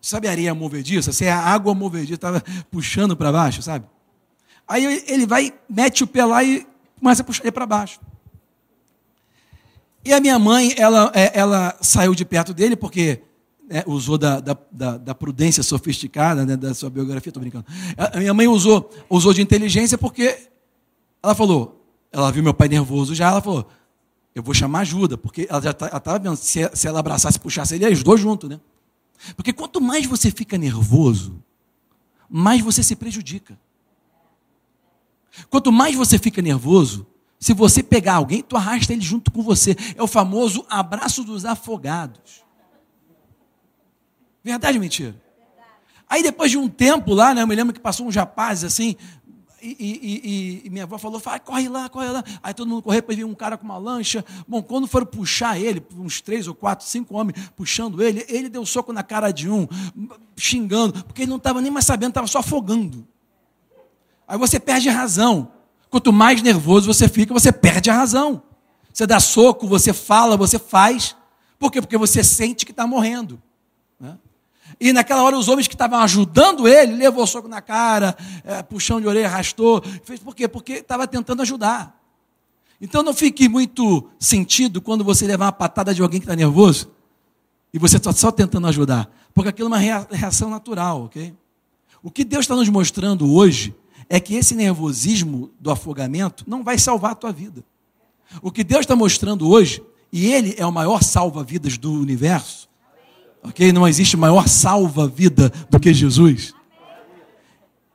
Sabe 0.00 0.26
a 0.26 0.30
areia 0.30 0.54
movediça? 0.54 1.12
Se 1.12 1.26
é 1.26 1.30
a 1.32 1.38
água 1.38 1.74
movediça, 1.74 2.14
estava 2.14 2.42
puxando 2.70 3.14
para 3.14 3.30
baixo, 3.30 3.60
sabe? 3.60 3.84
Aí 4.66 5.04
ele 5.06 5.26
vai, 5.26 5.52
mete 5.68 6.02
o 6.02 6.06
pé 6.06 6.24
lá 6.24 6.42
e 6.42 6.66
começa 6.98 7.20
a 7.20 7.24
puxar 7.26 7.44
ele 7.44 7.52
para 7.52 7.66
baixo. 7.66 8.00
E 10.04 10.12
a 10.12 10.20
minha 10.20 10.38
mãe, 10.38 10.74
ela, 10.76 11.12
é, 11.14 11.38
ela 11.38 11.76
saiu 11.80 12.14
de 12.14 12.24
perto 12.24 12.52
dele 12.52 12.74
porque 12.74 13.22
né, 13.68 13.84
usou 13.86 14.18
da, 14.18 14.40
da, 14.40 14.56
da, 14.70 14.98
da, 14.98 15.14
prudência 15.14 15.62
sofisticada 15.62 16.44
né, 16.44 16.56
da 16.56 16.74
sua 16.74 16.90
biografia, 16.90 17.30
estou 17.30 17.40
brincando. 17.40 17.64
A 17.96 18.18
minha 18.18 18.34
mãe 18.34 18.48
usou, 18.48 18.90
usou 19.08 19.32
de 19.32 19.40
inteligência 19.40 19.96
porque 19.96 20.48
ela 21.22 21.34
falou, 21.34 21.86
ela 22.10 22.30
viu 22.32 22.42
meu 22.42 22.52
pai 22.52 22.68
nervoso 22.68 23.14
já, 23.14 23.28
ela 23.28 23.40
falou, 23.40 23.68
eu 24.34 24.42
vou 24.42 24.54
chamar 24.54 24.80
ajuda, 24.80 25.16
porque 25.16 25.46
ela 25.48 25.60
já 25.60 25.70
estava 25.70 26.00
tá, 26.00 26.18
vendo, 26.18 26.36
se, 26.36 26.68
se 26.74 26.88
ela 26.88 27.00
abraçasse 27.00 27.38
puxasse 27.38 27.74
ele, 27.74 27.86
os 27.92 28.02
dois 28.02 28.20
juntos, 28.20 28.50
né? 28.50 28.60
Porque 29.36 29.52
quanto 29.52 29.80
mais 29.80 30.06
você 30.06 30.30
fica 30.30 30.58
nervoso, 30.58 31.42
mais 32.28 32.60
você 32.60 32.82
se 32.82 32.96
prejudica. 32.96 33.58
Quanto 35.48 35.70
mais 35.70 35.94
você 35.94 36.18
fica 36.18 36.42
nervoso, 36.42 37.06
se 37.42 37.52
você 37.52 37.82
pegar 37.82 38.14
alguém, 38.14 38.40
tu 38.40 38.56
arrasta 38.56 38.92
ele 38.92 39.02
junto 39.02 39.32
com 39.32 39.42
você. 39.42 39.74
É 39.96 40.02
o 40.02 40.06
famoso 40.06 40.64
abraço 40.70 41.24
dos 41.24 41.44
afogados. 41.44 42.44
Verdade 44.44 44.78
ou 44.78 44.80
mentira? 44.80 45.20
Aí 46.08 46.22
depois 46.22 46.52
de 46.52 46.56
um 46.56 46.68
tempo 46.68 47.12
lá, 47.12 47.34
né, 47.34 47.42
eu 47.42 47.46
me 47.48 47.56
lembro 47.56 47.74
que 47.74 47.80
passou 47.80 48.06
um 48.06 48.10
rapaz 48.10 48.62
assim, 48.62 48.94
e, 49.60 49.76
e, 49.76 50.62
e, 50.62 50.66
e, 50.66 50.70
minha 50.70 50.84
avó 50.84 50.96
falou, 50.98 51.18
Vai, 51.18 51.40
corre 51.40 51.68
lá, 51.68 51.88
corre 51.88 52.10
lá. 52.10 52.22
Aí 52.44 52.54
todo 52.54 52.68
mundo 52.68 52.80
correu, 52.80 53.00
depois 53.00 53.16
veio 53.16 53.26
um 53.26 53.34
cara 53.34 53.58
com 53.58 53.64
uma 53.64 53.78
lancha. 53.78 54.24
Bom, 54.46 54.62
quando 54.62 54.86
foram 54.86 55.06
puxar 55.06 55.60
ele, 55.60 55.84
uns 55.96 56.20
três 56.20 56.46
ou 56.46 56.54
quatro, 56.54 56.86
cinco 56.86 57.16
homens 57.16 57.50
puxando 57.56 58.00
ele, 58.00 58.24
ele 58.28 58.48
deu 58.48 58.64
soco 58.64 58.92
na 58.92 59.02
cara 59.02 59.32
de 59.32 59.50
um, 59.50 59.66
xingando, 60.36 61.04
porque 61.04 61.22
ele 61.22 61.30
não 61.30 61.38
estava 61.38 61.60
nem 61.60 61.72
mais 61.72 61.86
sabendo, 61.86 62.10
estava 62.10 62.28
só 62.28 62.38
afogando. 62.38 63.04
Aí 64.28 64.38
você 64.38 64.60
perde 64.60 64.88
a 64.88 64.92
razão. 64.92 65.50
Quanto 65.92 66.10
mais 66.10 66.40
nervoso 66.40 66.86
você 66.86 67.06
fica, 67.06 67.34
você 67.34 67.52
perde 67.52 67.90
a 67.90 67.94
razão. 67.94 68.42
Você 68.90 69.06
dá 69.06 69.20
soco, 69.20 69.68
você 69.68 69.92
fala, 69.92 70.38
você 70.38 70.58
faz. 70.58 71.14
Por 71.58 71.70
quê? 71.70 71.82
Porque 71.82 71.98
você 71.98 72.24
sente 72.24 72.64
que 72.64 72.70
está 72.70 72.86
morrendo. 72.86 73.38
Né? 74.00 74.16
E 74.80 74.90
naquela 74.90 75.22
hora 75.22 75.36
os 75.36 75.48
homens 75.48 75.68
que 75.68 75.74
estavam 75.74 75.98
ajudando 75.98 76.66
ele, 76.66 76.94
levou 76.94 77.26
soco 77.26 77.46
na 77.46 77.60
cara, 77.60 78.16
é, 78.42 78.62
puxão 78.62 79.02
de 79.02 79.06
orelha, 79.06 79.26
arrastou. 79.26 79.82
Fez 80.02 80.18
por 80.18 80.34
quê? 80.34 80.48
Porque 80.48 80.72
estava 80.76 81.06
tentando 81.06 81.42
ajudar. 81.42 81.94
Então 82.80 83.02
não 83.02 83.12
fique 83.12 83.46
muito 83.46 84.08
sentido 84.18 84.80
quando 84.80 85.04
você 85.04 85.26
levar 85.26 85.44
uma 85.44 85.52
patada 85.52 85.94
de 85.94 86.00
alguém 86.00 86.20
que 86.20 86.24
está 86.24 86.34
nervoso 86.34 86.90
e 87.70 87.78
você 87.78 87.98
está 87.98 88.14
só 88.14 88.32
tentando 88.32 88.66
ajudar. 88.66 89.10
Porque 89.34 89.50
aquilo 89.50 89.66
é 89.66 89.78
uma 89.78 90.06
reação 90.10 90.48
natural, 90.48 91.04
ok? 91.04 91.34
O 92.02 92.10
que 92.10 92.24
Deus 92.24 92.44
está 92.44 92.56
nos 92.56 92.70
mostrando 92.70 93.30
hoje 93.30 93.74
é 94.12 94.20
que 94.20 94.34
esse 94.34 94.54
nervosismo 94.54 95.50
do 95.58 95.70
afogamento 95.70 96.44
não 96.46 96.62
vai 96.62 96.76
salvar 96.76 97.12
a 97.12 97.14
tua 97.14 97.32
vida. 97.32 97.64
O 98.42 98.52
que 98.52 98.62
Deus 98.62 98.80
está 98.80 98.94
mostrando 98.94 99.48
hoje, 99.48 99.82
e 100.12 100.26
Ele 100.30 100.54
é 100.58 100.66
o 100.66 100.70
maior 100.70 101.02
salva-vidas 101.02 101.78
do 101.78 101.90
universo, 101.90 102.68
ok? 103.42 103.72
Não 103.72 103.88
existe 103.88 104.14
maior 104.14 104.46
salva-vida 104.48 105.50
do 105.70 105.80
que 105.80 105.94
Jesus. 105.94 106.52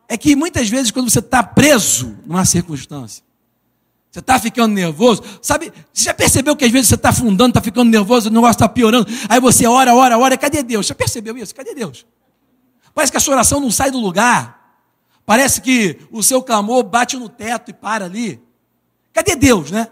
É 0.10 0.18
que 0.18 0.36
muitas 0.36 0.68
vezes, 0.68 0.90
quando 0.90 1.08
você 1.08 1.20
está 1.20 1.44
preso 1.44 2.18
numa 2.26 2.46
circunstância, 2.46 3.24
você 4.10 4.20
está 4.20 4.40
ficando 4.40 4.74
nervoso, 4.74 5.22
sabe? 5.40 5.72
Você 5.94 6.06
já 6.06 6.16
percebeu 6.16 6.56
que 6.56 6.66
às 6.66 6.72
vezes 6.72 6.88
você 6.88 6.96
está 6.96 7.10
afundando, 7.10 7.50
está 7.50 7.62
ficando 7.62 7.92
nervoso, 7.92 8.30
o 8.30 8.34
negócio 8.34 8.54
está 8.54 8.68
piorando, 8.68 9.06
aí 9.30 9.40
você 9.40 9.68
ora, 9.68 9.94
ora, 9.94 10.18
ora, 10.18 10.36
cadê 10.36 10.64
Deus? 10.64 10.88
Já 10.88 10.96
percebeu 10.96 11.38
isso? 11.38 11.54
Cadê 11.54 11.76
Deus? 11.76 12.08
Parece 12.96 13.12
que 13.12 13.18
a 13.20 13.22
sua 13.22 13.36
oração 13.36 13.60
não 13.60 13.70
sai 13.70 13.92
do 13.92 14.00
lugar. 14.00 14.57
Parece 15.28 15.60
que 15.60 16.00
o 16.10 16.24
seu 16.24 16.42
clamor 16.42 16.82
bate 16.84 17.18
no 17.18 17.28
teto 17.28 17.70
e 17.70 17.74
para 17.74 18.06
ali. 18.06 18.42
Cadê 19.12 19.36
Deus, 19.36 19.72
né? 19.72 19.90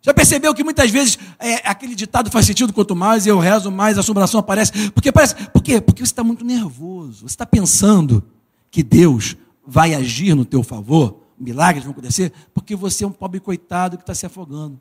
Já 0.00 0.14
percebeu 0.14 0.54
que 0.54 0.62
muitas 0.62 0.88
vezes 0.88 1.18
é, 1.40 1.68
aquele 1.68 1.96
ditado 1.96 2.30
faz 2.30 2.46
sentido, 2.46 2.72
quanto 2.72 2.94
mais 2.94 3.26
eu 3.26 3.40
rezo, 3.40 3.72
mais 3.72 3.96
a 3.96 4.00
assombração 4.02 4.38
aparece. 4.38 4.92
Porque 4.92 5.10
parece. 5.10 5.34
Por 5.50 5.60
quê? 5.60 5.80
Porque 5.80 6.06
você 6.06 6.12
está 6.12 6.22
muito 6.22 6.44
nervoso. 6.44 7.22
Você 7.22 7.32
está 7.32 7.44
pensando 7.44 8.22
que 8.70 8.84
Deus 8.84 9.36
vai 9.66 9.94
agir 9.94 10.32
no 10.36 10.44
teu 10.44 10.62
favor, 10.62 11.24
milagres 11.36 11.82
vão 11.82 11.90
acontecer, 11.90 12.32
porque 12.54 12.76
você 12.76 13.02
é 13.02 13.06
um 13.08 13.12
pobre 13.12 13.40
coitado 13.40 13.96
que 13.96 14.04
está 14.04 14.14
se 14.14 14.24
afogando. 14.24 14.80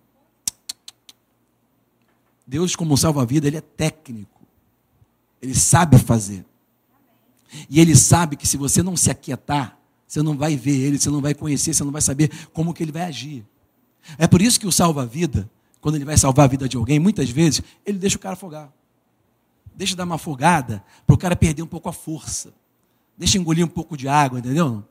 Deus, 2.45 2.75
como 2.75 2.95
salva-vida, 2.95 3.47
ele 3.47 3.57
é 3.57 3.61
técnico. 3.61 4.41
Ele 5.41 5.55
sabe 5.55 5.97
fazer. 5.97 6.45
E 7.69 7.79
ele 7.79 7.95
sabe 7.95 8.35
que 8.35 8.47
se 8.47 8.57
você 8.57 8.81
não 8.81 8.95
se 8.95 9.11
aquietar, 9.11 9.77
você 10.07 10.21
não 10.21 10.37
vai 10.37 10.55
ver 10.55 10.77
ele, 10.77 10.99
você 10.99 11.09
não 11.09 11.21
vai 11.21 11.33
conhecer, 11.33 11.73
você 11.73 11.83
não 11.83 11.91
vai 11.91 12.01
saber 12.01 12.29
como 12.53 12.73
que 12.73 12.83
ele 12.83 12.91
vai 12.91 13.03
agir. 13.03 13.45
É 14.17 14.27
por 14.27 14.41
isso 14.41 14.59
que 14.59 14.67
o 14.67 14.71
salva-vida, 14.71 15.49
quando 15.79 15.95
ele 15.95 16.05
vai 16.05 16.17
salvar 16.17 16.45
a 16.45 16.47
vida 16.47 16.67
de 16.67 16.77
alguém, 16.77 16.99
muitas 16.99 17.29
vezes, 17.29 17.61
ele 17.85 17.97
deixa 17.97 18.17
o 18.17 18.19
cara 18.19 18.33
afogar. 18.33 18.71
Deixa 19.75 19.95
dar 19.95 20.03
uma 20.03 20.15
afogada 20.15 20.83
para 21.05 21.13
o 21.13 21.17
cara 21.17 21.35
perder 21.35 21.61
um 21.61 21.67
pouco 21.67 21.87
a 21.87 21.93
força. 21.93 22.53
Deixa 23.17 23.37
engolir 23.37 23.65
um 23.65 23.69
pouco 23.69 23.95
de 23.95 24.07
água, 24.07 24.39
entendeu? 24.39 24.83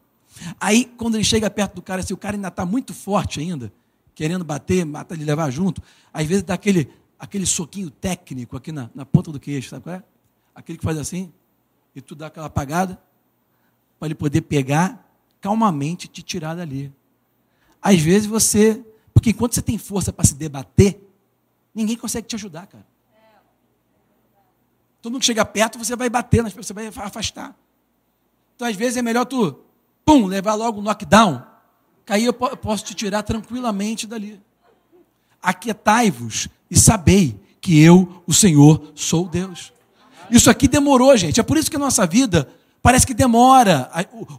Aí, 0.60 0.84
quando 0.96 1.16
ele 1.16 1.24
chega 1.24 1.50
perto 1.50 1.74
do 1.74 1.82
cara, 1.82 2.02
se 2.02 2.14
o 2.14 2.16
cara 2.16 2.36
ainda 2.36 2.48
está 2.48 2.64
muito 2.64 2.94
forte 2.94 3.40
ainda, 3.40 3.72
querendo 4.14 4.44
bater, 4.44 4.84
matar, 4.84 5.14
ele 5.14 5.24
levar 5.24 5.50
junto, 5.50 5.82
às 6.12 6.26
vezes 6.26 6.42
dá 6.42 6.54
aquele, 6.54 6.88
aquele 7.18 7.46
soquinho 7.46 7.90
técnico 7.90 8.56
aqui 8.56 8.72
na, 8.72 8.90
na 8.94 9.04
ponta 9.04 9.32
do 9.32 9.40
queixo, 9.40 9.68
sabe 9.68 9.82
qual 9.82 9.96
é? 9.96 10.02
Aquele 10.54 10.78
que 10.78 10.84
faz 10.84 10.98
assim, 10.98 11.32
e 11.94 12.00
tu 12.00 12.14
dá 12.14 12.26
aquela 12.26 12.46
apagada 12.46 13.00
para 13.98 14.08
ele 14.08 14.14
poder 14.14 14.42
pegar 14.42 15.06
calmamente 15.40 16.08
te 16.08 16.22
tirar 16.22 16.54
dali. 16.54 16.92
Às 17.80 18.00
vezes 18.00 18.26
você, 18.26 18.84
porque 19.12 19.30
enquanto 19.30 19.54
você 19.54 19.62
tem 19.62 19.78
força 19.78 20.12
para 20.12 20.24
se 20.24 20.34
debater, 20.34 21.00
ninguém 21.74 21.96
consegue 21.96 22.26
te 22.26 22.36
ajudar, 22.36 22.66
cara. 22.66 22.86
Todo 25.00 25.12
mundo 25.12 25.20
que 25.20 25.26
chega 25.26 25.44
perto, 25.44 25.78
você 25.78 25.96
vai 25.96 26.10
bater 26.10 26.42
nas 26.42 26.52
pessoas, 26.52 26.66
você 26.66 26.90
vai 26.90 27.06
afastar. 27.06 27.56
Então, 28.54 28.68
às 28.68 28.76
vezes, 28.76 28.98
é 28.98 29.02
melhor 29.02 29.24
tu, 29.24 29.58
pum, 30.04 30.26
levar 30.26 30.54
logo 30.54 30.80
o 30.80 30.82
knockdown, 30.82 31.42
que 32.04 32.12
aí 32.12 32.24
eu 32.26 32.34
posso 32.34 32.84
te 32.84 32.94
tirar 32.94 33.22
tranquilamente 33.22 34.06
dali. 34.06 34.40
Aquietai-vos 35.42 36.48
e 36.70 36.78
sabei 36.78 37.40
que 37.62 37.82
eu, 37.82 38.22
o 38.26 38.34
Senhor, 38.34 38.92
sou 38.94 39.26
Deus. 39.26 39.72
Isso 40.30 40.50
aqui 40.50 40.68
demorou, 40.68 41.16
gente. 41.16 41.40
É 41.40 41.42
por 41.42 41.56
isso 41.56 41.70
que 41.70 41.76
a 41.76 41.80
nossa 41.80 42.06
vida 42.06 42.48
parece 42.82 43.06
que 43.06 43.14
demora. 43.14 43.90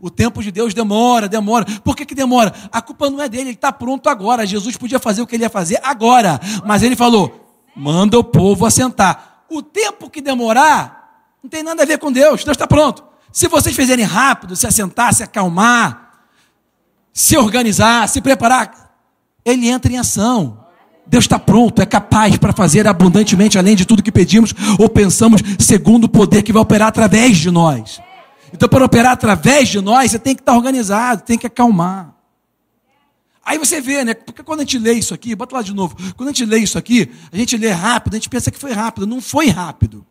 O, 0.02 0.10
tempo 0.10 0.42
de 0.42 0.52
Deus 0.52 0.74
demora, 0.74 1.28
demora. 1.28 1.66
Por 1.84 1.96
que, 1.96 2.06
que 2.06 2.16
demora? 2.16 2.54
A 2.72 2.82
culpa 2.82 3.10
não 3.10 3.22
é 3.22 3.30
dele, 3.30 3.50
ele 3.50 3.52
está 3.52 3.72
pronto 3.72 4.10
agora. 4.10 4.46
Jesus 4.46 4.78
podia 4.78 5.00
fazer 5.00 5.22
o 5.22 5.28
que 5.28 5.36
ele 5.36 5.44
ia 5.44 5.50
fazer 5.50 5.80
agora. 5.84 6.40
Mas 6.66 6.84
ele 6.84 6.96
falou: 6.96 7.60
manda 7.76 8.18
o 8.18 8.24
povo 8.24 8.66
assentar. 8.66 9.44
O 9.50 9.62
tempo 9.62 10.10
que 10.10 10.22
demorar 10.22 11.02
não 11.44 11.50
tem 11.50 11.64
nada 11.64 11.84
a 11.84 11.86
ver 11.86 11.98
com 11.98 12.12
Deus. 12.12 12.44
Deus 12.44 12.56
está 12.56 12.68
pronto. 12.68 13.04
Se 13.32 13.48
vocês 13.48 13.76
fizerem 13.76 14.06
rápido, 14.06 14.56
se 14.56 14.68
assentar, 14.68 15.14
se 15.14 15.24
acalmar, 15.24 16.26
se 17.14 17.38
organizar, 17.38 18.08
se 18.08 18.22
preparar, 18.22 18.94
ele 19.44 19.70
entra 19.70 19.92
em 19.92 19.98
ação. 19.98 20.61
Deus 21.06 21.26
está 21.26 21.38
pronto, 21.38 21.82
é 21.82 21.86
capaz 21.86 22.38
para 22.38 22.54
fazer 22.54 22.88
abundantemente 22.88 23.58
além 23.58 23.76
de 23.76 23.86
tudo 23.86 24.04
que 24.04 24.12
pedimos 24.12 24.54
ou 24.80 24.88
pensamos, 24.88 25.42
segundo 25.60 26.06
o 26.06 26.10
poder 26.10 26.42
que 26.42 26.54
vai 26.54 26.62
operar 26.62 26.88
através 26.88 27.38
de 27.38 27.52
nós. 27.52 28.02
Então, 28.54 28.68
para 28.68 28.86
operar 28.86 29.14
através 29.14 29.70
de 29.70 29.82
nós, 29.82 30.12
você 30.12 30.20
tem 30.20 30.36
que 30.36 30.42
estar 30.42 30.54
organizado, 30.54 31.24
tem 31.24 31.38
que 31.38 31.48
acalmar. 31.48 32.14
Aí 33.44 33.58
você 33.58 33.82
vê, 33.82 34.04
né? 34.04 34.14
Porque 34.14 34.44
quando 34.44 34.60
a 34.60 34.64
gente 34.64 34.78
lê 34.78 34.94
isso 34.94 35.14
aqui, 35.14 35.36
bota 35.36 35.56
lá 35.56 35.62
de 35.62 35.74
novo. 35.74 35.96
Quando 36.16 36.30
a 36.30 36.32
gente 36.32 36.46
lê 36.46 36.60
isso 36.60 36.78
aqui, 36.78 37.12
a 37.32 37.38
gente 37.38 37.58
lê 37.58 37.70
rápido, 37.70 38.14
a 38.14 38.18
gente 38.18 38.30
pensa 38.30 38.52
que 38.52 38.60
foi 38.60 38.72
rápido. 38.72 39.08
Não 39.08 39.20
foi 39.20 39.50
rápido. 39.50 40.06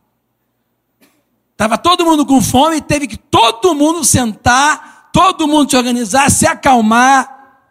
Estava 1.53 1.78
todo 1.78 2.05
mundo 2.05 2.26
com 2.26 2.41
fome 2.41 2.76
e 2.76 2.80
teve 2.80 3.07
que 3.07 3.16
todo 3.16 3.74
mundo 3.74 4.03
sentar, 4.03 5.11
todo 5.12 5.47
mundo 5.47 5.70
se 5.70 5.76
organizar, 5.76 6.30
se 6.30 6.47
acalmar, 6.47 7.68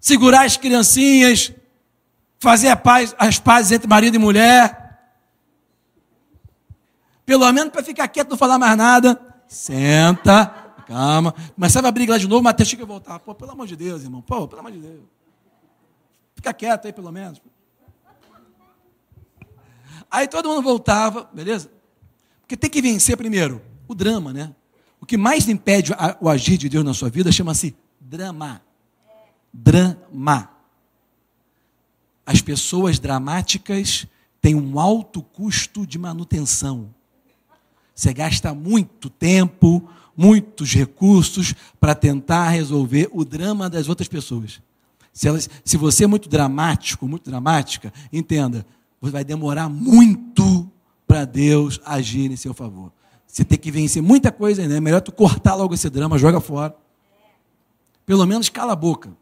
segurar 0.00 0.46
as 0.46 0.56
criancinhas, 0.56 1.52
fazer 2.46 2.76
paz, 2.76 3.12
as 3.18 3.40
pazes 3.40 3.72
entre 3.72 3.88
marido 3.88 4.14
e 4.14 4.18
mulher. 4.20 5.00
Pelo 7.24 7.50
menos 7.52 7.72
para 7.72 7.82
ficar 7.82 8.06
quieto, 8.06 8.30
não 8.30 8.36
falar 8.36 8.56
mais 8.56 8.76
nada. 8.76 9.20
Senta, 9.48 10.46
calma. 10.86 11.34
Começava 11.56 11.88
a 11.88 11.90
briga 11.90 12.12
lá 12.12 12.18
de 12.18 12.28
novo, 12.28 12.44
Mateus 12.44 12.68
tinha 12.68 12.78
que 12.78 12.84
voltar. 12.84 13.18
Pô, 13.18 13.34
pelo 13.34 13.50
amor 13.50 13.66
de 13.66 13.74
Deus, 13.74 14.04
irmão. 14.04 14.22
Pô, 14.22 14.46
pelo 14.46 14.60
amor 14.60 14.70
de 14.70 14.78
Deus. 14.78 15.02
Fica 16.36 16.54
quieto 16.54 16.86
aí, 16.86 16.92
pelo 16.92 17.10
menos. 17.10 17.42
Aí 20.08 20.28
todo 20.28 20.48
mundo 20.48 20.62
voltava, 20.62 21.28
beleza? 21.32 21.68
Porque 22.42 22.56
tem 22.56 22.70
que 22.70 22.80
vencer 22.80 23.16
primeiro 23.16 23.60
o 23.88 23.94
drama, 23.94 24.32
né? 24.32 24.54
O 25.00 25.06
que 25.06 25.16
mais 25.16 25.48
impede 25.48 25.92
o 26.20 26.28
agir 26.28 26.56
de 26.58 26.68
Deus 26.68 26.84
na 26.84 26.94
sua 26.94 27.10
vida 27.10 27.32
chama-se 27.32 27.76
drama. 28.00 28.62
Drama. 29.52 30.55
As 32.26 32.42
pessoas 32.42 32.98
dramáticas 32.98 34.06
têm 34.42 34.56
um 34.56 34.80
alto 34.80 35.22
custo 35.22 35.86
de 35.86 35.96
manutenção. 35.96 36.92
Você 37.94 38.12
gasta 38.12 38.52
muito 38.52 39.08
tempo, 39.08 39.88
muitos 40.16 40.74
recursos 40.74 41.54
para 41.78 41.94
tentar 41.94 42.50
resolver 42.50 43.08
o 43.12 43.24
drama 43.24 43.70
das 43.70 43.88
outras 43.88 44.08
pessoas. 44.08 44.60
Se, 45.12 45.28
elas, 45.28 45.48
se 45.64 45.76
você 45.76 46.04
é 46.04 46.06
muito 46.06 46.28
dramático, 46.28 47.08
muito 47.08 47.30
dramática, 47.30 47.92
entenda, 48.12 48.66
vai 49.00 49.24
demorar 49.24 49.68
muito 49.68 50.70
para 51.06 51.24
Deus 51.24 51.80
agir 51.84 52.30
em 52.30 52.36
seu 52.36 52.52
favor. 52.52 52.92
Você 53.26 53.44
tem 53.44 53.58
que 53.58 53.70
vencer 53.70 54.02
muita 54.02 54.32
coisa, 54.32 54.66
né? 54.66 54.76
É 54.76 54.80
melhor 54.80 55.00
tu 55.00 55.12
cortar 55.12 55.54
logo 55.54 55.74
esse 55.74 55.88
drama, 55.88 56.18
joga 56.18 56.40
fora. 56.40 56.76
Pelo 58.04 58.26
menos 58.26 58.48
cala 58.48 58.72
a 58.72 58.76
boca. 58.76 59.16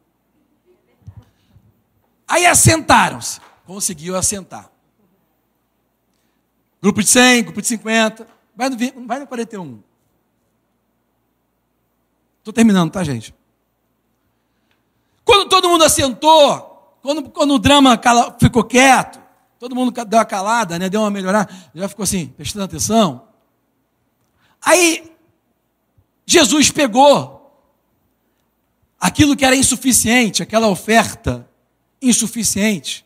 Aí 2.27 2.47
assentaram-se. 2.47 3.41
Conseguiu 3.66 4.16
assentar. 4.16 4.70
Grupo 6.83 7.03
de 7.03 7.09
100, 7.09 7.45
grupo 7.45 7.62
de 7.62 7.68
50. 7.68 8.27
Vai 8.55 8.68
no, 8.68 8.77
vai 9.07 9.18
no 9.20 9.27
41. 9.27 9.83
Estou 12.39 12.53
terminando, 12.53 12.91
tá, 12.91 13.03
gente? 13.03 13.35
Quando 15.25 15.49
todo 15.49 15.68
mundo 15.68 15.83
assentou, 15.83 16.99
quando, 17.01 17.31
quando 17.31 17.55
o 17.55 17.59
drama 17.59 17.97
cala, 17.97 18.37
ficou 18.39 18.62
quieto, 18.62 19.18
todo 19.59 19.75
mundo 19.75 19.93
deu 20.05 20.18
uma 20.18 20.25
calada, 20.27 20.79
né, 20.79 20.91
deu 20.91 21.01
uma 21.01 21.11
melhorada, 21.11 21.51
já 21.75 21.89
ficou 21.89 22.03
assim, 22.03 22.27
prestando 22.29 22.66
atenção. 22.66 23.29
Aí, 24.61 25.11
Jesus 26.27 26.70
pegou 26.70 27.35
aquilo 29.01 29.35
que 29.35 29.45
era 29.45 29.57
insuficiente, 29.57 30.43
aquela 30.43 30.68
oferta 30.68 31.49
insuficiente. 32.09 33.05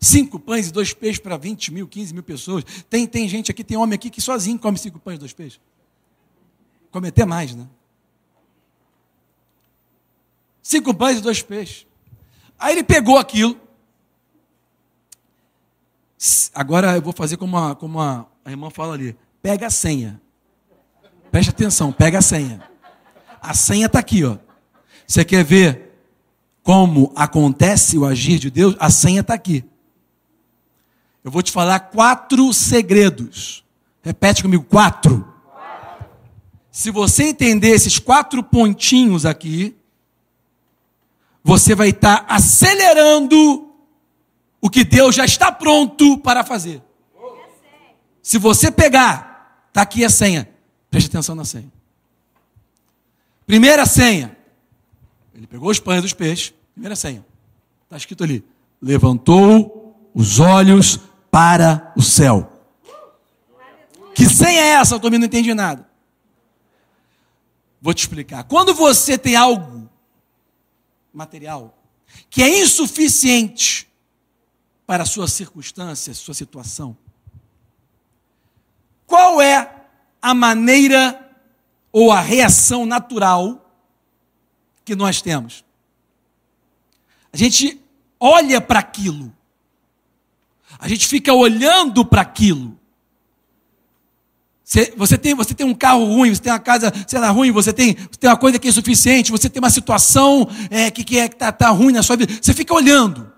Cinco 0.00 0.38
pães 0.38 0.68
e 0.68 0.72
dois 0.72 0.92
peixes 0.92 1.20
para 1.20 1.36
20 1.36 1.72
mil, 1.72 1.86
15 1.86 2.12
mil 2.12 2.22
pessoas. 2.22 2.64
Tem, 2.90 3.06
tem 3.06 3.28
gente 3.28 3.50
aqui, 3.50 3.62
tem 3.62 3.76
homem 3.76 3.94
aqui 3.94 4.10
que 4.10 4.20
sozinho 4.20 4.58
come 4.58 4.76
cinco 4.76 4.98
pães 4.98 5.16
e 5.16 5.20
dois 5.20 5.32
peixes. 5.32 5.60
Come 6.90 7.08
até 7.08 7.24
mais, 7.24 7.54
né? 7.54 7.68
Cinco 10.60 10.92
pães 10.92 11.18
e 11.18 11.20
dois 11.20 11.40
peixes. 11.40 11.86
Aí 12.58 12.72
ele 12.72 12.84
pegou 12.84 13.16
aquilo. 13.16 13.60
Agora 16.54 16.96
eu 16.96 17.02
vou 17.02 17.12
fazer 17.12 17.36
como 17.36 17.56
a, 17.56 17.74
como 17.74 18.00
a, 18.00 18.26
a 18.44 18.50
irmã 18.50 18.70
fala 18.70 18.94
ali. 18.94 19.16
Pega 19.40 19.68
a 19.68 19.70
senha. 19.70 20.20
Preste 21.30 21.50
atenção, 21.50 21.92
pega 21.92 22.18
a 22.18 22.22
senha. 22.22 22.68
A 23.40 23.54
senha 23.54 23.86
está 23.86 23.98
aqui, 23.98 24.24
ó. 24.24 24.36
Você 25.06 25.24
quer 25.24 25.44
ver 25.44 25.91
como 26.62 27.12
acontece 27.16 27.98
o 27.98 28.04
agir 28.04 28.38
de 28.38 28.50
Deus? 28.50 28.76
A 28.78 28.90
senha 28.90 29.20
está 29.20 29.34
aqui. 29.34 29.64
Eu 31.24 31.30
vou 31.30 31.42
te 31.42 31.50
falar 31.50 31.78
quatro 31.80 32.52
segredos. 32.52 33.64
Repete 34.02 34.42
comigo, 34.42 34.64
quatro. 34.64 35.26
Se 36.70 36.90
você 36.90 37.24
entender 37.24 37.68
esses 37.68 37.98
quatro 37.98 38.42
pontinhos 38.42 39.26
aqui, 39.26 39.76
você 41.44 41.74
vai 41.74 41.90
estar 41.90 42.24
acelerando 42.28 43.68
o 44.60 44.70
que 44.70 44.84
Deus 44.84 45.14
já 45.14 45.24
está 45.24 45.50
pronto 45.50 46.16
para 46.18 46.44
fazer. 46.44 46.82
Se 48.22 48.38
você 48.38 48.70
pegar, 48.70 49.64
está 49.68 49.82
aqui 49.82 50.04
a 50.04 50.10
senha. 50.10 50.48
Preste 50.88 51.08
atenção 51.08 51.34
na 51.34 51.44
senha. 51.44 51.70
Primeira 53.46 53.84
senha. 53.84 54.36
Ele 55.42 55.48
pegou 55.48 55.70
os 55.70 55.80
pães 55.80 56.00
dos 56.00 56.12
peixes. 56.12 56.54
Primeira 56.72 56.94
senha. 56.94 57.26
Está 57.82 57.96
escrito 57.96 58.22
ali. 58.22 58.44
Levantou 58.80 60.08
os 60.14 60.38
olhos 60.38 61.00
para 61.32 61.92
o 61.96 62.00
céu. 62.00 62.48
Que 64.14 64.28
senha 64.28 64.60
é 64.60 64.68
essa? 64.74 64.94
Eu 64.94 65.00
também 65.00 65.18
não 65.18 65.26
entendi 65.26 65.52
nada. 65.52 65.84
Vou 67.80 67.92
te 67.92 68.02
explicar. 68.02 68.44
Quando 68.44 68.72
você 68.72 69.18
tem 69.18 69.34
algo 69.34 69.90
material 71.12 71.76
que 72.30 72.40
é 72.40 72.62
insuficiente 72.62 73.90
para 74.86 75.02
a 75.02 75.06
sua 75.06 75.26
circunstância, 75.26 76.14
sua 76.14 76.34
situação, 76.34 76.96
qual 79.08 79.42
é 79.42 79.86
a 80.20 80.34
maneira 80.34 81.18
ou 81.90 82.12
a 82.12 82.20
reação 82.20 82.86
natural 82.86 83.61
que 84.84 84.94
nós 84.94 85.20
temos? 85.22 85.64
A 87.32 87.36
gente 87.36 87.80
olha 88.18 88.60
para 88.60 88.78
aquilo, 88.78 89.32
a 90.78 90.88
gente 90.88 91.06
fica 91.06 91.32
olhando 91.32 92.04
para 92.04 92.22
aquilo, 92.22 92.78
você 94.96 95.18
tem, 95.18 95.34
você 95.34 95.54
tem 95.54 95.66
um 95.66 95.74
carro 95.74 96.04
ruim, 96.04 96.34
você 96.34 96.40
tem 96.40 96.52
uma 96.52 96.58
casa, 96.58 96.90
sei 97.06 97.18
lá, 97.18 97.30
ruim, 97.30 97.50
você 97.50 97.72
tem, 97.72 97.94
você 97.94 98.18
tem 98.18 98.30
uma 98.30 98.36
coisa 98.36 98.58
que 98.58 98.66
é 98.66 98.70
insuficiente, 98.70 99.30
você 99.30 99.50
tem 99.50 99.60
uma 99.60 99.68
situação 99.68 100.48
é, 100.70 100.90
que, 100.90 101.04
que 101.04 101.18
é, 101.18 101.26
está 101.26 101.52
tá 101.52 101.68
ruim 101.68 101.92
na 101.92 102.02
sua 102.02 102.16
vida. 102.16 102.32
Você 102.40 102.54
fica 102.54 102.72
olhando. 102.72 103.30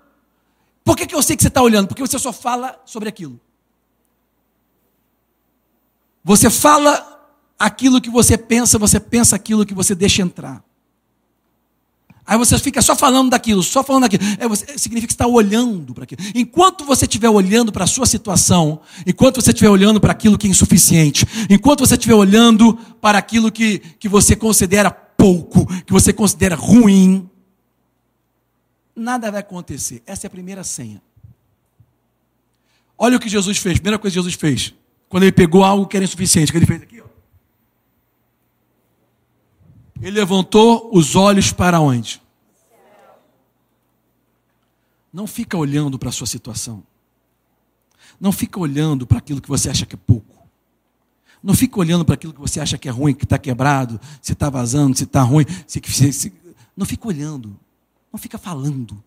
Por 0.83 0.95
que, 0.95 1.05
que 1.05 1.13
eu 1.13 1.21
sei 1.21 1.35
que 1.35 1.41
você 1.41 1.49
está 1.49 1.61
olhando? 1.61 1.87
Porque 1.87 2.01
você 2.01 2.17
só 2.17 2.31
fala 2.31 2.79
sobre 2.85 3.09
aquilo. 3.09 3.39
Você 6.23 6.49
fala 6.49 7.27
aquilo 7.59 7.99
que 7.99 8.09
você 8.09 8.37
pensa, 8.37 8.77
você 8.77 8.99
pensa 8.99 9.35
aquilo 9.35 9.65
que 9.65 9.73
você 9.73 9.93
deixa 9.93 10.21
entrar. 10.21 10.63
Aí 12.27 12.37
você 12.37 12.57
fica 12.57 12.81
só 12.81 12.95
falando 12.95 13.29
daquilo, 13.29 13.61
só 13.61 13.83
falando 13.83 14.03
daquilo. 14.03 14.23
É, 14.39 14.47
você, 14.47 14.77
significa 14.77 15.07
que 15.07 15.13
está 15.13 15.27
olhando 15.27 15.93
para 15.93 16.05
aquilo. 16.05 16.21
Enquanto 16.33 16.83
você 16.83 17.05
estiver 17.05 17.29
olhando 17.29 17.71
para 17.71 17.83
a 17.83 17.87
sua 17.87 18.07
situação, 18.07 18.81
enquanto 19.05 19.41
você 19.41 19.51
estiver 19.51 19.69
olhando 19.69 19.99
para 19.99 20.11
aquilo 20.11 20.37
que 20.37 20.47
é 20.47 20.49
insuficiente, 20.49 21.25
enquanto 21.49 21.81
você 21.81 21.93
estiver 21.93 22.15
olhando 22.15 22.73
para 22.99 23.19
aquilo 23.19 23.51
que, 23.51 23.79
que 23.99 24.09
você 24.09 24.35
considera 24.35 24.89
pouco, 24.89 25.67
que 25.83 25.93
você 25.93 26.11
considera 26.11 26.55
ruim, 26.55 27.29
nada 28.95 29.29
vai 29.29 29.41
acontecer. 29.41 30.01
Essa 30.07 30.25
é 30.25 30.27
a 30.27 30.31
primeira 30.31 30.63
senha. 30.63 31.01
Olha 32.97 33.17
o 33.17 33.19
que 33.19 33.29
Jesus 33.29 33.57
fez. 33.57 33.75
Primeira 33.75 33.99
coisa 33.99 34.13
que 34.13 34.19
Jesus 34.19 34.33
fez. 34.33 34.73
Quando 35.09 35.23
ele 35.23 35.31
pegou 35.31 35.63
algo 35.63 35.85
que 35.85 35.95
era 35.95 36.03
insuficiente, 36.03 36.51
que 36.51 36.57
ele 36.57 36.65
fez 36.65 36.81
aqui, 36.81 37.01
ó. 37.01 37.14
Ele 40.01 40.11
levantou 40.11 40.89
os 40.93 41.15
olhos 41.15 41.51
para 41.51 41.79
onde? 41.79 42.21
Não 45.11 45.25
fica 45.25 45.57
olhando 45.57 45.97
para 45.97 46.09
a 46.09 46.11
sua 46.11 46.27
situação. 46.27 46.83
Não 48.19 48.31
fica 48.31 48.59
olhando 48.59 49.07
para 49.07 49.17
aquilo 49.17 49.41
que 49.41 49.47
você 49.47 49.69
acha 49.69 49.85
que 49.85 49.95
é 49.95 49.97
pouco. 49.97 50.35
Não 51.41 51.53
fica 51.53 51.79
olhando 51.79 52.03
para 52.03 52.15
aquilo 52.15 52.33
que 52.33 52.39
você 52.39 52.59
acha 52.59 52.77
que 52.77 52.89
é 52.89 52.91
ruim, 52.91 53.13
que 53.13 53.23
está 53.23 53.37
quebrado, 53.37 53.99
se 54.21 54.33
está 54.33 54.49
vazando, 54.49 54.97
se 54.97 55.03
está 55.03 55.21
ruim. 55.21 55.45
Se, 55.67 55.81
se, 55.85 56.11
se... 56.11 56.33
Não 56.75 56.85
fica 56.85 57.07
olhando. 57.07 57.57
Não 58.11 58.17
fica 58.17 58.37
falando. 58.37 59.01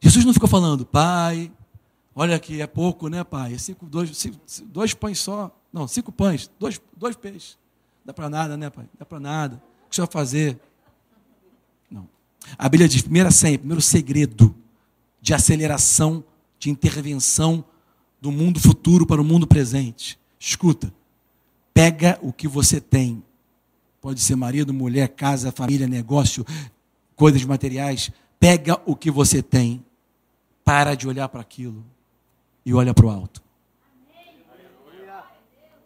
Jesus 0.00 0.24
não 0.24 0.32
ficou 0.32 0.48
falando, 0.48 0.86
pai, 0.86 1.50
olha 2.14 2.36
aqui, 2.36 2.60
é 2.60 2.66
pouco, 2.66 3.08
né, 3.08 3.24
pai? 3.24 3.54
É 3.54 3.58
cinco, 3.58 3.86
dois, 3.86 4.16
cinco, 4.16 4.38
dois 4.66 4.94
pães 4.94 5.18
só. 5.18 5.50
Não, 5.72 5.88
cinco 5.88 6.12
pães, 6.12 6.50
dois, 6.58 6.80
dois 6.96 7.16
peixes. 7.16 7.58
Dá 8.06 8.14
para 8.14 8.30
nada, 8.30 8.56
né, 8.56 8.70
pai? 8.70 8.88
Dá 8.96 9.04
para 9.04 9.18
nada. 9.18 9.56
O 9.84 9.90
que 9.90 9.96
você 9.96 10.00
vai 10.00 10.10
fazer? 10.12 10.60
Não. 11.90 12.08
A 12.56 12.68
Bíblia 12.68 12.88
diz: 12.88 13.02
primeira 13.02 13.32
senha, 13.32 13.58
primeiro 13.58 13.82
segredo 13.82 14.54
de 15.20 15.34
aceleração, 15.34 16.22
de 16.56 16.70
intervenção 16.70 17.64
do 18.20 18.30
mundo 18.30 18.60
futuro 18.60 19.04
para 19.04 19.20
o 19.20 19.24
mundo 19.24 19.44
presente. 19.44 20.20
Escuta, 20.38 20.94
pega 21.74 22.16
o 22.22 22.32
que 22.32 22.46
você 22.46 22.80
tem. 22.80 23.24
Pode 24.00 24.20
ser 24.20 24.36
marido, 24.36 24.72
mulher, 24.72 25.08
casa, 25.08 25.50
família, 25.50 25.88
negócio, 25.88 26.46
coisas 27.16 27.44
materiais. 27.44 28.12
Pega 28.38 28.80
o 28.86 28.94
que 28.94 29.10
você 29.10 29.42
tem. 29.42 29.84
Para 30.64 30.94
de 30.94 31.08
olhar 31.08 31.28
para 31.28 31.40
aquilo 31.40 31.84
e 32.64 32.72
olha 32.72 32.94
para 32.94 33.06
o 33.06 33.10
alto. 33.10 33.42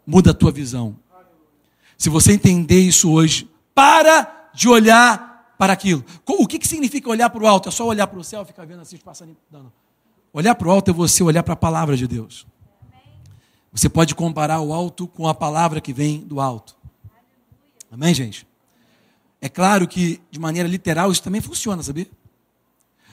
Muda 0.05 0.29
a 0.29 0.33
tua 0.35 0.51
visão. 0.51 1.00
Se 2.01 2.09
você 2.09 2.33
entender 2.33 2.79
isso 2.79 3.11
hoje, 3.11 3.47
para 3.75 4.49
de 4.55 4.67
olhar 4.67 5.53
para 5.55 5.71
aquilo. 5.71 6.03
O 6.25 6.47
que, 6.47 6.57
que 6.57 6.67
significa 6.67 7.07
olhar 7.07 7.29
para 7.29 7.43
o 7.43 7.45
alto? 7.45 7.69
É 7.69 7.71
só 7.71 7.85
olhar 7.85 8.07
para 8.07 8.17
o 8.17 8.23
céu 8.23 8.41
e 8.41 8.45
ficar 8.45 8.65
vendo 8.65 8.81
assim 8.81 8.95
os 8.95 9.03
passarinhos. 9.03 9.37
Olhar 10.33 10.55
para 10.55 10.67
o 10.67 10.71
alto 10.71 10.89
é 10.89 10.93
você 10.95 11.21
olhar 11.21 11.43
para 11.43 11.53
a 11.53 11.55
palavra 11.55 11.95
de 11.95 12.07
Deus. 12.07 12.47
Você 13.71 13.87
pode 13.87 14.15
comparar 14.15 14.61
o 14.61 14.73
alto 14.73 15.07
com 15.07 15.27
a 15.27 15.35
palavra 15.35 15.79
que 15.79 15.93
vem 15.93 16.21
do 16.21 16.41
alto. 16.41 16.75
Amém, 17.91 18.15
gente? 18.15 18.47
É 19.39 19.47
claro 19.47 19.87
que, 19.87 20.19
de 20.31 20.39
maneira 20.39 20.67
literal, 20.67 21.11
isso 21.11 21.21
também 21.21 21.39
funciona, 21.39 21.83
sabia? 21.83 22.09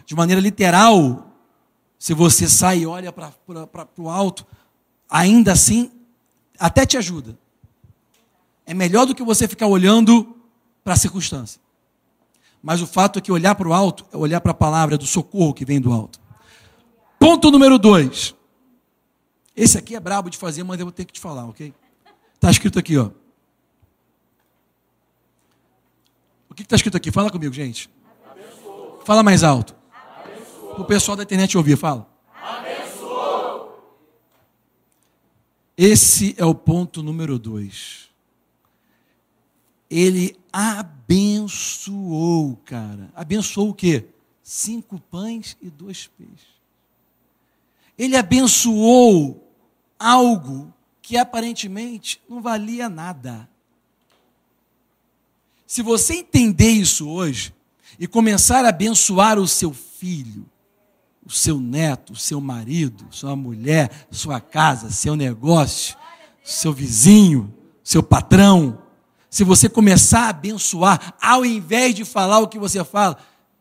De 0.07 0.14
maneira 0.14 0.41
literal, 0.41 1.30
se 1.99 2.14
você 2.14 2.49
sai 2.49 2.78
e 2.78 2.86
olha 2.86 3.12
para 3.12 3.34
o 3.99 4.09
alto, 4.09 4.47
ainda 5.11 5.53
assim, 5.53 5.93
até 6.59 6.86
te 6.86 6.97
ajuda 6.97 7.36
é 8.69 8.75
melhor 8.75 9.07
do 9.07 9.14
que 9.14 9.25
você 9.25 9.49
ficar 9.49 9.66
olhando 9.66 10.37
para 10.85 10.93
a 10.93 10.97
circunstância. 10.97 11.59
Mas 12.62 12.83
o 12.83 12.87
fato 12.87 13.19
é 13.19 13.23
que 13.23 13.33
olhar 13.33 13.55
para 13.55 13.66
o 13.66 13.73
alto 13.73 14.05
é 14.12 14.16
olhar 14.16 14.43
para 14.43 14.51
a 14.51 14.55
palavra 14.55 14.99
do 14.99 15.07
socorro 15.07 15.55
que 15.55 15.64
vem 15.64 15.81
do 15.81 15.91
alto. 15.91 16.21
Ponto 17.19 17.51
número 17.51 17.79
dois. 17.79 18.35
Esse 19.57 19.79
aqui 19.79 19.97
é 19.97 20.01
brabo 20.01 20.29
de 20.29 20.37
fazer, 20.37 20.64
mas 20.64 20.79
eu 20.79 20.85
vou 20.85 20.93
ter 20.93 21.07
que 21.07 21.14
te 21.14 21.19
falar, 21.19 21.47
ok? 21.47 21.73
Está 22.35 22.51
escrito 22.51 22.79
aqui, 22.79 22.99
ó. 22.99 23.11
O 26.51 26.55
que 26.55 26.62
está 26.62 26.77
escrito 26.77 26.97
aqui? 26.99 27.11
Fala 27.11 27.31
comigo, 27.31 27.55
gente. 27.55 27.89
Fala 29.03 29.23
mais 29.23 29.43
alto. 29.43 29.75
Para 30.73 30.83
o 30.83 30.85
pessoal 30.85 31.16
da 31.16 31.23
internet 31.23 31.57
ouvir, 31.57 31.79
fala. 31.79 32.07
Abençoou. 32.43 33.83
Esse 35.75 36.35
é 36.37 36.45
o 36.45 36.55
ponto 36.55 37.03
número 37.03 37.39
dois. 37.39 38.08
Ele 39.91 40.39
abençoou, 40.53 42.57
cara. 42.64 43.11
Abençoou 43.14 43.70
o 43.70 43.74
quê? 43.74 44.07
Cinco 44.43 45.01
pães 45.11 45.57
e 45.62 45.70
dois 45.70 46.07
peixes. 46.07 46.59
Ele 47.97 48.16
abençoou 48.16 49.49
algo 49.99 50.72
que 51.03 51.16
aparentemente 51.16 52.20
não 52.28 52.41
valia 52.41 52.89
nada. 52.89 53.49
Se 55.66 55.82
você 55.82 56.14
entender 56.14 56.70
isso 56.70 57.09
hoje 57.09 57.53
e 57.99 58.07
começar 58.07 58.64
a 58.64 58.68
abençoar 58.68 59.39
o 59.39 59.49
seu 59.49 59.72
filho, 59.72 60.47
o 61.26 61.30
seu 61.30 61.61
neto, 61.61 62.14
o 62.14 62.16
seu 62.16 62.41
marido, 62.41 63.07
sua 63.11 63.36
mulher, 63.36 64.07
sua 64.11 64.41
casa, 64.41 64.91
seu 64.91 65.14
negócio, 65.14 65.97
seu 66.43 66.72
vizinho, 66.72 67.53
seu 67.84 68.03
patrão, 68.03 68.82
se 69.31 69.45
você 69.45 69.68
começar 69.68 70.26
a 70.26 70.29
abençoar, 70.31 71.14
ao 71.20 71.45
invés 71.45 71.95
de 71.95 72.05
falar 72.05 72.39
o 72.39 72.49
que 72.49 72.59
você 72.59 72.83
fala, 72.85 73.18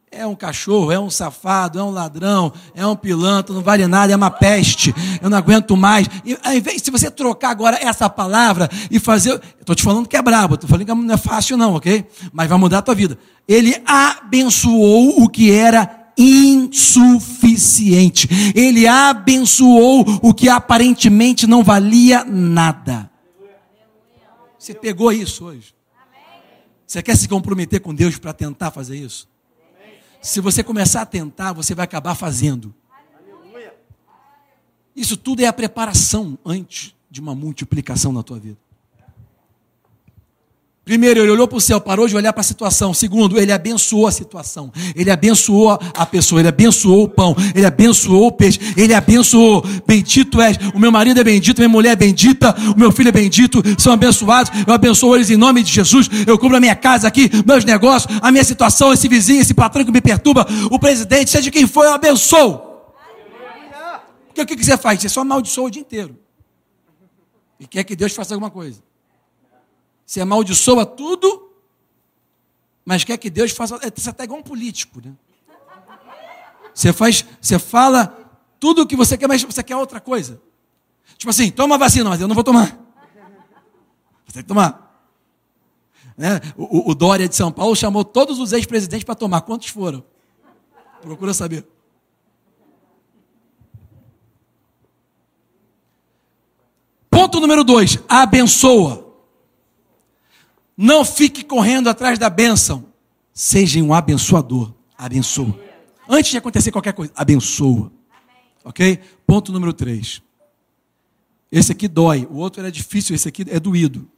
é 0.09 0.25
um 0.25 0.35
cachorro, 0.35 0.91
é 0.91 0.99
um 0.99 1.09
safado, 1.09 1.77
é 1.77 1.83
um 1.83 1.91
ladrão, 1.91 2.51
é 2.73 2.87
um 2.87 2.95
pilantra, 2.95 3.53
não 3.53 3.61
vale 3.61 3.85
nada, 3.87 4.13
é 4.13 4.15
uma 4.15 4.31
peste, 4.31 4.95
eu 5.21 5.29
não 5.29 5.37
aguento 5.37 5.75
mais. 5.75 6.07
E, 6.25 6.37
ao 6.43 6.53
invés, 6.53 6.81
se 6.81 6.89
você 6.89 7.11
trocar 7.11 7.49
agora 7.49 7.77
essa 7.81 8.09
palavra 8.09 8.69
e 8.89 8.99
fazer. 8.99 9.41
Estou 9.59 9.75
te 9.75 9.83
falando 9.83 10.07
que 10.07 10.15
é 10.15 10.21
brabo, 10.21 10.55
estou 10.55 10.69
falando 10.69 10.85
que 10.85 10.93
não 10.93 11.13
é 11.13 11.17
fácil, 11.17 11.57
não, 11.57 11.75
ok? 11.75 12.05
Mas 12.31 12.47
vai 12.47 12.57
mudar 12.57 12.77
a 12.77 12.81
tua 12.81 12.95
vida. 12.95 13.17
Ele 13.47 13.75
abençoou 13.85 15.21
o 15.21 15.27
que 15.27 15.51
era 15.51 16.07
insuficiente. 16.17 18.29
Ele 18.55 18.87
abençoou 18.87 20.05
o 20.21 20.33
que 20.33 20.47
aparentemente 20.47 21.45
não 21.45 21.61
valia 21.63 22.23
nada. 22.25 23.09
Você 24.67 24.73
pegou 24.73 25.13
isso 25.13 25.45
hoje? 25.45 25.73
Você 26.85 27.01
quer 27.01 27.15
se 27.15 27.25
comprometer 27.29 27.79
com 27.79 27.95
Deus 27.95 28.17
para 28.17 28.33
tentar 28.33 28.69
fazer 28.69 28.97
isso? 28.97 29.29
Se 30.21 30.41
você 30.41 30.61
começar 30.61 31.03
a 31.03 31.05
tentar, 31.05 31.53
você 31.53 31.73
vai 31.73 31.85
acabar 31.85 32.15
fazendo. 32.15 32.75
Isso 34.93 35.15
tudo 35.15 35.39
é 35.39 35.45
a 35.45 35.53
preparação 35.53 36.37
antes 36.43 36.93
de 37.09 37.21
uma 37.21 37.33
multiplicação 37.33 38.11
na 38.11 38.21
tua 38.21 38.39
vida. 38.41 38.57
Primeiro, 40.87 41.19
ele 41.19 41.31
olhou 41.31 41.49
para 41.49 41.57
o 41.57 41.59
céu, 41.59 41.81
parou 41.81 42.07
de 42.07 42.15
olhar 42.15 42.31
para 42.31 42.39
a 42.39 42.43
situação. 42.45 42.93
Segundo, 42.93 43.37
ele 43.37 43.51
abençoou 43.51 44.07
a 44.07 44.11
situação. 44.11 44.71
Ele 44.95 45.11
abençoou 45.11 45.77
a 45.93 46.05
pessoa, 46.05 46.39
ele 46.39 46.47
abençoou 46.47 47.03
o 47.03 47.09
pão, 47.09 47.35
ele 47.53 47.65
abençoou 47.65 48.27
o 48.27 48.31
peixe, 48.31 48.57
ele 48.77 48.93
abençoou. 48.93 49.65
Bendito 49.85 50.39
és. 50.39 50.57
O 50.73 50.79
meu 50.79 50.89
marido 50.89 51.19
é 51.19 51.25
bendito, 51.25 51.57
minha 51.57 51.67
mulher 51.67 51.91
é 51.91 51.95
bendita, 51.97 52.55
o 52.73 52.79
meu 52.79 52.89
filho 52.89 53.09
é 53.09 53.11
bendito, 53.11 53.61
são 53.77 53.91
abençoados. 53.91 54.49
Eu 54.65 54.73
abençoo 54.73 55.13
eles 55.13 55.29
em 55.29 55.35
nome 55.35 55.61
de 55.61 55.73
Jesus. 55.73 56.09
Eu 56.25 56.39
cubro 56.39 56.55
a 56.55 56.59
minha 56.61 56.75
casa 56.75 57.05
aqui, 57.05 57.29
meus 57.45 57.65
negócios, 57.65 58.17
a 58.21 58.31
minha 58.31 58.45
situação, 58.45 58.93
esse 58.93 59.09
vizinho, 59.09 59.41
esse 59.41 59.53
patrão 59.53 59.83
que 59.83 59.91
me 59.91 59.99
perturba, 59.99 60.47
o 60.71 60.79
presidente, 60.79 61.29
seja 61.29 61.51
quem 61.51 61.67
for, 61.67 61.83
eu 61.83 61.95
abençoo. 61.95 62.61
Porque 64.33 64.41
o 64.41 64.57
que 64.57 64.63
você 64.63 64.77
faz? 64.77 65.01
Você 65.01 65.09
só 65.09 65.19
amaldiçoa 65.19 65.65
o 65.65 65.69
dia 65.69 65.81
inteiro. 65.81 66.17
E 67.59 67.67
quer 67.67 67.83
que 67.83 67.93
Deus 67.93 68.13
faça 68.13 68.33
alguma 68.33 68.49
coisa. 68.49 68.86
Você 70.07 70.21
amaldiçoa 70.21 70.85
tudo, 70.85 71.51
mas 72.85 73.03
quer 73.03 73.17
que 73.17 73.29
Deus 73.29 73.51
faça. 73.51 73.75
É, 73.83 73.91
você 73.93 74.07
é 74.07 74.11
até 74.11 74.23
igual 74.23 74.39
um 74.39 74.43
político, 74.43 75.01
né? 75.05 75.13
Você 76.73 76.93
faz, 76.93 77.25
você 77.41 77.59
fala 77.59 78.17
tudo 78.57 78.83
o 78.83 78.87
que 78.87 78.95
você 78.95 79.17
quer, 79.17 79.27
mas 79.27 79.43
você 79.43 79.61
quer 79.61 79.75
outra 79.75 79.99
coisa. 79.99 80.41
Tipo 81.17 81.29
assim, 81.29 81.51
toma 81.51 81.77
vacina, 81.77 82.09
mas 82.09 82.21
eu 82.21 82.27
não 82.27 82.35
vou 82.35 82.43
tomar. 82.43 82.79
Você 84.25 84.35
tem 84.35 84.43
que 84.43 84.47
tomar. 84.47 84.87
Né? 86.15 86.39
O, 86.55 86.91
o, 86.91 86.95
Dória 86.95 87.27
de 87.27 87.35
São 87.35 87.51
Paulo 87.51 87.75
chamou 87.75 88.05
todos 88.05 88.39
os 88.39 88.53
ex-presidentes 88.53 89.03
para 89.03 89.13
tomar. 89.13 89.41
Quantos 89.41 89.67
foram? 89.67 90.01
Procura 91.01 91.33
saber. 91.33 91.67
Ponto 97.09 97.41
número 97.41 97.65
dois: 97.65 97.99
abençoa. 98.07 99.06
Não 100.77 101.03
fique 101.03 101.43
correndo 101.43 101.89
atrás 101.89 102.19
da 102.19 102.29
bênção. 102.29 102.93
Seja 103.33 103.81
um 103.81 103.93
abençoador. 103.93 104.71
Abençoa. 104.95 105.59
Antes 106.07 106.31
de 106.31 106.37
acontecer 106.37 106.71
qualquer 106.71 106.93
coisa, 106.93 107.11
abençoa. 107.15 107.91
Ok? 108.63 108.99
Ponto 109.25 109.51
número 109.51 109.73
3. 109.73 110.21
Esse 111.51 111.71
aqui 111.71 111.87
dói. 111.87 112.27
O 112.29 112.35
outro 112.35 112.61
era 112.61 112.71
difícil, 112.71 113.15
esse 113.15 113.27
aqui 113.27 113.43
é 113.49 113.59
doído. 113.59 114.09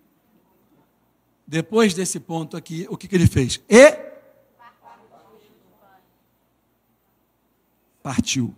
Depois 1.48 1.94
desse 1.94 2.20
ponto 2.20 2.58
aqui, 2.58 2.86
o 2.90 2.98
que, 2.98 3.08
que 3.08 3.16
ele 3.16 3.26
fez? 3.26 3.62
E 3.70 4.10
partiu. 8.04 8.56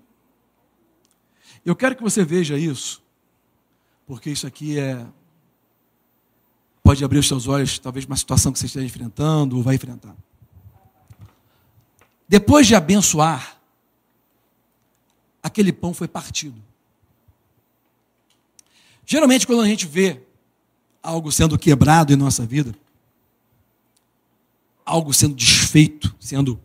Eu 1.63 1.75
quero 1.75 1.95
que 1.95 2.01
você 2.01 2.25
veja 2.25 2.57
isso, 2.57 3.03
porque 4.05 4.29
isso 4.29 4.47
aqui 4.47 4.79
é 4.79 5.05
pode 6.91 7.05
abrir 7.05 7.19
os 7.19 7.27
seus 7.27 7.47
olhos, 7.47 7.79
talvez 7.79 8.05
uma 8.05 8.17
situação 8.17 8.51
que 8.51 8.59
você 8.59 8.65
esteja 8.65 8.85
enfrentando 8.85 9.55
ou 9.55 9.63
vai 9.63 9.75
enfrentar. 9.75 10.13
Depois 12.27 12.67
de 12.67 12.75
abençoar, 12.75 13.57
aquele 15.41 15.71
pão 15.71 15.93
foi 15.93 16.09
partido. 16.09 16.61
Geralmente, 19.05 19.47
quando 19.47 19.61
a 19.61 19.67
gente 19.67 19.87
vê 19.87 20.21
algo 21.01 21.31
sendo 21.31 21.57
quebrado 21.57 22.11
em 22.11 22.17
nossa 22.17 22.45
vida, 22.45 22.75
algo 24.85 25.13
sendo 25.13 25.33
desfeito, 25.33 26.13
sendo. 26.19 26.59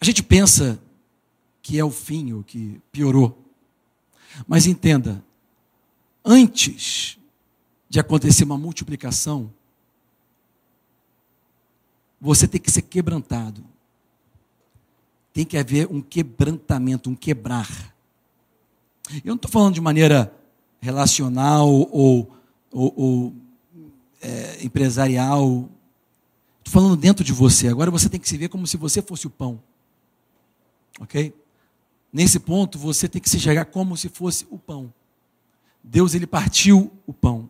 A 0.00 0.04
gente 0.06 0.22
pensa 0.22 0.82
que 1.60 1.78
é 1.78 1.84
o 1.84 1.90
fim, 1.90 2.32
ou 2.32 2.42
que 2.42 2.80
piorou. 2.90 3.38
Mas 4.48 4.66
entenda, 4.66 5.22
antes 6.24 7.18
de 7.92 8.00
acontecer 8.00 8.44
uma 8.44 8.56
multiplicação, 8.56 9.52
você 12.18 12.48
tem 12.48 12.58
que 12.58 12.70
ser 12.70 12.80
quebrantado. 12.80 13.62
Tem 15.30 15.44
que 15.44 15.58
haver 15.58 15.86
um 15.90 16.00
quebrantamento, 16.00 17.10
um 17.10 17.14
quebrar. 17.14 17.94
Eu 19.16 19.20
não 19.26 19.34
estou 19.34 19.50
falando 19.50 19.74
de 19.74 19.80
maneira 19.82 20.34
relacional 20.80 21.68
ou, 21.68 22.34
ou, 22.70 22.94
ou 22.96 23.34
é, 24.22 24.64
empresarial. 24.64 25.68
Estou 26.64 26.72
falando 26.72 26.96
dentro 26.96 27.22
de 27.22 27.34
você. 27.34 27.68
Agora 27.68 27.90
você 27.90 28.08
tem 28.08 28.18
que 28.18 28.26
se 28.26 28.38
ver 28.38 28.48
como 28.48 28.66
se 28.66 28.78
você 28.78 29.02
fosse 29.02 29.26
o 29.26 29.30
pão. 29.30 29.62
Ok? 30.98 31.34
Nesse 32.10 32.40
ponto, 32.40 32.78
você 32.78 33.06
tem 33.06 33.20
que 33.20 33.28
se 33.28 33.36
enxergar 33.36 33.66
como 33.66 33.98
se 33.98 34.08
fosse 34.08 34.46
o 34.50 34.58
pão. 34.58 34.90
Deus, 35.84 36.14
ele 36.14 36.26
partiu 36.26 36.90
o 37.06 37.12
pão. 37.12 37.41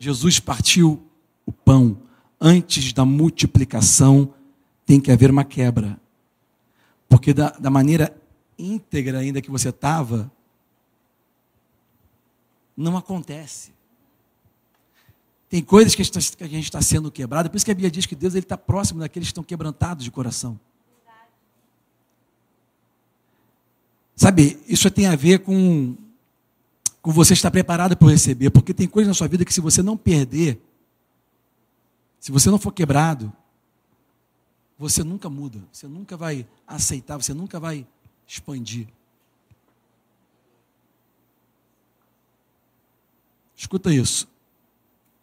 Jesus 0.00 0.40
partiu 0.40 1.06
o 1.44 1.52
pão. 1.52 1.98
Antes 2.40 2.94
da 2.94 3.04
multiplicação, 3.04 4.32
tem 4.86 4.98
que 4.98 5.12
haver 5.12 5.30
uma 5.30 5.44
quebra. 5.44 6.00
Porque 7.06 7.34
da, 7.34 7.50
da 7.50 7.68
maneira 7.68 8.16
íntegra 8.58 9.18
ainda 9.18 9.42
que 9.42 9.50
você 9.50 9.68
estava, 9.68 10.32
não 12.74 12.96
acontece. 12.96 13.72
Tem 15.50 15.62
coisas 15.62 15.94
que 15.94 16.02
a 16.44 16.48
gente 16.48 16.64
está 16.64 16.80
sendo 16.80 17.10
quebrado, 17.10 17.50
por 17.50 17.56
isso 17.56 17.66
que 17.66 17.72
a 17.72 17.74
Bíblia 17.74 17.90
diz 17.90 18.06
que 18.06 18.14
Deus 18.14 18.34
está 18.34 18.56
próximo 18.56 19.00
daqueles 19.00 19.28
que 19.28 19.32
estão 19.32 19.44
quebrantados 19.44 20.04
de 20.04 20.10
coração. 20.10 20.58
Sabe, 24.16 24.62
isso 24.66 24.90
tem 24.90 25.06
a 25.06 25.16
ver 25.16 25.40
com 25.40 25.96
você 27.02 27.32
estar 27.32 27.50
preparado 27.50 27.96
para 27.96 28.10
receber, 28.10 28.50
porque 28.50 28.74
tem 28.74 28.86
coisas 28.86 29.08
na 29.08 29.14
sua 29.14 29.28
vida 29.28 29.44
que 29.44 29.54
se 29.54 29.60
você 29.60 29.82
não 29.82 29.96
perder, 29.96 30.60
se 32.18 32.30
você 32.30 32.50
não 32.50 32.58
for 32.58 32.72
quebrado, 32.72 33.32
você 34.78 35.02
nunca 35.02 35.30
muda, 35.30 35.62
você 35.72 35.86
nunca 35.88 36.16
vai 36.16 36.46
aceitar, 36.66 37.16
você 37.16 37.32
nunca 37.32 37.58
vai 37.58 37.86
expandir. 38.26 38.88
Escuta 43.56 43.92
isso. 43.92 44.26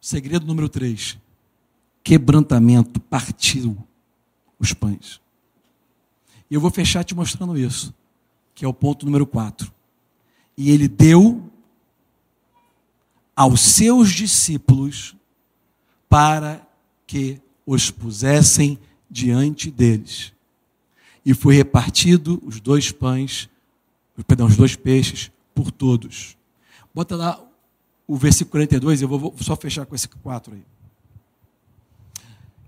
Segredo 0.00 0.46
número 0.46 0.68
3. 0.68 1.18
Quebrantamento 2.04 3.00
partiu 3.00 3.76
os 4.58 4.72
pães. 4.72 5.20
E 6.50 6.54
eu 6.54 6.60
vou 6.60 6.70
fechar 6.70 7.04
te 7.04 7.14
mostrando 7.14 7.58
isso, 7.58 7.92
que 8.54 8.64
é 8.64 8.68
o 8.68 8.72
ponto 8.72 9.04
número 9.04 9.26
4. 9.26 9.72
E 10.56 10.70
ele 10.70 10.88
deu 10.88 11.50
aos 13.38 13.60
seus 13.60 14.10
discípulos 14.10 15.14
para 16.08 16.66
que 17.06 17.40
os 17.64 17.88
pusessem 17.88 18.76
diante 19.08 19.70
deles. 19.70 20.32
E 21.24 21.32
foi 21.32 21.54
repartido 21.54 22.42
os 22.44 22.58
dois 22.60 22.90
pães, 22.90 23.48
perdão, 24.26 24.48
os 24.48 24.56
dois 24.56 24.74
peixes 24.74 25.30
por 25.54 25.70
todos. 25.70 26.36
Bota 26.92 27.14
lá 27.14 27.40
o 28.08 28.16
versículo 28.16 28.50
42, 28.50 29.02
eu 29.02 29.08
vou 29.08 29.32
só 29.40 29.54
fechar 29.54 29.86
com 29.86 29.94
esse 29.94 30.08
4 30.08 30.54
aí. 30.54 30.64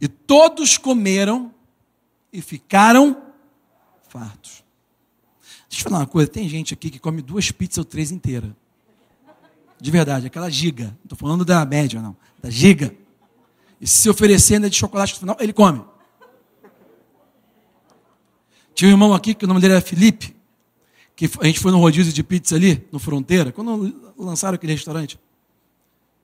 E 0.00 0.06
todos 0.06 0.78
comeram 0.78 1.52
e 2.32 2.40
ficaram 2.40 3.20
fartos. 4.08 4.62
Deixa 5.68 5.84
eu 5.84 5.90
falar 5.90 6.02
uma 6.02 6.06
coisa: 6.06 6.30
tem 6.30 6.48
gente 6.48 6.72
aqui 6.72 6.90
que 6.90 7.00
come 7.00 7.22
duas 7.22 7.50
pizzas 7.50 7.78
ou 7.78 7.84
três 7.84 8.12
inteiras. 8.12 8.52
De 9.80 9.90
verdade, 9.90 10.26
aquela 10.26 10.50
giga. 10.50 10.84
Não 10.84 11.04
estou 11.04 11.18
falando 11.18 11.44
da 11.44 11.64
média, 11.64 12.02
não. 12.02 12.16
Da 12.42 12.50
giga. 12.50 12.94
E 13.80 13.86
se 13.86 14.10
oferecer 14.10 14.54
ainda 14.54 14.68
de 14.68 14.76
chocolate 14.76 15.14
no 15.14 15.20
final, 15.20 15.36
ele 15.40 15.52
come. 15.52 15.82
Tinha 18.74 18.88
um 18.88 18.92
irmão 18.92 19.14
aqui, 19.14 19.34
que 19.34 19.44
o 19.44 19.48
nome 19.48 19.60
dele 19.60 19.74
era 19.74 19.82
Felipe, 19.82 20.36
que 21.16 21.30
a 21.40 21.46
gente 21.46 21.60
foi 21.60 21.72
no 21.72 21.78
rodízio 21.78 22.12
de 22.12 22.22
pizza 22.22 22.54
ali, 22.54 22.86
no 22.92 22.98
Fronteira, 22.98 23.52
quando 23.52 24.12
lançaram 24.16 24.54
aquele 24.54 24.72
restaurante. 24.72 25.18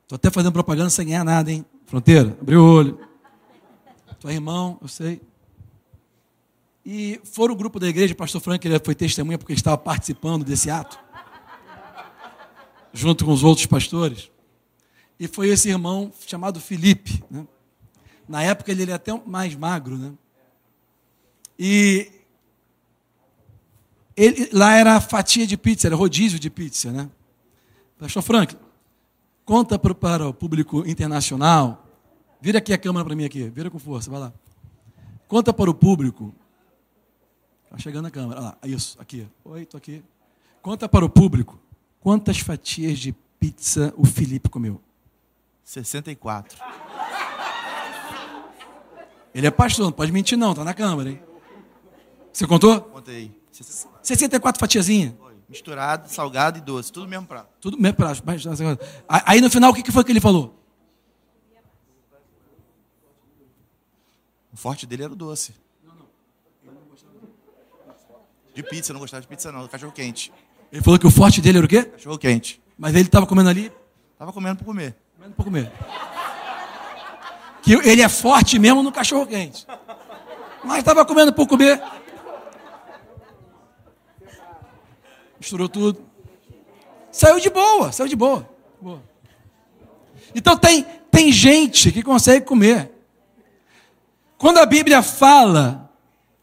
Estou 0.02 0.16
até 0.16 0.30
fazendo 0.30 0.52
propaganda 0.52 0.90
sem 0.90 1.06
ganhar 1.06 1.24
nada, 1.24 1.50
hein? 1.50 1.64
Fronteira, 1.86 2.36
abriu 2.40 2.62
o 2.62 2.72
olho. 2.72 3.00
Tu 4.20 4.28
é 4.28 4.34
irmão, 4.34 4.78
eu 4.80 4.88
sei. 4.88 5.20
E 6.84 7.20
foram 7.24 7.54
o 7.54 7.56
grupo 7.56 7.80
da 7.80 7.88
igreja, 7.88 8.14
o 8.14 8.16
pastor 8.16 8.40
Frank 8.40 8.66
ele 8.66 8.78
foi 8.78 8.94
testemunha 8.94 9.36
porque 9.36 9.52
ele 9.52 9.58
estava 9.58 9.76
participando 9.76 10.44
desse 10.44 10.70
ato, 10.70 10.98
junto 12.96 13.24
com 13.24 13.32
os 13.32 13.44
outros 13.44 13.66
pastores. 13.66 14.30
E 15.20 15.28
foi 15.28 15.48
esse 15.48 15.68
irmão 15.68 16.12
chamado 16.26 16.60
Felipe. 16.60 17.22
Né? 17.30 17.46
Na 18.28 18.42
época 18.42 18.72
ele 18.72 18.82
era 18.82 18.96
até 18.96 19.12
mais 19.26 19.54
magro. 19.54 19.96
Né? 19.96 20.12
E 21.58 22.10
ele, 24.16 24.48
lá 24.52 24.74
era 24.74 25.00
fatia 25.00 25.46
de 25.46 25.56
pizza, 25.56 25.86
era 25.86 25.96
rodízio 25.96 26.38
de 26.38 26.48
pizza. 26.48 26.90
Né? 26.90 27.10
Pastor 27.98 28.22
Frank, 28.22 28.56
conta 29.44 29.78
para, 29.78 29.94
para 29.94 30.28
o 30.28 30.34
público 30.34 30.86
internacional. 30.88 31.86
Vira 32.40 32.58
aqui 32.58 32.72
a 32.72 32.78
câmera 32.78 33.04
para 33.04 33.14
mim 33.14 33.24
aqui, 33.24 33.48
vira 33.50 33.70
com 33.70 33.78
força, 33.78 34.10
vai 34.10 34.20
lá. 34.20 34.32
Conta 35.28 35.52
para 35.52 35.70
o 35.70 35.74
público 35.74 36.34
Está 37.64 37.78
chegando 37.78 38.06
a 38.06 38.10
câmera. 38.10 38.40
Olha 38.40 38.48
lá, 38.48 38.58
isso, 38.64 38.96
aqui. 38.98 39.26
Oi, 39.44 39.62
estou 39.62 39.76
aqui. 39.76 40.02
Conta 40.62 40.88
para 40.88 41.04
o 41.04 41.10
público 41.10 41.60
quantas 42.06 42.38
fatias 42.38 43.00
de 43.00 43.12
pizza 43.40 43.92
o 43.96 44.06
Felipe 44.06 44.48
comeu. 44.48 44.80
64. 45.64 46.56
Ele 49.34 49.44
é 49.44 49.50
pastor, 49.50 49.86
não 49.86 49.90
pode 49.90 50.12
mentir 50.12 50.38
não, 50.38 50.54
tá 50.54 50.62
na 50.62 50.72
câmera, 50.72 51.10
hein? 51.10 51.20
Você 52.32 52.46
contou? 52.46 52.80
Contei. 52.80 53.36
64 54.00 54.60
fatiazinhas. 54.60 55.14
Misturado, 55.48 56.08
salgado 56.08 56.58
e 56.58 56.60
doce, 56.60 56.92
tudo 56.92 57.08
mesmo 57.08 57.26
prato. 57.26 57.48
Tudo 57.60 57.76
mesmo 57.76 57.96
prato. 57.96 58.22
Aí 59.08 59.40
no 59.40 59.50
final 59.50 59.72
o 59.72 59.74
que 59.74 59.90
foi 59.90 60.04
que 60.04 60.12
ele 60.12 60.20
falou? 60.20 60.56
O 64.52 64.56
forte 64.56 64.86
dele 64.86 65.02
era 65.02 65.12
o 65.12 65.16
doce. 65.16 65.52
De 68.54 68.62
pizza, 68.62 68.92
não 68.92 69.00
gostava 69.00 69.22
de 69.22 69.26
pizza 69.26 69.50
não, 69.50 69.66
cachorro 69.66 69.90
quente. 69.90 70.32
Ele 70.76 70.84
falou 70.84 70.98
que 70.98 71.06
o 71.06 71.10
forte 71.10 71.40
dele 71.40 71.56
era 71.56 71.64
o 71.64 71.68
quê? 71.68 71.84
Cachorro 71.84 72.18
quente. 72.18 72.60
Mas 72.76 72.94
ele 72.94 73.04
estava 73.04 73.26
comendo 73.26 73.48
ali? 73.48 73.72
Tava 74.18 74.30
comendo 74.30 74.56
para 74.56 74.66
comer. 74.66 74.94
Comendo 75.16 75.34
para 75.34 75.44
comer. 75.44 75.72
Que 77.62 77.72
ele 77.88 78.02
é 78.02 78.08
forte 78.10 78.58
mesmo 78.58 78.82
no 78.82 78.92
cachorro 78.92 79.26
quente. 79.26 79.66
Mas 80.62 80.80
estava 80.80 81.02
comendo 81.06 81.32
por 81.32 81.46
comer. 81.46 81.82
Misturou 85.40 85.66
tudo. 85.66 86.04
Saiu 87.10 87.40
de 87.40 87.48
boa, 87.48 87.90
saiu 87.90 88.08
de 88.08 88.16
boa. 88.16 88.46
boa. 88.78 89.02
Então 90.34 90.58
tem, 90.58 90.84
tem 91.10 91.32
gente 91.32 91.90
que 91.90 92.02
consegue 92.02 92.44
comer. 92.44 92.92
Quando 94.36 94.58
a 94.58 94.66
Bíblia 94.66 95.02
fala 95.02 95.90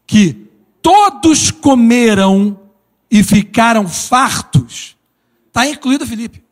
que 0.04 0.50
todos 0.82 1.52
comeram 1.52 2.63
e 3.10 3.22
ficaram 3.22 3.88
fartos, 3.88 4.96
está 5.46 5.66
incluído 5.66 6.06
Felipe. 6.06 6.44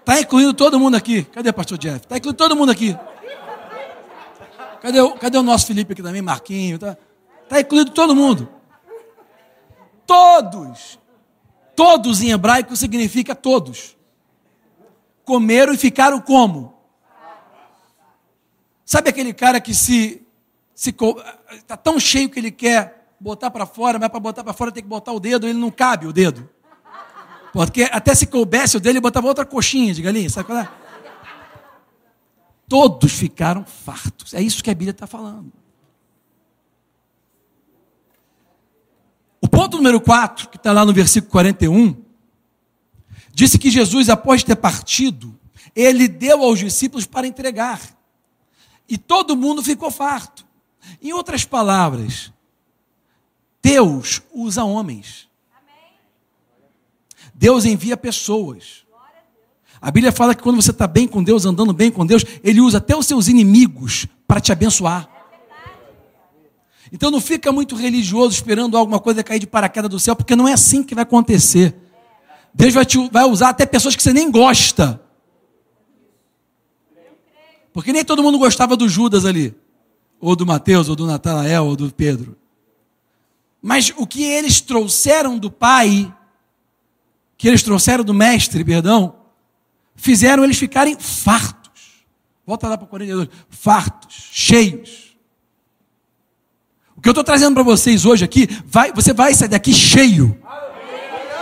Está 0.00 0.20
incluído 0.20 0.54
todo 0.54 0.78
mundo 0.78 0.96
aqui. 0.96 1.24
Cadê 1.24 1.50
o 1.50 1.54
pastor 1.54 1.78
Jeff? 1.78 1.96
Está 1.96 2.16
incluído 2.16 2.38
todo 2.38 2.54
mundo 2.54 2.70
aqui. 2.70 2.96
Cadê 4.80 5.00
o, 5.00 5.12
cadê 5.12 5.36
o 5.36 5.42
nosso 5.42 5.66
Felipe 5.66 5.94
aqui 5.94 6.02
também, 6.02 6.22
Marquinho? 6.22 6.76
Está 6.76 6.96
tá 7.48 7.60
incluído 7.60 7.90
todo 7.90 8.14
mundo. 8.14 8.48
Todos. 10.06 10.96
Todos 11.74 12.22
em 12.22 12.30
hebraico 12.30 12.76
significa 12.76 13.34
todos. 13.34 13.96
Comeram 15.24 15.74
e 15.74 15.76
ficaram 15.76 16.20
como? 16.20 16.74
Sabe 18.84 19.10
aquele 19.10 19.34
cara 19.34 19.60
que 19.60 19.74
se 19.74 20.24
está 20.72 21.76
tão 21.76 21.98
cheio 21.98 22.30
que 22.30 22.38
ele 22.38 22.52
quer 22.52 22.95
botar 23.20 23.50
para 23.50 23.66
fora, 23.66 23.98
mas 23.98 24.08
para 24.08 24.20
botar 24.20 24.44
para 24.44 24.52
fora 24.52 24.72
tem 24.72 24.82
que 24.82 24.88
botar 24.88 25.12
o 25.12 25.20
dedo, 25.20 25.46
ele 25.46 25.58
não 25.58 25.70
cabe 25.70 26.06
o 26.06 26.12
dedo. 26.12 26.48
Porque 27.52 27.88
até 27.90 28.14
se 28.14 28.26
coubesse 28.26 28.76
o 28.76 28.80
dele, 28.80 28.98
ele 28.98 29.00
botava 29.00 29.26
outra 29.26 29.44
coxinha 29.46 29.94
de 29.94 30.02
galinha, 30.02 30.28
sabe 30.28 30.46
qual 30.46 30.58
é? 30.58 30.68
Todos 32.68 33.12
ficaram 33.12 33.64
fartos. 33.64 34.34
É 34.34 34.42
isso 34.42 34.62
que 34.62 34.70
a 34.70 34.74
Bíblia 34.74 34.90
está 34.90 35.06
falando. 35.06 35.52
O 39.40 39.48
ponto 39.48 39.76
número 39.76 40.00
4, 40.00 40.48
que 40.48 40.56
está 40.56 40.72
lá 40.72 40.84
no 40.84 40.92
versículo 40.92 41.30
41, 41.30 41.96
disse 43.32 43.58
que 43.58 43.70
Jesus, 43.70 44.08
após 44.08 44.42
ter 44.42 44.56
partido, 44.56 45.38
ele 45.74 46.08
deu 46.08 46.42
aos 46.42 46.58
discípulos 46.58 47.06
para 47.06 47.26
entregar. 47.26 47.80
E 48.88 48.98
todo 48.98 49.36
mundo 49.36 49.62
ficou 49.62 49.90
farto. 49.90 50.44
Em 51.00 51.12
outras 51.12 51.44
palavras, 51.44 52.32
Deus 53.66 54.22
usa 54.32 54.62
homens. 54.62 55.26
Deus 57.34 57.64
envia 57.64 57.96
pessoas. 57.96 58.86
A 59.80 59.90
Bíblia 59.90 60.12
fala 60.12 60.36
que 60.36 60.42
quando 60.42 60.62
você 60.62 60.70
está 60.70 60.86
bem 60.86 61.08
com 61.08 61.20
Deus, 61.20 61.44
andando 61.44 61.72
bem 61.72 61.90
com 61.90 62.06
Deus, 62.06 62.24
Ele 62.44 62.60
usa 62.60 62.78
até 62.78 62.96
os 62.96 63.06
seus 63.06 63.26
inimigos 63.26 64.06
para 64.24 64.40
te 64.40 64.52
abençoar. 64.52 65.10
Então 66.92 67.10
não 67.10 67.20
fica 67.20 67.50
muito 67.50 67.74
religioso 67.74 68.36
esperando 68.36 68.78
alguma 68.78 69.00
coisa 69.00 69.24
cair 69.24 69.40
de 69.40 69.48
paraquedas 69.48 69.90
do 69.90 69.98
céu, 69.98 70.14
porque 70.14 70.36
não 70.36 70.46
é 70.46 70.52
assim 70.52 70.84
que 70.84 70.94
vai 70.94 71.02
acontecer. 71.02 71.74
Deus 72.54 72.72
vai, 72.72 72.86
te, 72.86 73.10
vai 73.10 73.24
usar 73.24 73.48
até 73.48 73.66
pessoas 73.66 73.96
que 73.96 74.02
você 74.02 74.12
nem 74.12 74.30
gosta. 74.30 75.02
Porque 77.72 77.92
nem 77.92 78.04
todo 78.04 78.22
mundo 78.22 78.38
gostava 78.38 78.76
do 78.76 78.88
Judas 78.88 79.24
ali 79.24 79.52
ou 80.20 80.36
do 80.36 80.46
Mateus, 80.46 80.88
ou 80.88 80.94
do 80.94 81.04
Natanael, 81.04 81.66
ou 81.66 81.74
do 81.74 81.92
Pedro. 81.92 82.36
Mas 83.60 83.92
o 83.96 84.06
que 84.06 84.22
eles 84.22 84.60
trouxeram 84.60 85.38
do 85.38 85.50
Pai, 85.50 86.12
que 87.36 87.48
eles 87.48 87.62
trouxeram 87.62 88.04
do 88.04 88.14
Mestre, 88.14 88.64
perdão, 88.64 89.16
fizeram 89.94 90.44
eles 90.44 90.58
ficarem 90.58 90.96
fartos. 90.98 92.04
Volta 92.46 92.68
lá 92.68 92.78
para 92.78 92.84
o 92.84 92.88
42. 92.88 93.28
Fartos, 93.50 94.28
cheios. 94.32 95.16
O 96.96 97.00
que 97.00 97.08
eu 97.08 97.12
estou 97.12 97.24
trazendo 97.24 97.54
para 97.54 97.62
vocês 97.62 98.04
hoje 98.04 98.24
aqui, 98.24 98.48
vai, 98.64 98.92
você 98.92 99.12
vai 99.12 99.34
sair 99.34 99.48
daqui 99.48 99.72
cheio. 99.72 100.38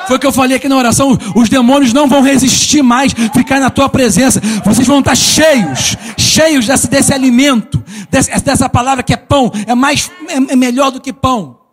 Foi 0.06 0.16
o 0.16 0.18
que 0.18 0.26
eu 0.26 0.32
falei 0.32 0.56
aqui 0.56 0.68
na 0.68 0.76
oração. 0.76 1.16
Os 1.34 1.48
demônios 1.48 1.92
não 1.92 2.08
vão 2.08 2.20
resistir 2.20 2.82
mais 2.82 3.12
ficar 3.32 3.60
na 3.60 3.70
tua 3.70 3.88
presença. 3.88 4.40
Vocês 4.64 4.86
vão 4.86 4.98
estar 4.98 5.14
cheios, 5.14 5.96
cheios 6.18 6.66
desse, 6.66 6.88
desse 6.88 7.12
alimento, 7.12 7.82
desse, 8.10 8.30
dessa 8.42 8.68
palavra 8.68 9.02
que 9.02 9.12
é 9.12 9.16
pão. 9.16 9.50
É 9.66 9.74
mais, 9.74 10.10
é, 10.28 10.52
é 10.52 10.56
melhor 10.56 10.90
do 10.90 11.00
que 11.00 11.12
pão. 11.12 11.63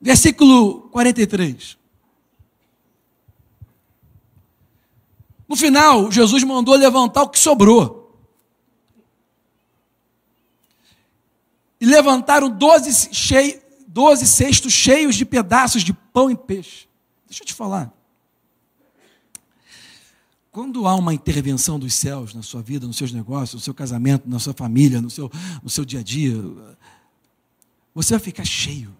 Versículo 0.00 0.88
43. 0.90 1.76
No 5.48 5.56
final, 5.56 6.10
Jesus 6.10 6.42
mandou 6.44 6.74
levantar 6.74 7.22
o 7.22 7.28
que 7.28 7.38
sobrou. 7.38 7.98
E 11.80 11.86
levantaram 11.86 12.48
doze 12.50 13.12
cheios 13.14 13.60
12 13.92 14.24
cestos 14.24 14.72
cheios 14.72 15.16
de 15.16 15.24
pedaços 15.24 15.82
de 15.82 15.92
pão 15.92 16.30
e 16.30 16.36
peixe. 16.36 16.86
Deixa 17.26 17.42
eu 17.42 17.46
te 17.46 17.52
falar. 17.52 17.92
Quando 20.52 20.86
há 20.86 20.94
uma 20.94 21.12
intervenção 21.12 21.78
dos 21.78 21.94
céus 21.94 22.32
na 22.32 22.42
sua 22.42 22.62
vida, 22.62 22.86
nos 22.86 22.96
seus 22.96 23.12
negócios, 23.12 23.54
no 23.54 23.60
seu 23.60 23.74
casamento, 23.74 24.28
na 24.28 24.38
sua 24.38 24.54
família, 24.54 25.00
no 25.00 25.10
seu, 25.10 25.30
no 25.62 25.68
seu 25.68 25.84
dia 25.84 26.00
a 26.00 26.02
dia, 26.04 26.34
você 27.92 28.14
vai 28.14 28.20
ficar 28.20 28.44
cheio. 28.44 28.96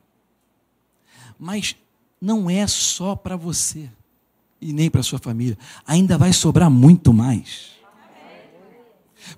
Mas 1.41 1.75
não 2.21 2.51
é 2.51 2.67
só 2.67 3.17
para 3.17 3.35
você 3.35 3.91
e 4.61 4.75
nem 4.75 4.91
para 4.91 5.03
sua 5.03 5.19
família. 5.19 5.57
Ainda 5.87 6.19
vai 6.19 6.35
sobrar 6.35 6.71
muito 6.71 7.15
mais. 7.15 7.71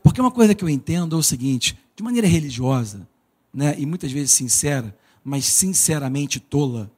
Porque 0.03 0.21
uma 0.21 0.33
coisa 0.33 0.53
que 0.53 0.65
eu 0.65 0.69
entendo 0.69 1.15
é 1.15 1.19
o 1.19 1.23
seguinte, 1.23 1.79
de 1.95 2.03
maneira 2.03 2.27
religiosa, 2.27 3.07
né, 3.55 3.77
e 3.79 3.87
muitas 3.87 4.11
vezes 4.11 4.33
sincera, 4.33 4.97
mas 5.23 5.45
sinceramente 5.45 6.41
tola, 6.41 6.91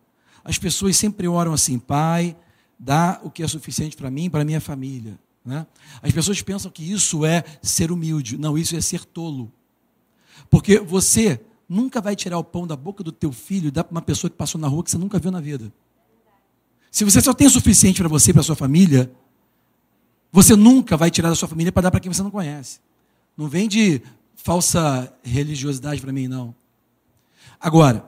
as 0.43 0.59
pessoas 0.59 0.97
sempre 0.97 1.29
oram 1.29 1.53
assim, 1.53 1.79
Pai, 1.79 2.35
dá 2.79 3.21
o 3.23 3.31
que 3.31 3.43
é 3.43 3.49
suficiente 3.49 3.97
para 3.97 4.11
mim 4.11 4.25
e 4.25 4.31
para 4.31 4.45
minha 4.45 4.61
família. 4.61 5.19
Né? 5.45 5.67
As 6.01 6.13
pessoas 6.13 6.41
pensam 6.41 6.71
que 6.71 6.83
isso 6.91 7.27
é 7.27 7.45
ser 7.61 7.93
humilde. 7.93 8.39
Não, 8.39 8.57
isso 8.57 8.75
é 8.75 8.81
ser 8.81 9.05
tolo. 9.05 9.53
Porque 10.49 10.79
você 10.79 11.41
nunca 11.69 12.01
vai 12.01 12.15
tirar 12.15 12.39
o 12.39 12.45
pão 12.45 12.67
da 12.67 12.77
boca 12.77 13.03
do 13.03 13.13
teu 13.13 13.33
filho 13.33 13.69
e 13.69 13.71
dar 13.71 13.85
para 13.85 13.93
uma 13.93 14.03
pessoa 14.03 14.31
que 14.31 14.37
passou 14.37 14.61
na 14.61 14.69
rua 14.69 14.85
que 14.85 14.91
você 14.91 14.99
nunca 14.99 15.19
viu 15.19 15.31
na 15.31 15.41
vida. 15.41 15.73
Se 16.91 17.05
você 17.05 17.21
só 17.21 17.35
tem 17.35 17.47
o 17.47 17.51
suficiente 17.51 18.01
para 18.01 18.09
você 18.09 18.31
e 18.31 18.35
para 18.35 18.43
sua 18.43 18.55
família, 18.55 19.13
você 20.31 20.55
nunca 20.55 20.97
vai 20.97 21.11
tirar 21.11 21.29
da 21.29 21.35
sua 21.35 21.49
família 21.49 21.73
para 21.73 21.83
dar 21.83 21.91
para 21.91 22.01
quem 22.01 22.13
você 22.13 22.23
não 22.23 22.31
conhece. 22.31 22.81
Não 23.37 23.49
vem 23.49 23.69
de 23.69 24.01
falsa 24.37 25.13
religiosidade 25.23 26.01
para 26.01 26.13
mim, 26.13 26.29
não. 26.29 26.55
Agora, 27.61 28.05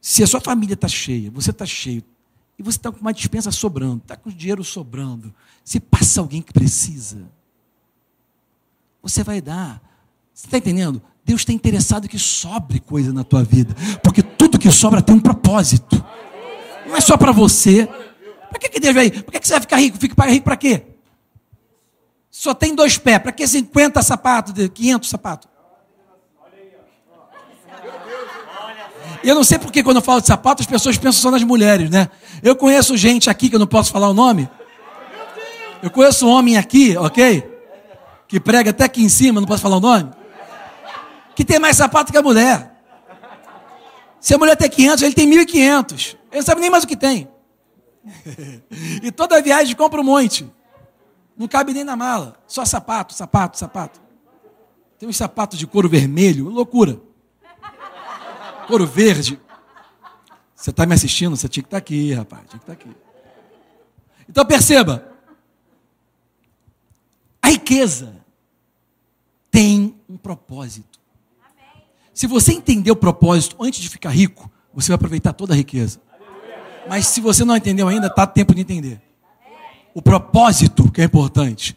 se 0.00 0.22
a 0.22 0.26
sua 0.26 0.40
família 0.40 0.74
está 0.74 0.88
cheia, 0.88 1.30
você 1.30 1.50
está 1.50 1.64
cheio, 1.64 2.04
e 2.58 2.62
você 2.62 2.76
está 2.78 2.92
com 2.92 3.00
uma 3.00 3.12
dispensa 3.12 3.50
sobrando, 3.50 4.02
está 4.02 4.16
com 4.16 4.30
dinheiro 4.30 4.62
sobrando, 4.62 5.34
se 5.64 5.80
passa 5.80 6.20
alguém 6.20 6.40
que 6.40 6.52
precisa, 6.52 7.28
você 9.02 9.22
vai 9.22 9.40
dar. 9.40 9.82
Você 10.32 10.46
está 10.46 10.58
entendendo? 10.58 11.02
Deus 11.24 11.40
está 11.40 11.52
interessado 11.52 12.06
que 12.06 12.18
sobre 12.18 12.80
coisa 12.80 13.12
na 13.12 13.24
tua 13.24 13.42
vida, 13.42 13.74
porque 14.02 14.22
tudo 14.22 14.58
que 14.58 14.70
sobra 14.70 15.00
tem 15.00 15.14
um 15.14 15.20
propósito. 15.20 16.04
Não 16.86 16.96
é 16.96 17.00
só 17.00 17.16
para 17.16 17.32
você. 17.32 17.88
Para 18.50 18.58
que, 18.58 18.68
que 18.68 18.78
Deus 18.78 18.94
vai? 18.94 19.10
Para 19.10 19.32
que, 19.32 19.40
que 19.40 19.46
você 19.46 19.54
vai 19.54 19.60
ficar 19.62 19.76
rico? 19.78 19.98
Fica 19.98 20.26
rico 20.26 20.44
para 20.44 20.56
quê? 20.56 20.82
Só 22.30 22.52
tem 22.52 22.74
dois 22.74 22.98
pés. 22.98 23.18
Para 23.18 23.32
que 23.32 23.46
50 23.46 24.02
sapatos, 24.02 24.54
500 24.68 25.08
sapatos? 25.08 25.48
Eu 29.22 29.34
não 29.34 29.42
sei 29.42 29.58
porque 29.58 29.82
quando 29.82 29.96
eu 29.96 30.02
falo 30.02 30.20
de 30.20 30.26
sapato, 30.26 30.60
as 30.60 30.66
pessoas 30.66 30.98
pensam 30.98 31.22
só 31.22 31.30
nas 31.30 31.42
mulheres, 31.42 31.88
né? 31.88 32.10
Eu 32.42 32.54
conheço 32.54 32.94
gente 32.98 33.30
aqui 33.30 33.48
que 33.48 33.54
eu 33.54 33.58
não 33.58 33.66
posso 33.66 33.90
falar 33.90 34.10
o 34.10 34.14
nome. 34.14 34.46
Eu 35.82 35.90
conheço 35.90 36.26
um 36.26 36.30
homem 36.30 36.58
aqui, 36.58 36.94
ok? 36.98 37.42
Que 38.28 38.38
prega 38.38 38.70
até 38.70 38.84
aqui 38.84 39.02
em 39.02 39.08
cima, 39.08 39.40
não 39.40 39.48
posso 39.48 39.62
falar 39.62 39.78
o 39.78 39.80
nome. 39.80 40.10
Que 41.34 41.44
tem 41.44 41.58
mais 41.58 41.76
sapato 41.76 42.12
que 42.12 42.18
a 42.18 42.22
mulher. 42.22 42.72
Se 44.20 44.34
a 44.34 44.38
mulher 44.38 44.56
tem 44.56 44.70
500, 44.70 45.02
ele 45.02 45.14
tem 45.14 45.30
1.500. 45.30 46.16
Ele 46.30 46.40
não 46.40 46.42
sabe 46.42 46.60
nem 46.60 46.70
mais 46.70 46.84
o 46.84 46.86
que 46.86 46.96
tem. 46.96 47.28
e 49.02 49.10
toda 49.12 49.40
viagem 49.42 49.74
compra 49.76 50.00
um 50.00 50.04
monte. 50.04 50.50
Não 51.36 51.48
cabe 51.48 51.72
nem 51.72 51.84
na 51.84 51.96
mala. 51.96 52.36
Só 52.46 52.64
sapato, 52.64 53.12
sapato, 53.12 53.58
sapato. 53.58 54.00
Tem 54.98 55.08
uns 55.08 55.16
sapatos 55.16 55.58
de 55.58 55.66
couro 55.66 55.88
vermelho, 55.88 56.48
loucura 56.48 57.00
couro 58.64 58.86
verde. 58.86 59.40
Você 60.54 60.70
está 60.70 60.86
me 60.86 60.94
assistindo? 60.94 61.36
Você 61.36 61.48
tinha 61.48 61.62
que 61.62 61.68
estar 61.68 61.76
tá 61.76 61.78
aqui, 61.78 62.12
rapaz. 62.12 62.42
Tinha 62.48 62.58
que 62.60 62.70
estar 62.70 62.76
tá 62.76 62.90
aqui. 62.90 62.96
Então 64.28 64.44
perceba. 64.44 65.06
A 67.40 67.48
riqueza 67.48 68.16
tem 69.50 69.94
um 70.08 70.16
propósito. 70.16 70.93
Se 72.14 72.26
você 72.26 72.52
entender 72.52 72.90
o 72.90 72.96
propósito 72.96 73.56
antes 73.60 73.80
de 73.80 73.88
ficar 73.88 74.10
rico, 74.10 74.50
você 74.72 74.88
vai 74.88 74.94
aproveitar 74.94 75.32
toda 75.32 75.52
a 75.52 75.56
riqueza. 75.56 76.00
Mas 76.88 77.06
se 77.08 77.20
você 77.20 77.44
não 77.44 77.56
entendeu 77.56 77.88
ainda, 77.88 78.06
está 78.06 78.26
tempo 78.26 78.54
de 78.54 78.60
entender. 78.60 79.02
O 79.92 80.00
propósito 80.00 80.90
que 80.90 81.00
é 81.00 81.04
importante. 81.04 81.76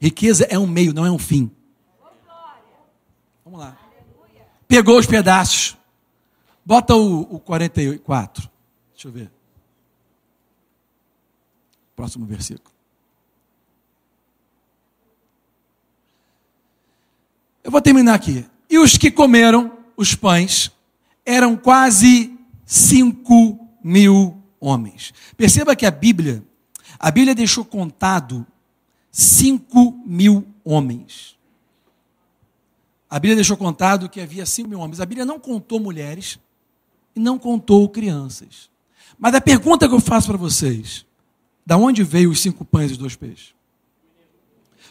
Riqueza 0.00 0.44
é 0.50 0.58
um 0.58 0.66
meio, 0.66 0.92
não 0.92 1.06
é 1.06 1.10
um 1.10 1.18
fim. 1.18 1.50
Vamos 3.44 3.60
lá. 3.60 3.78
Pegou 4.66 4.98
os 4.98 5.06
pedaços, 5.06 5.76
Bota 6.66 6.96
o, 6.96 7.20
o 7.36 7.38
44. 7.38 8.50
Deixa 8.92 9.06
eu 9.06 9.12
ver. 9.12 9.30
Próximo 11.94 12.26
versículo. 12.26 12.74
Eu 17.62 17.70
vou 17.70 17.80
terminar 17.80 18.14
aqui. 18.14 18.44
E 18.68 18.78
os 18.78 18.96
que 18.96 19.10
comeram 19.10 19.78
os 19.96 20.14
pães 20.14 20.70
eram 21.24 21.56
quase 21.56 22.36
5 22.64 23.58
mil 23.82 24.36
homens. 24.60 25.12
Perceba 25.36 25.76
que 25.76 25.86
a 25.86 25.90
Bíblia, 25.90 26.44
a 26.98 27.10
Bíblia 27.10 27.34
deixou 27.34 27.64
contado 27.64 28.46
5 29.10 30.02
mil 30.04 30.46
homens. 30.64 31.36
A 33.08 33.18
Bíblia 33.18 33.36
deixou 33.36 33.56
contado 33.56 34.08
que 34.08 34.20
havia 34.20 34.44
5 34.44 34.68
mil 34.68 34.80
homens. 34.80 35.00
A 35.00 35.06
Bíblia 35.06 35.24
não 35.24 35.38
contou 35.38 35.78
mulheres, 35.78 36.38
e 37.16 37.20
não 37.20 37.38
contou 37.38 37.88
crianças. 37.88 38.68
Mas 39.18 39.34
a 39.34 39.40
pergunta 39.40 39.88
que 39.88 39.94
eu 39.94 40.00
faço 40.00 40.28
para 40.28 40.36
vocês: 40.36 41.06
da 41.64 41.78
onde 41.78 42.04
veio 42.04 42.30
os 42.30 42.40
cinco 42.40 42.64
pães 42.64 42.90
e 42.90 42.92
os 42.92 42.98
dois 42.98 43.16
peixes? 43.16 43.54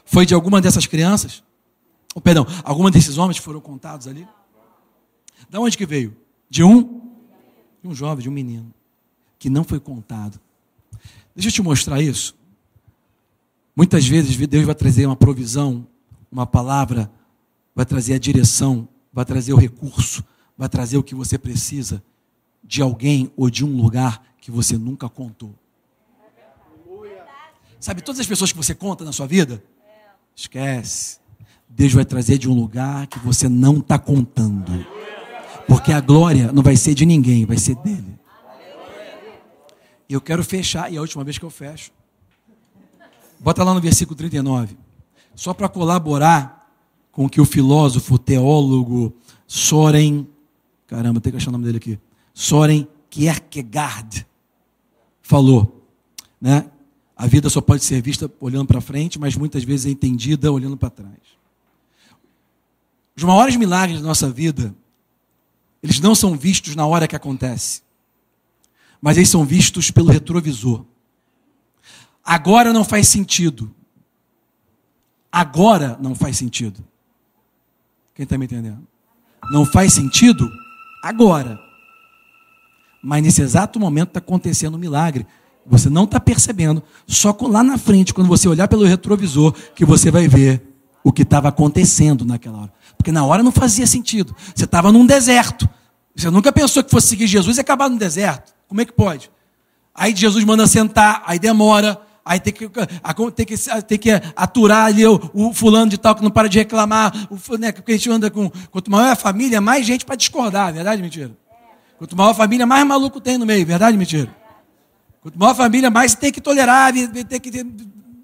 Foi 0.04 0.26
de 0.26 0.34
alguma 0.34 0.60
dessas 0.60 0.88
crianças? 0.88 1.44
Ou, 2.16 2.22
perdão, 2.22 2.48
alguma 2.64 2.90
desses 2.90 3.18
homens 3.18 3.38
foram 3.38 3.60
contados 3.60 4.08
ali? 4.08 4.26
Da 5.50 5.60
onde 5.60 5.78
que 5.78 5.86
veio? 5.86 6.16
De 6.50 6.64
um? 6.64 7.02
De 7.84 7.90
um 7.90 7.94
jovem, 7.94 8.24
de 8.24 8.30
um 8.30 8.32
menino, 8.32 8.74
que 9.38 9.50
não 9.50 9.66
foi 9.66 9.82
contado. 9.82 10.40
Deixa 11.36 11.50
eu 11.50 11.54
te 11.54 11.62
mostrar 11.62 12.02
isso. 12.02 12.34
Muitas 13.76 14.08
vezes 14.08 14.36
Deus 14.48 14.66
vai 14.66 14.74
trazer 14.74 15.06
uma 15.06 15.18
provisão, 15.18 15.86
uma 16.32 16.48
palavra, 16.48 17.12
vai 17.76 17.86
trazer 17.86 18.14
a 18.14 18.18
direção, 18.18 18.88
vai 19.12 19.26
trazer 19.26 19.52
o 19.52 19.58
recurso, 19.58 20.24
vai 20.58 20.70
trazer 20.70 20.98
o 20.98 21.04
que 21.04 21.14
você 21.14 21.38
precisa 21.38 22.02
de 22.64 22.82
alguém 22.82 23.30
ou 23.36 23.50
de 23.50 23.66
um 23.66 23.76
lugar 23.76 24.24
que 24.40 24.50
você 24.50 24.78
nunca 24.78 25.10
contou. 25.10 25.54
Sabe, 27.78 28.02
todas 28.02 28.22
as 28.22 28.26
pessoas 28.26 28.54
que 28.54 28.58
você 28.58 28.74
conta 28.74 29.04
na 29.04 29.12
sua 29.12 29.28
vida, 29.28 29.62
esquece. 30.34 31.20
Deus 31.76 31.92
vai 31.92 32.06
trazer 32.06 32.38
de 32.38 32.50
um 32.50 32.54
lugar 32.54 33.06
que 33.08 33.20
você 33.20 33.50
não 33.50 33.80
está 33.80 34.00
contando. 34.00 34.86
Porque 35.68 35.92
a 35.92 36.00
glória 36.00 36.50
não 36.54 36.64
vai 36.64 36.78
ser 36.78 36.94
de 36.94 37.06
ninguém, 37.06 37.46
vai 37.46 37.58
ser 37.58 37.76
dele. 37.76 38.16
E 40.08 40.14
eu 40.14 40.22
quero 40.22 40.42
fechar, 40.42 40.92
e 40.92 40.96
é 40.96 40.98
a 40.98 41.02
última 41.02 41.24
vez 41.24 41.38
que 41.38 41.44
eu 41.44 41.50
fecho. 41.50 41.92
Bota 43.40 43.62
lá 43.62 43.74
no 43.74 43.82
versículo 43.82 44.16
39. 44.16 44.78
Só 45.36 45.54
para 45.54 45.68
colaborar 45.68 46.72
com 47.12 47.26
o 47.26 47.30
que 47.30 47.42
o 47.42 47.46
filósofo, 47.46 48.18
teólogo 48.18 49.14
Soren. 49.46 50.26
Caramba, 50.88 51.20
tem 51.20 51.32
que 51.32 51.38
achar 51.38 51.50
o 51.50 51.52
nome 51.52 51.66
dele 51.66 51.78
aqui. 51.78 52.00
Soren 52.34 52.88
Kierkegaard 53.10 54.26
falou, 55.22 55.86
né? 56.40 56.70
A 57.18 57.28
vida 57.28 57.50
só 57.50 57.60
pode 57.60 57.84
ser 57.84 58.02
vista 58.02 58.32
olhando 58.40 58.68
para 58.68 58.80
frente, 58.80 59.20
mas 59.20 59.36
muitas 59.36 59.64
vezes 59.64 59.86
é 59.86 59.90
entendida 59.90 60.52
olhando 60.52 60.78
para 60.78 60.90
trás. 60.90 61.35
Os 63.16 63.24
maiores 63.24 63.56
milagres 63.56 64.02
da 64.02 64.08
nossa 64.08 64.30
vida, 64.30 64.76
eles 65.82 66.00
não 66.00 66.14
são 66.14 66.36
vistos 66.36 66.76
na 66.76 66.86
hora 66.86 67.08
que 67.08 67.16
acontece, 67.16 67.82
mas 69.02 69.18
eles 69.18 69.30
são 69.30 69.46
vistos 69.46 69.92
pelo 69.92 70.12
retrovisor. 70.12 70.86
Agora 72.24 72.74
não 72.74 72.84
faz 72.84 73.08
sentido. 73.08 73.74
Agora 75.32 75.98
não 76.02 76.16
faz 76.16 76.38
sentido. 76.38 76.84
Quem 78.16 78.24
está 78.24 78.38
me 78.38 78.46
entendendo? 78.46 78.88
Não 79.52 79.66
faz 79.66 79.94
sentido 79.94 80.50
agora. 81.04 81.60
Mas 83.04 83.22
nesse 83.22 83.42
exato 83.42 83.80
momento 83.80 84.08
está 84.08 84.20
acontecendo 84.20 84.76
um 84.76 84.80
milagre. 84.80 85.28
Você 85.66 85.90
não 85.90 86.06
está 86.06 86.20
percebendo. 86.20 86.82
Só 87.06 87.36
lá 87.42 87.64
na 87.64 87.78
frente, 87.78 88.14
quando 88.14 88.28
você 88.28 88.48
olhar 88.48 88.68
pelo 88.68 88.86
retrovisor, 88.86 89.54
que 89.76 89.86
você 89.86 90.10
vai 90.10 90.28
ver 90.28 90.76
o 91.04 91.12
que 91.12 91.22
estava 91.22 91.50
acontecendo 91.50 92.26
naquela 92.26 92.62
hora. 92.62 92.74
Porque 92.98 93.12
na 93.12 93.26
hora 93.26 93.44
não 93.44 93.52
fazia 93.52 93.86
sentido. 93.86 94.36
Você 94.54 94.66
estava 94.66 94.92
num 94.92 95.06
deserto. 95.06 95.68
Você 96.16 96.30
nunca 96.30 96.52
pensou 96.52 96.84
que 96.84 96.90
fosse 96.90 97.08
seguir 97.08 97.28
Jesus 97.28 97.58
e 97.58 97.62
acabar 97.62 97.90
no 97.90 97.98
deserto. 97.98 98.54
Como 98.68 98.82
é 98.82 98.86
que 98.86 98.94
pode? 98.94 99.30
Aí 99.94 100.16
Jesus 100.16 100.44
manda 100.44 100.68
sentar, 100.68 101.24
aí 101.26 101.40
demora, 101.40 102.02
aí 102.24 102.40
tem 102.40 102.52
que, 102.52 102.68
tem 102.68 103.46
que, 103.46 103.56
tem 103.84 103.98
que 103.98 104.10
aturar 104.36 104.88
ali 104.88 105.06
o, 105.06 105.32
o, 105.34 105.54
fulano 105.54 105.90
de 105.90 105.98
tal 105.98 106.16
que 106.16 106.24
não 106.24 106.32
para 106.32 106.50
de 106.50 106.58
reclamar, 106.58 107.14
o, 107.30 107.58
né, 107.58 107.72
porque 107.72 107.94
a 107.94 107.96
gente 107.96 108.10
anda 108.10 108.30
com. 108.30 108.50
Quanto 108.72 108.92
maior 108.92 109.12
a 109.12 109.16
família, 109.16 109.62
mais 109.62 109.86
gente 109.86 110.04
para 110.04 110.16
discordar, 110.16 110.74
verdade 110.74 111.02
mentira? 111.02 111.32
Quanto 111.98 112.16
maior 112.18 112.32
a 112.32 112.34
família, 112.34 112.66
mais 112.66 112.86
maluco 112.86 113.22
tem 113.22 113.38
no 113.38 113.46
meio, 113.46 113.66
verdade 113.66 113.96
mentira? 113.96 114.36
Quanto 115.22 115.40
maior 115.40 115.52
a 115.52 115.56
família, 115.56 115.90
mais 115.90 116.14
tem 116.14 116.32
que 116.32 116.42
tolerar, 116.42 116.92
tem 116.94 117.40
que 117.40 117.64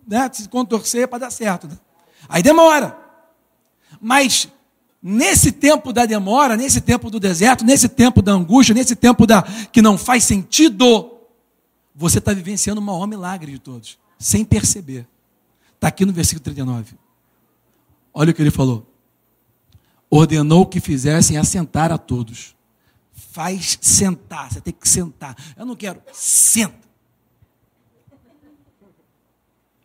né, 0.08 0.30
se 0.34 0.50
contorcer 0.50 1.08
para 1.08 1.20
dar 1.20 1.32
certo. 1.32 1.68
Né? 1.68 1.78
Aí 2.28 2.44
demora. 2.44 2.98
Mas 4.00 4.50
nesse 5.02 5.52
tempo 5.52 5.92
da 5.92 6.06
demora, 6.06 6.56
nesse 6.56 6.80
tempo 6.80 7.10
do 7.10 7.20
deserto, 7.20 7.66
nesse 7.66 7.90
tempo 7.90 8.22
da 8.22 8.34
angústia, 8.34 8.76
nesse 8.76 8.96
tempo 8.96 9.26
da 9.26 9.42
que 9.72 9.82
não 9.82 9.98
faz 9.98 10.24
sentido, 10.24 11.12
você 11.96 12.20
está 12.20 12.34
vivenciando 12.34 12.80
o 12.80 12.84
maior 12.84 13.08
milagre 13.08 13.52
de 13.52 13.60
todos, 13.60 13.98
sem 14.20 14.46
perceber. 14.46 15.08
Está 15.76 15.88
aqui 15.88 16.06
no 16.06 16.14
versículo 16.14 16.44
39. 16.44 16.94
Olha 18.14 18.32
o 18.32 18.34
que 18.34 18.42
ele 18.42 18.52
falou. 18.52 18.88
Ordenou 20.10 20.66
que 20.66 20.80
fizessem 20.80 21.38
assentar 21.38 21.92
a 21.92 21.98
todos. 21.98 22.56
Faz 23.14 23.78
sentar, 23.82 24.52
você 24.52 24.62
tem 24.62 24.74
que 24.74 24.88
sentar. 24.88 25.36
Eu 25.58 25.66
não 25.66 25.76
quero, 25.76 26.02
senta. 26.12 26.92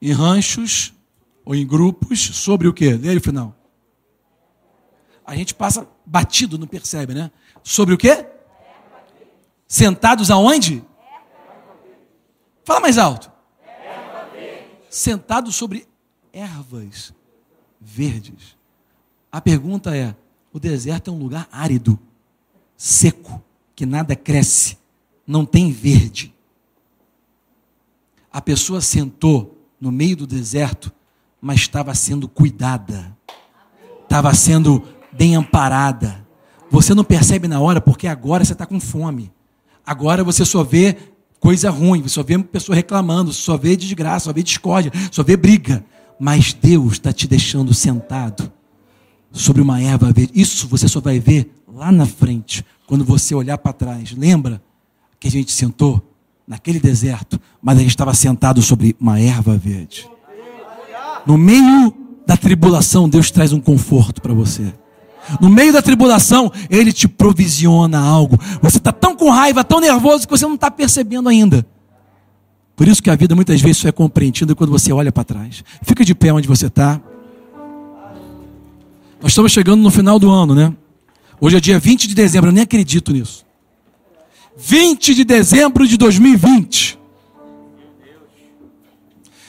Em 0.02 0.12
ranchos 0.12 0.92
ou 1.44 1.54
em 1.54 1.66
grupos, 1.66 2.20
sobre 2.20 2.68
o 2.68 2.74
quê? 2.74 2.94
Lê 2.94 3.16
o 3.16 3.20
final. 3.20 3.56
A 5.26 5.34
gente 5.34 5.54
passa 5.54 5.88
batido, 6.04 6.56
não 6.56 6.66
percebe, 6.66 7.12
né? 7.12 7.30
Sobre 7.62 7.92
o 7.92 7.98
quê? 7.98 8.24
Sentados 9.66 10.30
aonde? 10.30 10.84
Fala 12.64 12.80
mais 12.80 12.96
alto. 12.96 13.30
Sentados 14.88 15.56
sobre 15.56 15.86
ervas 16.32 17.12
verdes. 17.80 18.56
A 19.32 19.40
pergunta 19.40 19.96
é: 19.96 20.14
o 20.52 20.60
deserto 20.60 21.10
é 21.10 21.12
um 21.12 21.18
lugar 21.18 21.48
árido, 21.50 21.98
seco, 22.76 23.42
que 23.74 23.84
nada 23.84 24.14
cresce, 24.14 24.78
não 25.26 25.44
tem 25.44 25.72
verde. 25.72 26.32
A 28.32 28.40
pessoa 28.40 28.80
sentou 28.80 29.58
no 29.80 29.90
meio 29.90 30.16
do 30.16 30.26
deserto, 30.26 30.92
mas 31.40 31.60
estava 31.60 31.94
sendo 31.94 32.28
cuidada, 32.28 33.16
estava 34.02 34.32
sendo 34.34 34.80
bem 35.16 35.36
amparada. 35.36 36.24
Você 36.70 36.94
não 36.94 37.04
percebe 37.04 37.48
na 37.48 37.60
hora 37.60 37.80
porque 37.80 38.06
agora 38.06 38.44
você 38.44 38.52
está 38.52 38.66
com 38.66 38.80
fome. 38.80 39.32
Agora 39.84 40.24
você 40.24 40.44
só 40.44 40.64
vê 40.64 40.96
coisa 41.38 41.70
ruim, 41.70 42.02
você 42.02 42.10
só 42.10 42.22
vê 42.22 42.38
pessoa 42.38 42.74
reclamando, 42.74 43.32
só 43.32 43.56
vê 43.56 43.76
desgraça, 43.76 44.26
só 44.26 44.32
vê 44.32 44.42
discórdia, 44.42 44.92
só 45.10 45.22
vê 45.22 45.36
briga. 45.36 45.84
Mas 46.18 46.52
Deus 46.52 46.94
está 46.94 47.12
te 47.12 47.28
deixando 47.28 47.72
sentado 47.72 48.50
sobre 49.30 49.62
uma 49.62 49.80
erva 49.80 50.12
verde. 50.12 50.32
Isso 50.34 50.66
você 50.66 50.88
só 50.88 51.00
vai 51.00 51.20
ver 51.20 51.52
lá 51.72 51.92
na 51.92 52.06
frente, 52.06 52.64
quando 52.86 53.04
você 53.04 53.34
olhar 53.34 53.58
para 53.58 53.72
trás. 53.72 54.12
Lembra 54.12 54.62
que 55.20 55.28
a 55.28 55.30
gente 55.30 55.52
sentou 55.52 56.02
naquele 56.46 56.80
deserto, 56.80 57.40
mas 57.60 57.76
a 57.76 57.80
gente 57.80 57.90
estava 57.90 58.14
sentado 58.14 58.62
sobre 58.62 58.96
uma 58.98 59.20
erva 59.20 59.56
verde. 59.56 60.08
No 61.26 61.36
meio 61.36 61.92
da 62.26 62.36
tribulação, 62.36 63.08
Deus 63.08 63.30
traz 63.30 63.52
um 63.52 63.60
conforto 63.60 64.22
para 64.22 64.32
você. 64.32 64.72
No 65.40 65.48
meio 65.48 65.72
da 65.72 65.82
tribulação, 65.82 66.52
Ele 66.70 66.92
te 66.92 67.08
provisiona 67.08 67.98
algo. 67.98 68.38
Você 68.62 68.78
está 68.78 68.92
tão 68.92 69.16
com 69.16 69.30
raiva, 69.30 69.64
tão 69.64 69.80
nervoso, 69.80 70.26
que 70.26 70.30
você 70.30 70.46
não 70.46 70.54
está 70.54 70.70
percebendo 70.70 71.28
ainda. 71.28 71.66
Por 72.76 72.86
isso 72.86 73.02
que 73.02 73.10
a 73.10 73.16
vida 73.16 73.34
muitas 73.34 73.60
vezes 73.60 73.78
só 73.78 73.88
é 73.88 73.92
compreendida 73.92 74.54
quando 74.54 74.70
você 74.70 74.92
olha 74.92 75.10
para 75.10 75.24
trás. 75.24 75.64
Fica 75.82 76.04
de 76.04 76.14
pé 76.14 76.32
onde 76.32 76.46
você 76.46 76.66
está. 76.66 77.00
Nós 79.20 79.32
estamos 79.32 79.50
chegando 79.50 79.82
no 79.82 79.90
final 79.90 80.18
do 80.18 80.30
ano, 80.30 80.54
né? 80.54 80.72
Hoje 81.40 81.56
é 81.56 81.60
dia 81.60 81.78
20 81.78 82.06
de 82.06 82.14
dezembro, 82.14 82.50
eu 82.50 82.52
nem 82.52 82.62
acredito 82.62 83.12
nisso. 83.12 83.44
20 84.56 85.14
de 85.14 85.24
dezembro 85.24 85.86
de 85.86 85.96
2020. 85.96 86.98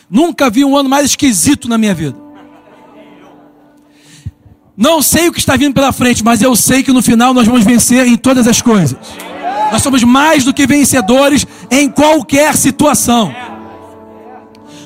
Nunca 0.09 0.49
vi 0.49 0.63
um 0.63 0.75
ano 0.75 0.87
mais 0.87 1.05
esquisito 1.05 1.67
na 1.67 1.77
minha 1.77 1.93
vida. 1.93 2.26
Não 4.77 5.01
sei 5.01 5.27
o 5.27 5.33
que 5.33 5.39
está 5.39 5.55
vindo 5.55 5.73
pela 5.73 5.91
frente, 5.91 6.23
mas 6.23 6.39
eu 6.39 6.55
sei 6.55 6.83
que 6.83 6.93
no 6.93 7.01
final 7.01 7.33
nós 7.33 7.47
vamos 7.47 7.65
vencer 7.65 8.05
em 8.05 8.15
todas 8.15 8.47
as 8.47 8.61
coisas. 8.61 8.95
Nós 9.71 9.81
somos 9.81 10.03
mais 10.03 10.43
do 10.43 10.53
que 10.53 10.67
vencedores 10.67 11.47
em 11.71 11.89
qualquer 11.89 12.55
situação. 12.55 13.33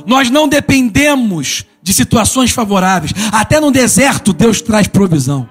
Nós 0.06 0.30
não 0.30 0.48
dependemos 0.48 1.66
de 1.84 1.94
situações 1.94 2.52
favoráveis. 2.52 3.12
Até 3.34 3.60
no 3.60 3.70
deserto, 3.70 4.32
Deus 4.32 4.62
traz 4.62 4.88
provisão. 4.88 5.48